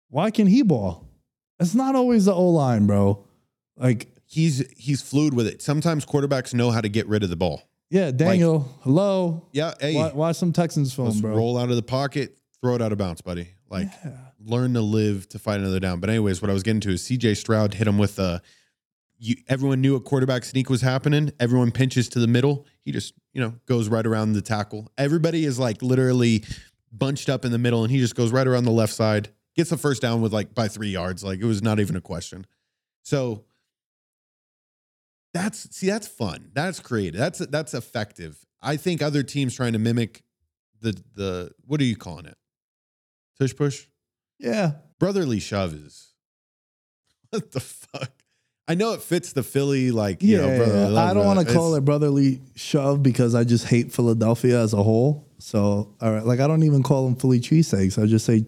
[0.09, 1.07] Why can he ball?
[1.61, 3.25] It's not always the O line, bro.
[3.77, 5.63] Like He's he's fluid with it.
[5.63, 7.63] Sometimes quarterbacks know how to get rid of the ball.
[7.91, 8.69] Yeah, Daniel.
[8.83, 9.49] hello.
[9.53, 11.35] Yeah, hey, Watch, watch some Texans film, bro.
[11.35, 13.49] roll out of the pocket, throw it out of bounds, buddy.
[13.71, 13.89] Like
[14.45, 16.01] learn to live to fight another down.
[16.01, 18.43] But anyways, what I was getting to is CJ Stroud hit him with a.
[19.21, 21.33] You, everyone knew a quarterback sneak was happening.
[21.41, 22.67] Everyone pinches to the middle.
[22.85, 24.93] He just you know goes right around the tackle.
[24.97, 26.45] Everybody is like literally
[26.93, 29.31] bunched up in the middle, and he just goes right around the left side.
[29.57, 31.25] Gets the first down with like by three yards.
[31.25, 32.47] Like it was not even a question.
[33.03, 33.45] So
[35.35, 36.51] that's see that's fun.
[36.53, 37.19] That's creative.
[37.19, 38.45] That's that's effective.
[38.63, 40.23] I think other teams trying to mimic
[40.81, 42.37] the the what are you calling it?
[43.39, 43.87] Tush push?
[44.39, 44.73] Yeah.
[44.99, 46.09] Brotherly shove is
[47.31, 48.11] what the fuck?
[48.67, 50.47] I know it fits the Philly like you Yeah.
[50.47, 53.93] know, brotherly love, I don't want to call it brotherly shove because I just hate
[53.93, 55.27] Philadelphia as a whole.
[55.39, 58.03] So, all right, like I don't even call them Philly cheesesteaks.
[58.03, 58.45] I just say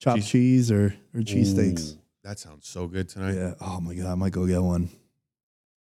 [0.00, 1.96] chopped Cheese- cheese or or cheesesteaks.
[2.24, 3.34] That sounds so good tonight.
[3.36, 3.54] Yeah.
[3.60, 4.88] Oh my god, I might go get one.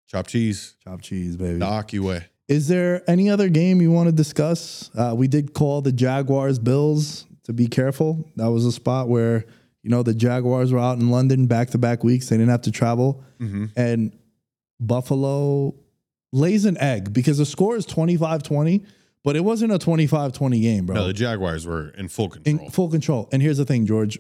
[0.08, 1.58] Chopped cheese, Chopped cheese, baby.
[1.60, 2.26] the Aki way.
[2.48, 4.92] Is there any other game you want to discuss?
[4.94, 8.30] Uh, we did call the Jaguars Bills to be careful.
[8.36, 9.46] That was a spot where,
[9.82, 12.30] you know, the Jaguars were out in London back to back weeks.
[12.30, 13.24] They didn't have to travel.
[13.40, 13.66] Mm-hmm.
[13.76, 14.18] And
[14.80, 15.76] Buffalo
[16.34, 18.84] lays an egg because the score is 25 20,
[19.24, 20.96] but it wasn't a 25 20 game, bro.
[20.96, 22.60] No, the Jaguars were in full control.
[22.66, 23.30] in full control.
[23.32, 24.20] And here's the thing, George.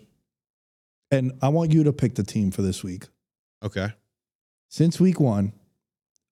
[1.11, 3.05] And I want you to pick the team for this week.
[3.63, 3.89] okay.
[4.67, 5.53] Since week one,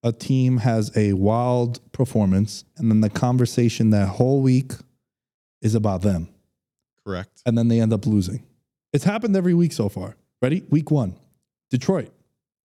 [0.02, 4.74] a team has a wild performance, and then the conversation that whole week
[5.62, 6.28] is about them,
[7.06, 7.42] Correct.
[7.46, 8.44] and then they end up losing.
[8.94, 10.16] It's happened every week so far.
[10.42, 10.64] Ready?
[10.70, 11.16] Week one,
[11.70, 12.12] Detroit.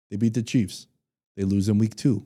[0.10, 0.88] They beat the Chiefs.
[1.36, 2.26] They lose in week two.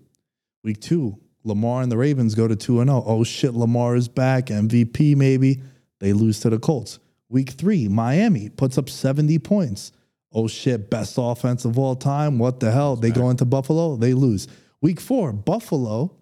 [0.64, 3.04] Week two, Lamar and the Ravens go to 2 0.
[3.06, 4.46] Oh shit, Lamar is back.
[4.48, 5.62] MVP maybe.
[6.00, 7.00] They lose to the Colts.
[7.30, 9.92] Week three, Miami puts up 70 points.
[10.34, 12.38] Oh shit, best offense of all time.
[12.40, 12.96] What the hell?
[12.96, 14.48] They go into Buffalo, they lose.
[14.82, 16.16] Week four, Buffalo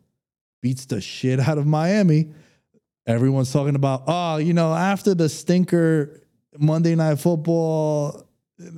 [0.61, 2.31] beats the shit out of Miami.
[3.09, 6.21] Everyone's talking about, oh, you know, after the stinker
[6.59, 8.23] Monday night football,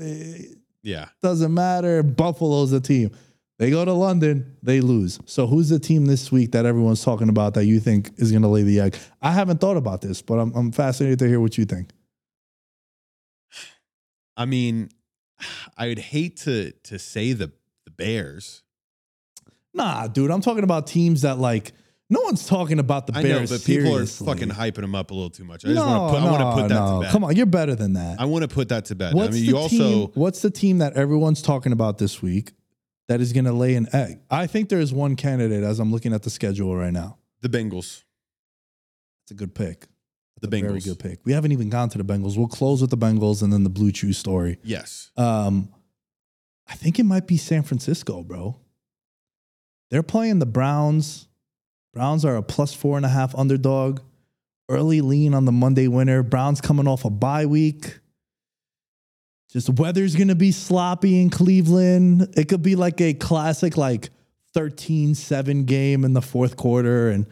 [0.02, 0.44] eh,
[0.84, 1.10] Yeah.
[1.22, 2.02] doesn't matter.
[2.02, 3.12] Buffalo's the team.
[3.60, 5.20] They go to London, they lose.
[5.26, 8.42] So who's the team this week that everyone's talking about that you think is going
[8.42, 8.96] to lay the egg?
[9.22, 11.92] I haven't thought about this, but I'm, I'm fascinated to hear what you think.
[14.38, 14.90] I mean,
[15.78, 17.52] I would hate to to say the
[17.86, 18.64] the Bears.
[19.74, 21.74] Nah, dude, I'm talking about teams that like
[22.12, 23.50] no one's talking about the I know, Bears.
[23.50, 24.28] but people are seriously.
[24.28, 25.66] fucking hyping them up a little too much.
[25.66, 27.00] I just want to put I want no, to put that no.
[27.00, 27.12] to bed.
[27.12, 28.20] Come on, you're better than that.
[28.20, 29.14] I want to put that to bed.
[29.16, 32.22] What's I mean, the you also team, what's the team that everyone's talking about this
[32.22, 32.52] week
[33.08, 34.20] that is going to lay an egg?
[34.30, 37.18] I think there is one candidate as I'm looking at the schedule right now.
[37.42, 38.04] the Bengals.
[39.24, 39.88] It's a good pick.
[40.42, 40.86] The Very Bengals.
[40.86, 41.20] good pick.
[41.24, 42.36] We haven't even gone to the Bengals.
[42.36, 44.58] We'll close with the Bengals and then the Blue Chew story.
[44.64, 45.12] Yes.
[45.16, 45.70] Um,
[46.68, 48.60] I think it might be San Francisco, bro.
[49.92, 51.28] They're playing the Browns.
[51.94, 54.00] Browns are a plus four and a half underdog.
[54.70, 56.24] Early lean on the Monday winner.
[56.24, 58.00] Browns coming off a bye week.
[59.52, 62.34] Just weather's gonna be sloppy in Cleveland.
[62.38, 64.10] It could be like a classic, like
[64.56, 67.26] 13-7 game in the fourth quarter and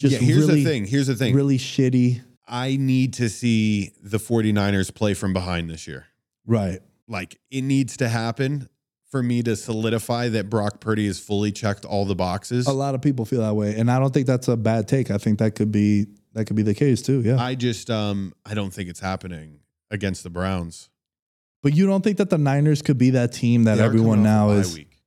[0.00, 0.86] just yeah, here's really, the thing.
[0.86, 1.34] Here's the thing.
[1.34, 2.20] really shitty.
[2.46, 6.06] I need to see the 49ers play from behind this year.
[6.46, 6.80] Right.
[7.08, 8.68] Like it needs to happen
[9.14, 12.66] for me to solidify that Brock Purdy has fully checked all the boxes.
[12.66, 15.08] A lot of people feel that way, and I don't think that's a bad take.
[15.08, 17.20] I think that could be that could be the case too.
[17.20, 20.90] Yeah, I just um I don't think it's happening against the Browns.
[21.62, 24.74] but you don't think that the Niners could be that team that everyone now is?
[24.74, 24.98] week.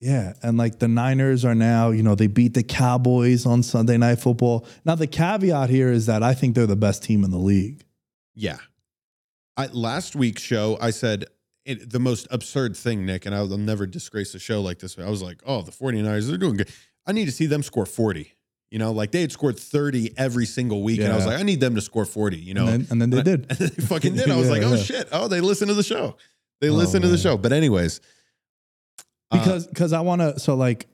[0.00, 3.98] Yeah, and like the Niners are now, you know, they beat the Cowboys on Sunday
[3.98, 4.66] Night Football.
[4.84, 7.84] Now the caveat here is that I think they're the best team in the league.
[8.34, 8.58] Yeah.
[9.56, 11.26] I, last week's show, I said
[11.64, 14.98] it, the most absurd thing, Nick, and I'll, never disgrace a show like this.
[14.98, 16.70] I was like, oh, the 49ers, they're doing good.
[17.06, 18.30] I need to see them score 40.
[18.70, 21.00] You know, like they had scored 30 every single week.
[21.00, 21.32] And I was Yeah.
[21.32, 22.66] like, I need them to score 40, you know?
[22.66, 23.46] and then, and then they And I- did.
[23.60, 24.30] And they fucking did.
[24.30, 24.82] I was Yeah, like, oh yeah.
[24.82, 25.08] shit.
[25.12, 26.16] Oh, they listen to the show.
[26.60, 27.36] They Oh, listen to the show.
[27.36, 28.00] But, anyways,
[29.30, 30.38] uh, because because I want to.
[30.40, 30.86] So like,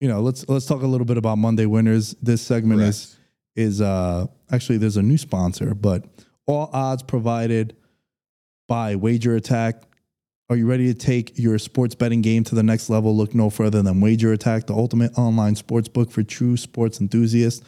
[0.00, 2.14] you know, let's let's talk a little bit about Monday winners.
[2.22, 3.16] This segment is
[3.54, 6.04] is uh actually there's a new sponsor, but
[6.46, 7.76] all odds provided
[8.66, 9.82] by Wager Attack.
[10.48, 13.16] Are you ready to take your sports betting game to the next level?
[13.16, 17.64] Look no further than Wager Attack, the ultimate online sports book for true sports enthusiasts.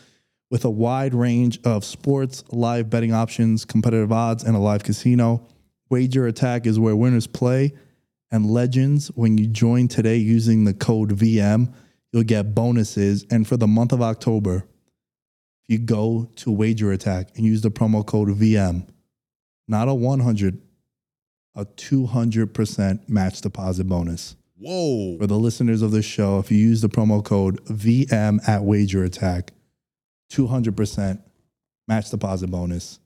[0.51, 5.47] With a wide range of sports, live betting options, competitive odds, and a live casino,
[5.91, 7.73] Wager Attack is where winners play
[8.31, 9.09] and legends.
[9.09, 11.73] When you join today using the code VM,
[12.13, 13.27] you'll get bonuses.
[13.31, 14.65] And for the month of October,
[15.69, 18.89] if you go to Wager Attack and use the promo code VM,
[19.67, 20.63] not a 100,
[21.59, 24.37] a 200% match deposit bonus.
[24.57, 25.19] whoa.
[25.19, 29.03] For the listeners of this show, if you use the promo code VM at Wager
[29.05, 29.53] Attack,
[30.33, 31.21] 200%
[31.89, 33.01] match deposit bonus.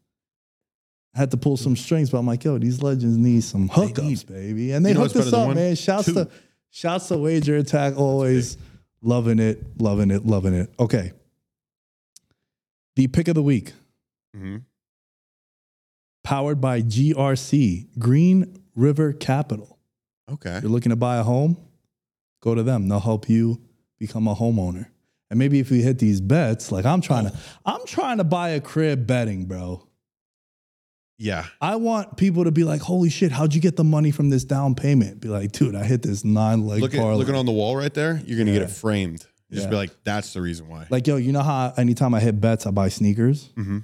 [1.15, 4.27] I had to pull some strings, but I'm like, yo, these legends need some hookups,
[4.27, 4.73] baby.
[4.73, 5.75] And they You know hooked us up, man.
[5.77, 6.15] Shouts Two.
[6.15, 6.29] to
[6.71, 8.57] shouts to Wager Attack, always
[9.03, 10.73] loving it, loving it, loving it.
[10.79, 11.13] Okay.
[12.97, 13.73] The pick of the week,
[14.37, 14.63] Mhm.
[16.25, 19.79] Powered by GRC, Green River Capital.
[20.31, 20.57] Okay.
[20.57, 21.57] If You're looking to buy a home,
[22.43, 22.89] go to them.
[22.89, 23.61] They'll help you
[23.99, 24.87] become a homeowner.
[25.31, 28.51] And maybe if you hit these bets, like I'm trying to, I'm trying to buy
[28.51, 29.87] a crib betting, bro.
[31.19, 31.47] Yeah.
[31.61, 34.45] I want people to be like, "Holy shit, how'd you get the money from this
[34.45, 37.47] down payment?" Be like, "Dude, I hit this nine leg Look at, parlay." looking on
[37.47, 38.21] the wall right there.
[38.27, 38.65] You're going to get Yeah.
[38.69, 39.25] it framed.
[39.51, 39.71] Just Yeah.
[39.71, 40.87] be like, that's the reason why.
[40.91, 43.79] like, yo, you know how anytime I hit bets, I buy sneakers, mm-hmm.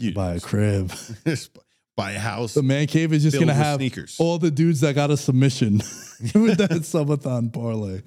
[0.00, 0.92] You buy a crib.
[1.96, 2.54] buy a house.
[2.54, 4.16] the man cave is just gonna have sneakers.
[4.18, 5.74] all the dudes that got a submission
[6.34, 8.00] with that subathon parlay.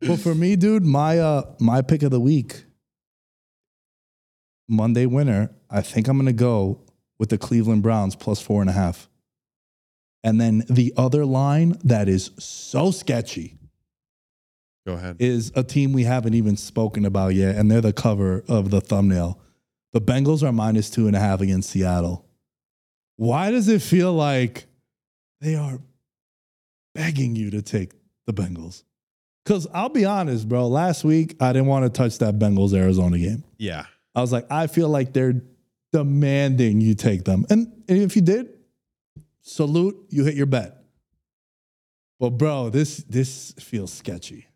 [0.00, 2.64] But for me, dude, my uh my pick of the week,
[4.68, 6.80] Monday winner, I think I'm gonna go
[7.18, 9.08] with the Cleveland Browns plus four and a half.
[10.24, 13.58] And then the other line that is so sketchy
[14.86, 15.16] Go ahead.
[15.18, 18.80] is a team we haven't even spoken about yet, and they're the cover of the
[18.80, 19.40] thumbnail.
[19.92, 22.26] The Bengals are minus two and a half against Seattle.
[23.16, 24.66] Why does it feel like
[25.40, 25.80] they are
[26.94, 27.92] begging you to take
[28.26, 28.84] the Bengals?
[29.44, 30.66] Because I'll be honest, bro.
[30.68, 33.44] Last week, I didn't want to touch that Bengals Arizona game.
[33.58, 33.86] yeah.
[34.14, 35.40] I was like, I feel like they're
[35.90, 37.46] demanding you take them.
[37.48, 38.50] And, and if you did,
[39.40, 40.84] salute, you hit your bet.
[42.20, 44.46] But bro, this this feels sketchy.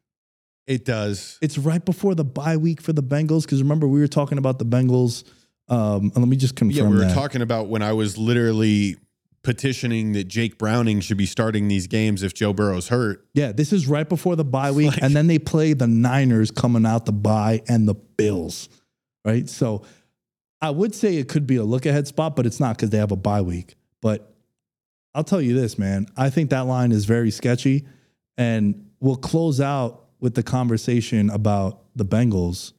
[0.67, 1.39] It does.
[1.41, 4.59] It's right before the bye week for the Bengals because remember we were talking about
[4.59, 5.25] the Bengals
[5.69, 7.15] Um, and let me just confirm Yeah, we were that.
[7.15, 8.97] talking about when I was literally
[9.43, 13.25] petitioning that Jake Browning should be starting these games if Joe Burrow's hurt.
[13.33, 16.85] yeah, this is right before the bye week, and then they play the Niners coming
[16.85, 18.69] out the bye and the Bills,
[19.25, 19.49] right?
[19.49, 19.85] So
[20.61, 22.99] I would say it could be a look ahead spot, but it's not because they
[22.99, 23.77] have a bye week.
[24.03, 24.35] But
[25.15, 26.07] I'll tell you this, man.
[26.17, 27.87] I think that line is very sketchy,
[28.37, 32.73] and we'll close out with the conversation about the Bengals.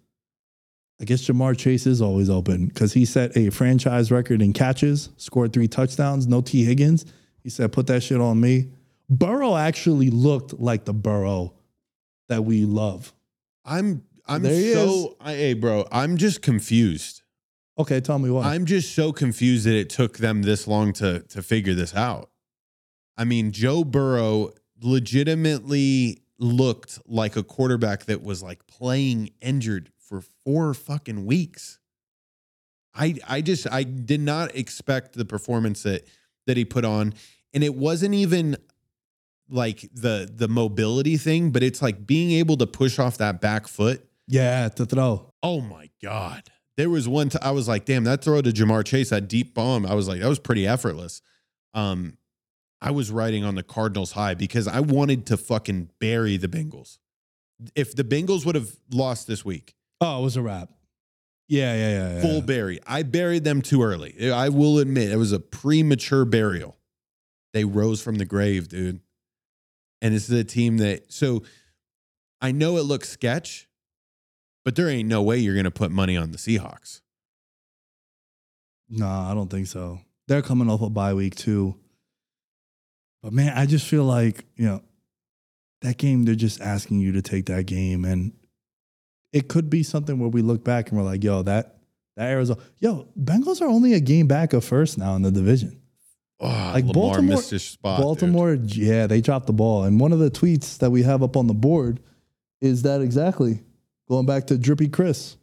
[1.00, 5.10] I guess Ja'Marr Chase is always open because he set a franchise record in catches,
[5.18, 7.06] scored three touchdowns, no Tee Higgins.
[7.44, 8.72] He said, put that shit on me.
[9.10, 11.54] Burrow actually looked like the Burrow
[12.30, 13.14] that we love.
[13.64, 17.22] I'm I'm There he so I, hey bro, I'm just confused.
[17.80, 18.54] Okay, tell me why.
[18.54, 22.30] I'm just so confused that it took them this long to to figure this out.
[23.18, 24.52] I mean, Joe Burrow
[24.82, 31.80] legitimately looked like a quarterback that was like playing injured for four fucking weeks.
[32.94, 36.08] I I just I did not expect the performance that
[36.46, 37.14] that he put on
[37.54, 38.58] and it wasn't even
[39.50, 43.68] like the the mobility thing, but it's like being able to push off that back
[43.68, 45.34] foot yeah, to throw.
[45.42, 46.44] Oh my God.
[46.76, 49.56] There was one time I was like, damn, that throw to Ja'Marr Chase, that deep
[49.56, 51.22] bomb, I was like, that was pretty effortless.
[51.74, 52.18] Um,
[52.82, 56.98] I was riding on the Cardinals high because I wanted to fucking bury the Bengals.
[57.76, 60.70] If the Bengals would have lost this week, Oh, it was a wrap.
[61.48, 62.14] Yeah, yeah, yeah.
[62.16, 62.22] yeah.
[62.22, 62.80] full bury.
[62.86, 64.32] I buried them too early.
[64.32, 66.78] I will admit it was a premature burial.
[67.54, 69.00] They rose from the grave, dude.
[70.02, 71.44] And this is a team that so
[72.42, 73.68] I know it looks sketch,
[74.64, 77.02] but there ain't no way you're gonna put money on the Seahawks.
[78.90, 80.00] No, I don't think so.
[80.28, 81.76] They're coming off a bye week too.
[83.22, 84.82] But man, I just feel like, you know,
[85.82, 88.06] that game, they're just asking you to take that game.
[88.06, 88.34] And
[89.34, 91.76] it could be something where we look back and we're like, yo, that
[92.16, 95.80] that Arizona, yo, Bengals are only a game back of first now in the division.
[96.40, 97.98] Oh, Like Lamar Baltimore- missed his spot.
[97.98, 98.04] dude.
[98.04, 99.84] Baltimore, yeah, they dropped the ball.
[99.84, 102.00] And one of the tweets that we have up on the board
[102.62, 103.62] is that exactly
[104.08, 105.38] going back to Drippy Chris,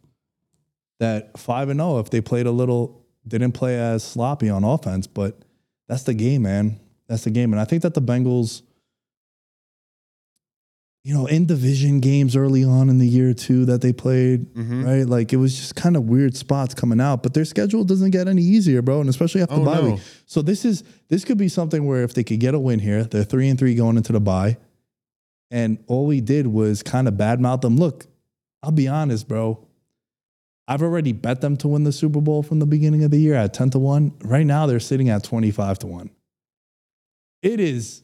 [1.00, 5.06] that 5 and 0, if they played a little, didn't play as sloppy on offense,
[5.06, 5.38] but
[5.88, 6.80] that's the game, man.
[7.08, 7.52] That's the game.
[7.52, 8.62] And I think that the Bengals,
[11.02, 14.84] you know, in division games early on in the year too that they played, Mhm.
[14.86, 15.06] right?
[15.06, 18.26] Like it was just kind of weird spots coming out, but their schedule doesn't get
[18.26, 19.00] any easier, bro.
[19.02, 19.90] And especially after Oh, the bye no.
[19.92, 20.00] week.
[20.24, 23.04] So this is this could be something where if they could get a win here,
[23.04, 24.56] they're three and three going into the bye,
[25.50, 27.76] and all we did was kind of badmouth them.
[27.76, 28.06] Look,
[28.62, 29.58] I'll be honest, bro.
[30.66, 33.34] I've already bet them to win the Super Bowl from the beginning of the year
[33.34, 34.12] at ten to one.
[34.24, 36.08] Right now, they're sitting at twenty five to one.
[37.44, 38.02] It is.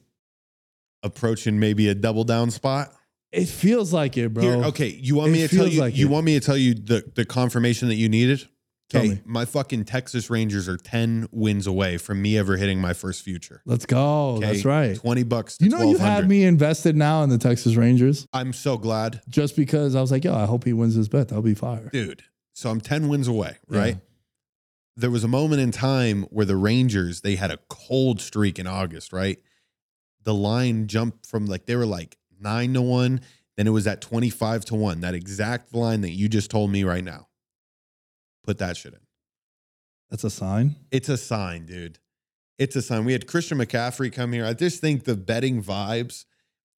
[1.03, 2.93] Approaching maybe a double down spot.
[3.33, 4.43] It feels like it, bro.
[4.43, 5.81] Here, okay, you want It me to tell you?
[5.81, 6.11] like you it.
[6.11, 8.47] want me to tell you the the confirmation that you needed?
[8.91, 9.21] Tell Okay, me.
[9.25, 13.63] my fucking Texas Rangers are ten wins away from me ever hitting my first future.
[13.65, 14.33] Let's go.
[14.39, 14.97] Okay, That's right.
[14.97, 15.57] Twenty bucks.
[15.59, 19.23] To You know, you had me invested now in the Texas Rangers I'm so glad,
[19.29, 21.29] just because I was like, yo, I hope he wins this bet.
[21.29, 21.89] That'll be fire.
[21.93, 22.25] dude.
[22.53, 23.95] So I'm ten wins away, Yeah.
[25.01, 28.67] There was a moment in time where the Rangers they had a cold streak in
[28.67, 29.39] August, right?
[30.25, 33.21] The line jumped from like they were like nine to one,
[33.57, 35.01] then it was at twenty five to one.
[35.01, 37.29] That exact line that you just told me right now.
[38.45, 39.01] Put that shit in.
[40.11, 40.77] That's a sign.
[40.91, 41.99] It's a sign, dude.
[42.59, 43.05] It's a sign.
[43.05, 44.45] We had Christian McCaffrey come here.
[44.45, 46.27] I just think the betting vibes.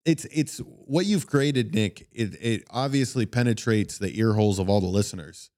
[0.05, 2.07] It's it's what you've created, Nick.
[2.11, 5.49] It it obviously penetrates the ear holes of all the listeners.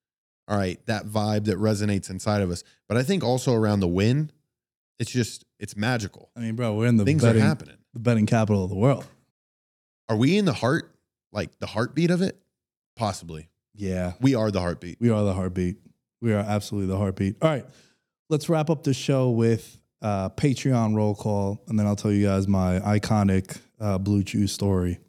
[0.48, 2.64] All right, that vibe that resonates inside of us.
[2.88, 4.30] But I think also around the win,
[5.00, 6.30] it's just it's magical.
[6.36, 7.78] I mean, bro, we're in the Things betting, are happening.
[7.94, 9.06] the betting capital of the world.
[10.10, 10.94] Are we in the heart,
[11.32, 12.38] like the heartbeat of it?
[12.96, 13.50] Possibly.
[13.76, 14.98] Yeah, We are the heartbeat.
[15.02, 15.78] we are the heartbeat.
[16.22, 17.38] We are absolutely the heartbeat.
[17.42, 17.66] All right,
[18.30, 22.28] let's wrap up the show with uh, Patreon roll call, and then I'll tell you
[22.28, 25.00] guys my iconic uh, Blue Chew story.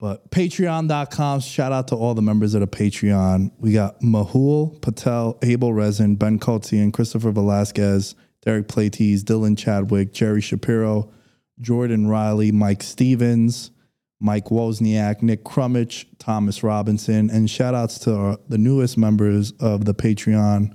[0.00, 3.52] But patreon.com, shout out to all the members of the Patreon.
[3.58, 10.40] We got Mahul Patel, Abel Resin, Ben Kotzian, Christopher Velasquez, Derek Platees, Dylan Chadwick, Jerry
[10.40, 11.12] Shapiro,
[11.60, 13.72] Jordan Riley, Mike Stevens,
[14.18, 19.84] Mike Wozniak, Nick Crummich, Thomas Robinson, and shout outs to our, the newest members of
[19.84, 20.74] the Patreon.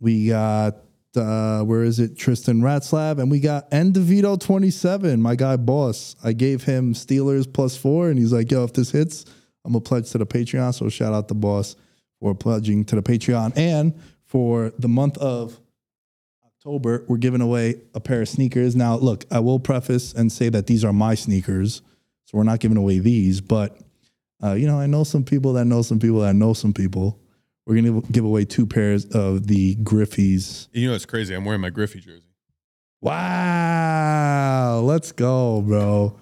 [0.00, 0.76] We got
[1.18, 2.16] uh, where is it?
[2.16, 5.20] Tristan Ratzlav, and we got Endevito twenty seven.
[5.20, 6.16] My guy, boss.
[6.24, 9.24] I gave him Steelers plus four, and he's like, "Yo, if this hits,
[9.64, 11.76] I'm gonna pledge to the Patreon." So shout out to the boss
[12.20, 13.92] for pledging to the Patreon, and
[14.24, 15.60] for the month of
[16.46, 18.74] October, we're giving away a pair of sneakers.
[18.76, 21.82] Now, look, I will preface and say that these are my sneakers,
[22.24, 23.40] so we're not giving away these.
[23.40, 23.78] But
[24.42, 27.20] uh, you know, I know some people that know some people that know some people.
[27.68, 30.68] We're gonna give away two pairs of the Griffies.
[30.72, 31.34] You know it's crazy.
[31.34, 32.22] I'm wearing my Griffey jersey.
[33.02, 36.18] Wow, let's go, bro.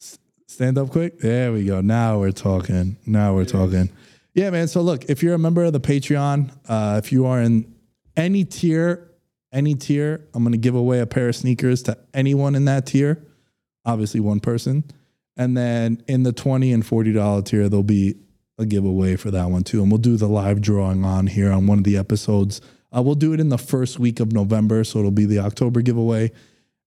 [0.00, 1.18] S- Stand up quick.
[1.20, 1.80] There we go.
[1.80, 2.96] Now we're talking.
[3.06, 3.90] Now we're talking.
[4.34, 4.68] Yeah, man.
[4.68, 7.74] So look, if you're a member of the Patreon, uh, if you are in
[8.16, 9.10] any tier,
[9.52, 13.22] any tier, I'm gonna give away a pair of sneakers to anyone in that tier.
[13.84, 14.84] Obviously, one person.
[15.36, 18.14] And then in the 20 and $40 tier, there'll be
[18.60, 19.82] a giveaway for that one too.
[19.82, 22.60] And we'll do the live drawing on here on one of the episodes.
[22.94, 24.84] Uh, we'll do it in the first week of November.
[24.84, 26.30] So it'll be the October giveaway.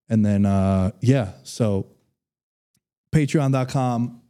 [0.10, 1.88] And then, uh, yeah, so
[3.12, 4.22] patreon.com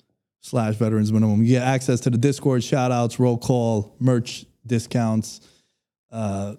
[0.41, 1.41] slash veterans minimum.
[1.43, 5.41] You get access to the Discord, shout outs, roll call, merch discounts,
[6.11, 6.55] uh,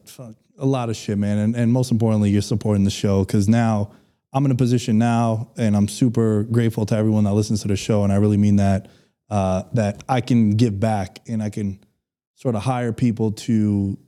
[0.59, 1.39] a lot of shit, man.
[1.39, 3.93] And, and most importantly, you're supporting the show because now
[4.33, 7.77] I'm in a position now and I'm super grateful to everyone that listens to the
[7.77, 8.05] show.
[8.05, 8.89] And I really mean that,
[9.31, 11.81] uh, that I can give back and I can
[12.35, 13.99] sort of hire people to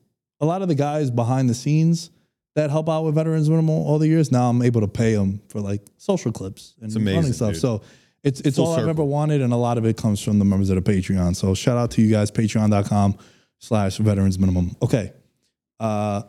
[0.40, 2.10] a lot of the guys behind the scenes
[2.54, 4.32] that help out with Veterans Minimum all the years.
[4.32, 7.52] Now I'm able to pay them for like social clips and amazing, running stuff.
[7.52, 7.60] dude.
[7.60, 7.82] So
[8.22, 10.44] it's it's Full all I've ever wanted, and a lot of it comes from the
[10.44, 11.36] members of the Patreon.
[11.36, 13.16] So shout out to you guys, patreon.com
[13.58, 14.74] slash veterans minimum.
[14.82, 15.12] Okay.
[15.78, 16.22] Uh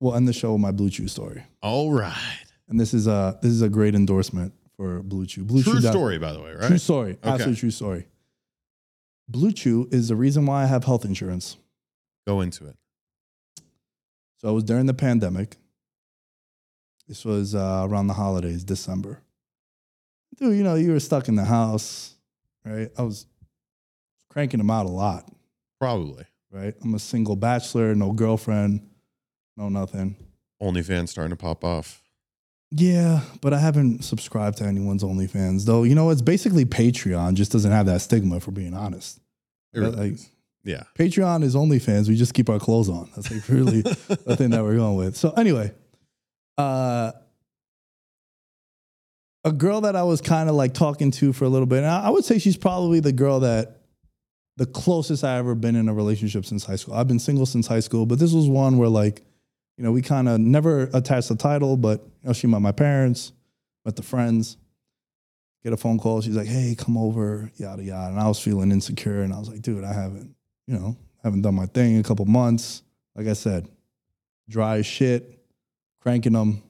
[0.00, 1.42] we'll end the show with my Blue Chew story.
[1.60, 2.44] All right.
[2.68, 5.44] And this is a this is a great endorsement for Blue Chew.
[5.44, 6.66] Blue True Chew story, by the way, right?
[6.66, 7.12] True story.
[7.12, 7.30] Okay.
[7.30, 8.06] Absolute true story.
[9.28, 11.56] Blue Chew is the reason why I have health insurance.
[12.26, 12.76] Go into it.
[14.38, 15.56] So it was during the pandemic.
[17.06, 19.22] This was uh, around the holidays, December.
[20.36, 22.16] Dude, you know, you were stuck in the house,
[22.64, 22.90] right?
[22.98, 23.26] I was
[24.30, 25.30] cranking them out a lot,
[25.78, 26.24] Probably.
[26.50, 26.74] right?
[26.82, 28.88] I'm a single bachelor, no girlfriend,
[29.56, 30.16] no nothing.
[30.60, 32.01] OnlyFans starting to pop off.
[32.74, 35.82] Yeah, but I haven't subscribed to anyone's OnlyFans, though.
[35.82, 39.20] You know, it's basically Patreon, just doesn't have that stigma, for being honest.
[39.74, 40.20] Really Like.
[40.64, 40.84] Yeah.
[40.98, 42.08] Patreon is OnlyFans.
[42.08, 43.10] We just keep our clothes on.
[43.14, 45.16] That's like really the thing that we're going with.
[45.16, 45.72] So anyway,
[46.56, 47.12] uh,
[49.44, 51.78] a girl that I was kind of like talking to for a little bit.
[51.78, 53.80] And I I would say she's probably the girl that
[54.56, 56.94] the closest I ever been in a relationship since high school.
[56.94, 59.24] I've been single since high school, but this was one where like,
[59.76, 62.72] you know, we kind of never attached the title, but you know, she met my
[62.72, 63.32] parents,
[63.84, 64.56] met the friends.
[65.64, 66.20] Get a phone call.
[66.20, 68.10] She's like, "Hey, come over." Yada yada.
[68.10, 70.34] And I was feeling insecure, and I was like, "Dude, I haven't,
[70.66, 72.82] you know, haven't done my thing in a couple months."
[73.14, 73.68] Like I said,
[74.48, 75.38] dry as shit,
[76.00, 76.62] cranking them.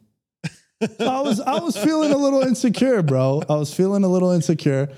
[1.00, 3.42] I was I was feeling a little insecure, bro.
[3.48, 4.88] I was feeling a little insecure.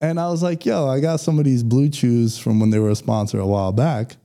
[0.00, 2.78] And I was like, yo, I got some of these blue chews from when they
[2.78, 4.16] were a sponsor a while back.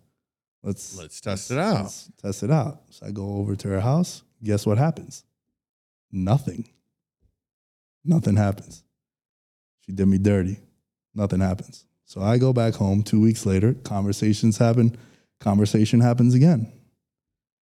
[0.64, 1.84] Let's Let's test it out.
[1.84, 2.82] let's test it out.
[2.90, 4.24] So I go over to her house.
[4.44, 5.24] Guess what happens?
[6.12, 6.68] Nothing.
[8.04, 8.84] Nothing happens.
[9.86, 10.60] She did me dirty.
[11.16, 11.86] Nothing happens.
[12.06, 13.74] So I go back home two weeks later.
[13.84, 14.98] Conversations happen.
[15.40, 16.72] Conversation happens again.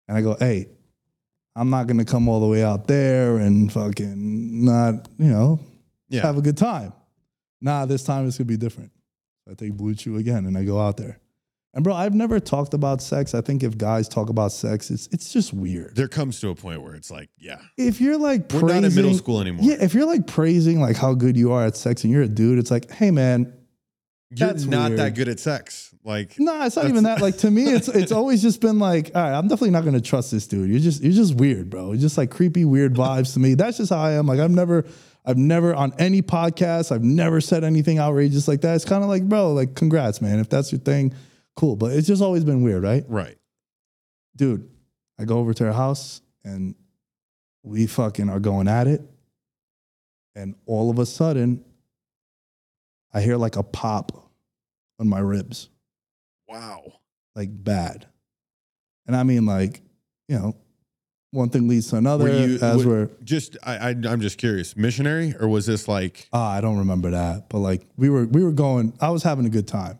[0.08, 0.68] And I go, hey,
[1.54, 5.60] I'm not going to come all the way out there and fucking not, you know,
[6.08, 6.22] Yeah.
[6.22, 6.92] have a good time.
[7.60, 8.90] Nah, this time it's going to be different.
[9.48, 11.18] I take Blue Chew again and I go out there.
[11.72, 13.32] And bro, I've never talked about sex.
[13.34, 15.94] I think if guys talk about sex, it's it's just weird.
[15.94, 18.90] there comes to a point where it's like, yeah, If you're like we're praising, not
[18.90, 19.64] in middle school anymore.
[19.64, 22.28] Yeah, if you're like praising like how good you are at sex and you're a
[22.28, 23.52] dude, it's like, hey man,
[24.30, 24.98] You're that's not weird.
[25.01, 25.94] that good at sex.
[26.02, 27.20] Like, no, it's not even that.
[27.20, 30.01] Like to me, it's it's always just been like, all right, I'm definitely not gonna
[30.01, 30.70] trust this dude.
[30.70, 31.92] You're just you're just weird, bro.
[31.92, 33.55] You're just like creepy, weird vibes to me.
[33.55, 34.26] That's just how I am.
[34.26, 34.86] Like I've never,
[35.24, 38.74] I've never on any podcast, I've never said anything outrageous like that.
[38.74, 40.40] It's kind of like, bro, like congrats, man.
[40.40, 41.14] If that's your thing,
[41.60, 41.76] cool.
[41.76, 43.04] But it's just always been weird, right?
[43.08, 43.36] right.
[44.36, 44.68] dude,
[45.18, 46.74] I go over to her house and
[47.62, 49.02] we fucking are going at it.
[50.34, 51.62] And all of a sudden,
[53.12, 54.12] I hear like a pop
[54.98, 55.68] on my ribs,
[56.48, 56.80] Wow.
[57.36, 58.06] like bad.
[59.06, 59.82] And I mean, like,
[60.28, 60.56] you know,
[61.32, 64.38] one thing leads to another Were you- as were- we're, Just, I, I, I'm just
[64.38, 64.76] curious.
[64.76, 68.42] Missionary, or was this like, ah, I don't remember that, but like we were, we
[68.42, 69.98] were going, I was having a good time.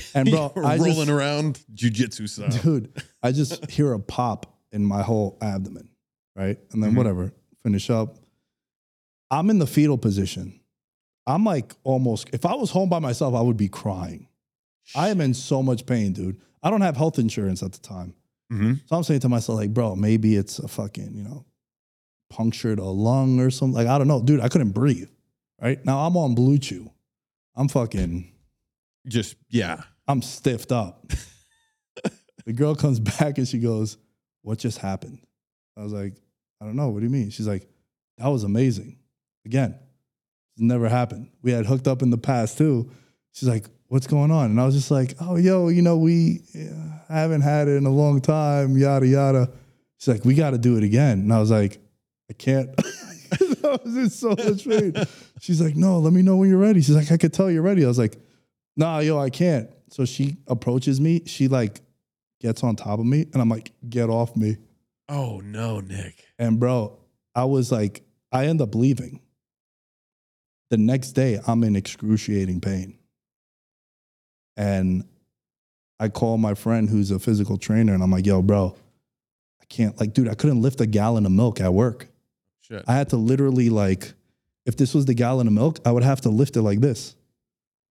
[0.14, 2.48] And bro, I rolling just- around jujitsu style?
[2.62, 2.92] dude
[3.22, 5.88] i just hear a pop in my whole abdomen
[6.34, 6.58] right?
[6.72, 6.96] And then Mhm.
[6.96, 7.32] whatever
[7.62, 8.16] finish up.
[9.30, 10.58] I'm in the fetal position.
[11.26, 14.28] I'm like almost if i was home by myself i would be crying.
[14.96, 16.40] I am in so much pain dude.
[16.62, 18.14] I don't have health insurance at the time.
[18.52, 18.80] Mhm.
[18.86, 21.44] so i'm saying to myself like bro maybe it's a fucking you know
[22.30, 24.20] punctured a lung or something like i don't know.
[24.22, 25.10] Dude i couldn't breathe
[25.60, 25.84] right?
[25.86, 26.90] Now i'm on blue chew
[27.56, 28.32] i'm fucking
[29.06, 29.82] Just, yeah.
[30.08, 31.12] I'm stiffed up.
[32.46, 33.96] the girl comes back and she goes,
[34.42, 35.20] What just happened?
[35.76, 36.14] I was like,
[36.60, 36.88] I don't know.
[36.88, 37.30] What do you mean?
[37.30, 37.68] She's like,
[38.18, 38.98] That was amazing.
[39.44, 39.78] Again,
[40.54, 41.30] it's never happened.
[41.42, 42.90] We had hooked up in the past too.
[43.32, 44.46] She's like, what's going on?
[44.46, 46.40] And I was just like, oh, yo, you know, we
[47.10, 49.50] haven't had it in a long time, yada, yada.
[49.98, 51.20] She's like, we got to do it again.
[51.20, 51.78] And I was like,
[52.30, 52.70] I can't.
[53.64, 54.94] I was in so much pain.
[55.40, 56.80] She's like, no, let me know when you're ready.
[56.80, 57.84] She's like, I could tell you're ready.
[57.84, 58.16] I was like,
[58.76, 59.70] nah, yo, I can't.
[59.90, 61.22] So she approaches me.
[61.26, 61.80] She like
[62.40, 64.56] gets on top of me and I'm like, get off me.
[65.08, 66.24] Oh no, Nick.
[66.38, 66.98] And bro,
[67.34, 69.20] I was like, I end up leaving.
[70.70, 72.98] The next day, I'm in excruciating pain.
[74.56, 75.04] And
[76.00, 78.74] I call my friend who's a physical trainer and I'm like, yo, bro,
[79.60, 82.08] I can't, like, dude, I couldn't lift a gallon of milk at work.
[82.62, 82.84] Shit.
[82.88, 84.14] I had to literally, like,
[84.64, 87.16] if this was the gallon of milk, I would have to lift it like this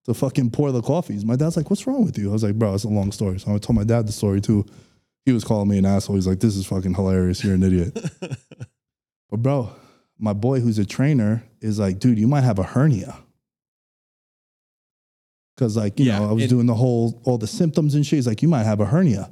[0.06, 1.24] to fucking pour the coffees.
[1.26, 2.30] My dad's like, what's wrong with you?
[2.30, 3.40] I was like, bro, it's a long story.
[3.40, 4.66] So I told my dad the story too.
[5.26, 6.16] He was calling me an asshole.
[6.16, 7.44] He's like, this is fucking hilarious.
[7.44, 7.98] You're an idiot.
[9.30, 9.70] But bro,
[10.20, 13.16] my boy who's a trainer is like, dude, you might have a hernia.
[15.58, 18.06] Cause like, you Yeah, know, I was it- doing the whole all the symptoms and
[18.06, 18.18] shit.
[18.18, 19.32] He's like, you might have a hernia.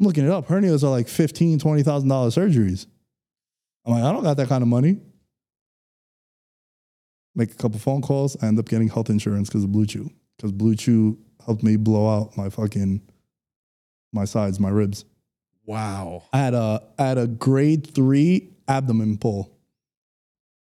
[0.00, 0.46] I'm looking it up.
[0.48, 2.86] Hernias are like fifteen, twenty thousand dollar surgeries.
[3.84, 4.98] I'm like, I don't got that kind of money.
[7.34, 8.36] Make a couple phone calls.
[8.42, 10.10] I end up getting health insurance because of Blue Chew.
[10.36, 13.00] Because Blue Chew helped me blow out my fucking
[14.12, 15.04] my sides, my ribs.
[15.66, 16.24] Wow.
[16.32, 19.52] I had a I had a grade three abdomen pull.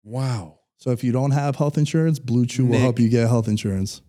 [0.03, 0.59] Wow.
[0.77, 4.01] So if you don't have health insurance, Blue Chew will help you get health insurance.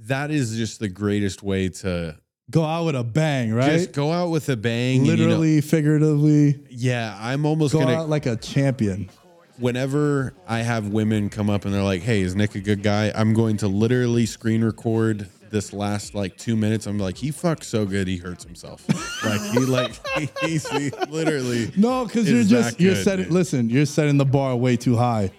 [0.00, 2.16] That is just the greatest way to
[2.50, 3.70] Go out with a bang, right?
[3.72, 4.98] just go out with a bang.
[4.98, 7.92] and, you know- Literally, figuratively, yeah, I'm almost go gonna.
[7.94, 9.08] out like a champion.
[9.60, 13.12] Whenever I have women come up and they're like, "Hey, is Nick a good guy?"
[13.14, 16.86] I'm going to literally screen record this last like two minutes.
[16.86, 18.84] I'm like, he fucks so good, he hurts himself.
[19.24, 20.00] like he like
[20.40, 21.70] he's he literally.
[21.76, 23.24] No, because you're just you're good, setting.
[23.26, 23.34] dude.
[23.34, 25.30] Listen, you're setting the bar way too high.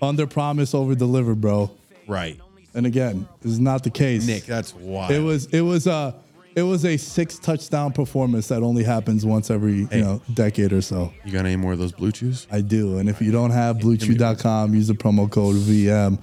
[0.00, 1.72] Under promise, over deliver, bro.
[2.06, 2.40] Right,
[2.74, 4.26] And again, this is not the case.
[4.26, 4.44] Nick.
[4.44, 5.10] That's wild.
[5.10, 6.14] It was it was a
[6.58, 9.98] it was a six touchdown performance that only happens once every Hey.
[9.98, 11.12] you know decade or so.
[11.24, 12.46] You got any more of those blue chews?
[12.50, 12.98] I do.
[12.98, 16.18] And if you don't have bluechew.com, use the promo code VM.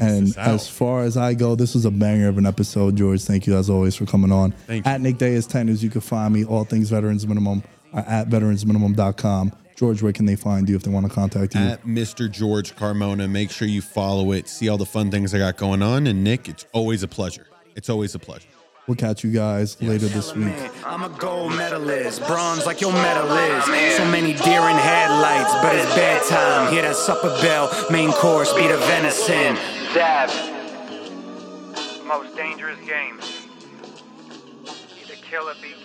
[0.00, 3.22] And as far as I go, this was a banger of an episode, George.
[3.22, 4.52] Thank you as always for coming on.
[4.66, 4.92] Thank you.
[4.92, 6.44] At Nick Dais 10 as you can find me.
[6.44, 7.62] All things veterans minimum
[7.92, 9.52] are at veteransminimum.com.
[9.76, 11.60] George, where can they find you if they want to contact you?
[11.60, 12.30] At Mr.
[12.30, 13.30] George Carmona.
[13.30, 14.48] Make sure you follow it.
[14.48, 16.06] See all the fun things I got going on.
[16.06, 17.46] And Nick, it's always a pleasure.
[17.76, 18.48] It's always a pleasure.
[18.88, 20.56] We'll catch you guys later this week.
[20.84, 23.64] I'm a gold medalist, bronze like your medal is.
[23.96, 26.72] So many deer in headlights, but it's bedtime.
[26.72, 29.54] Hear that supper bell, main course, be the venison.
[29.94, 30.30] Dab.
[32.04, 33.20] Most dangerous game.
[35.00, 35.77] Either kill or be killed.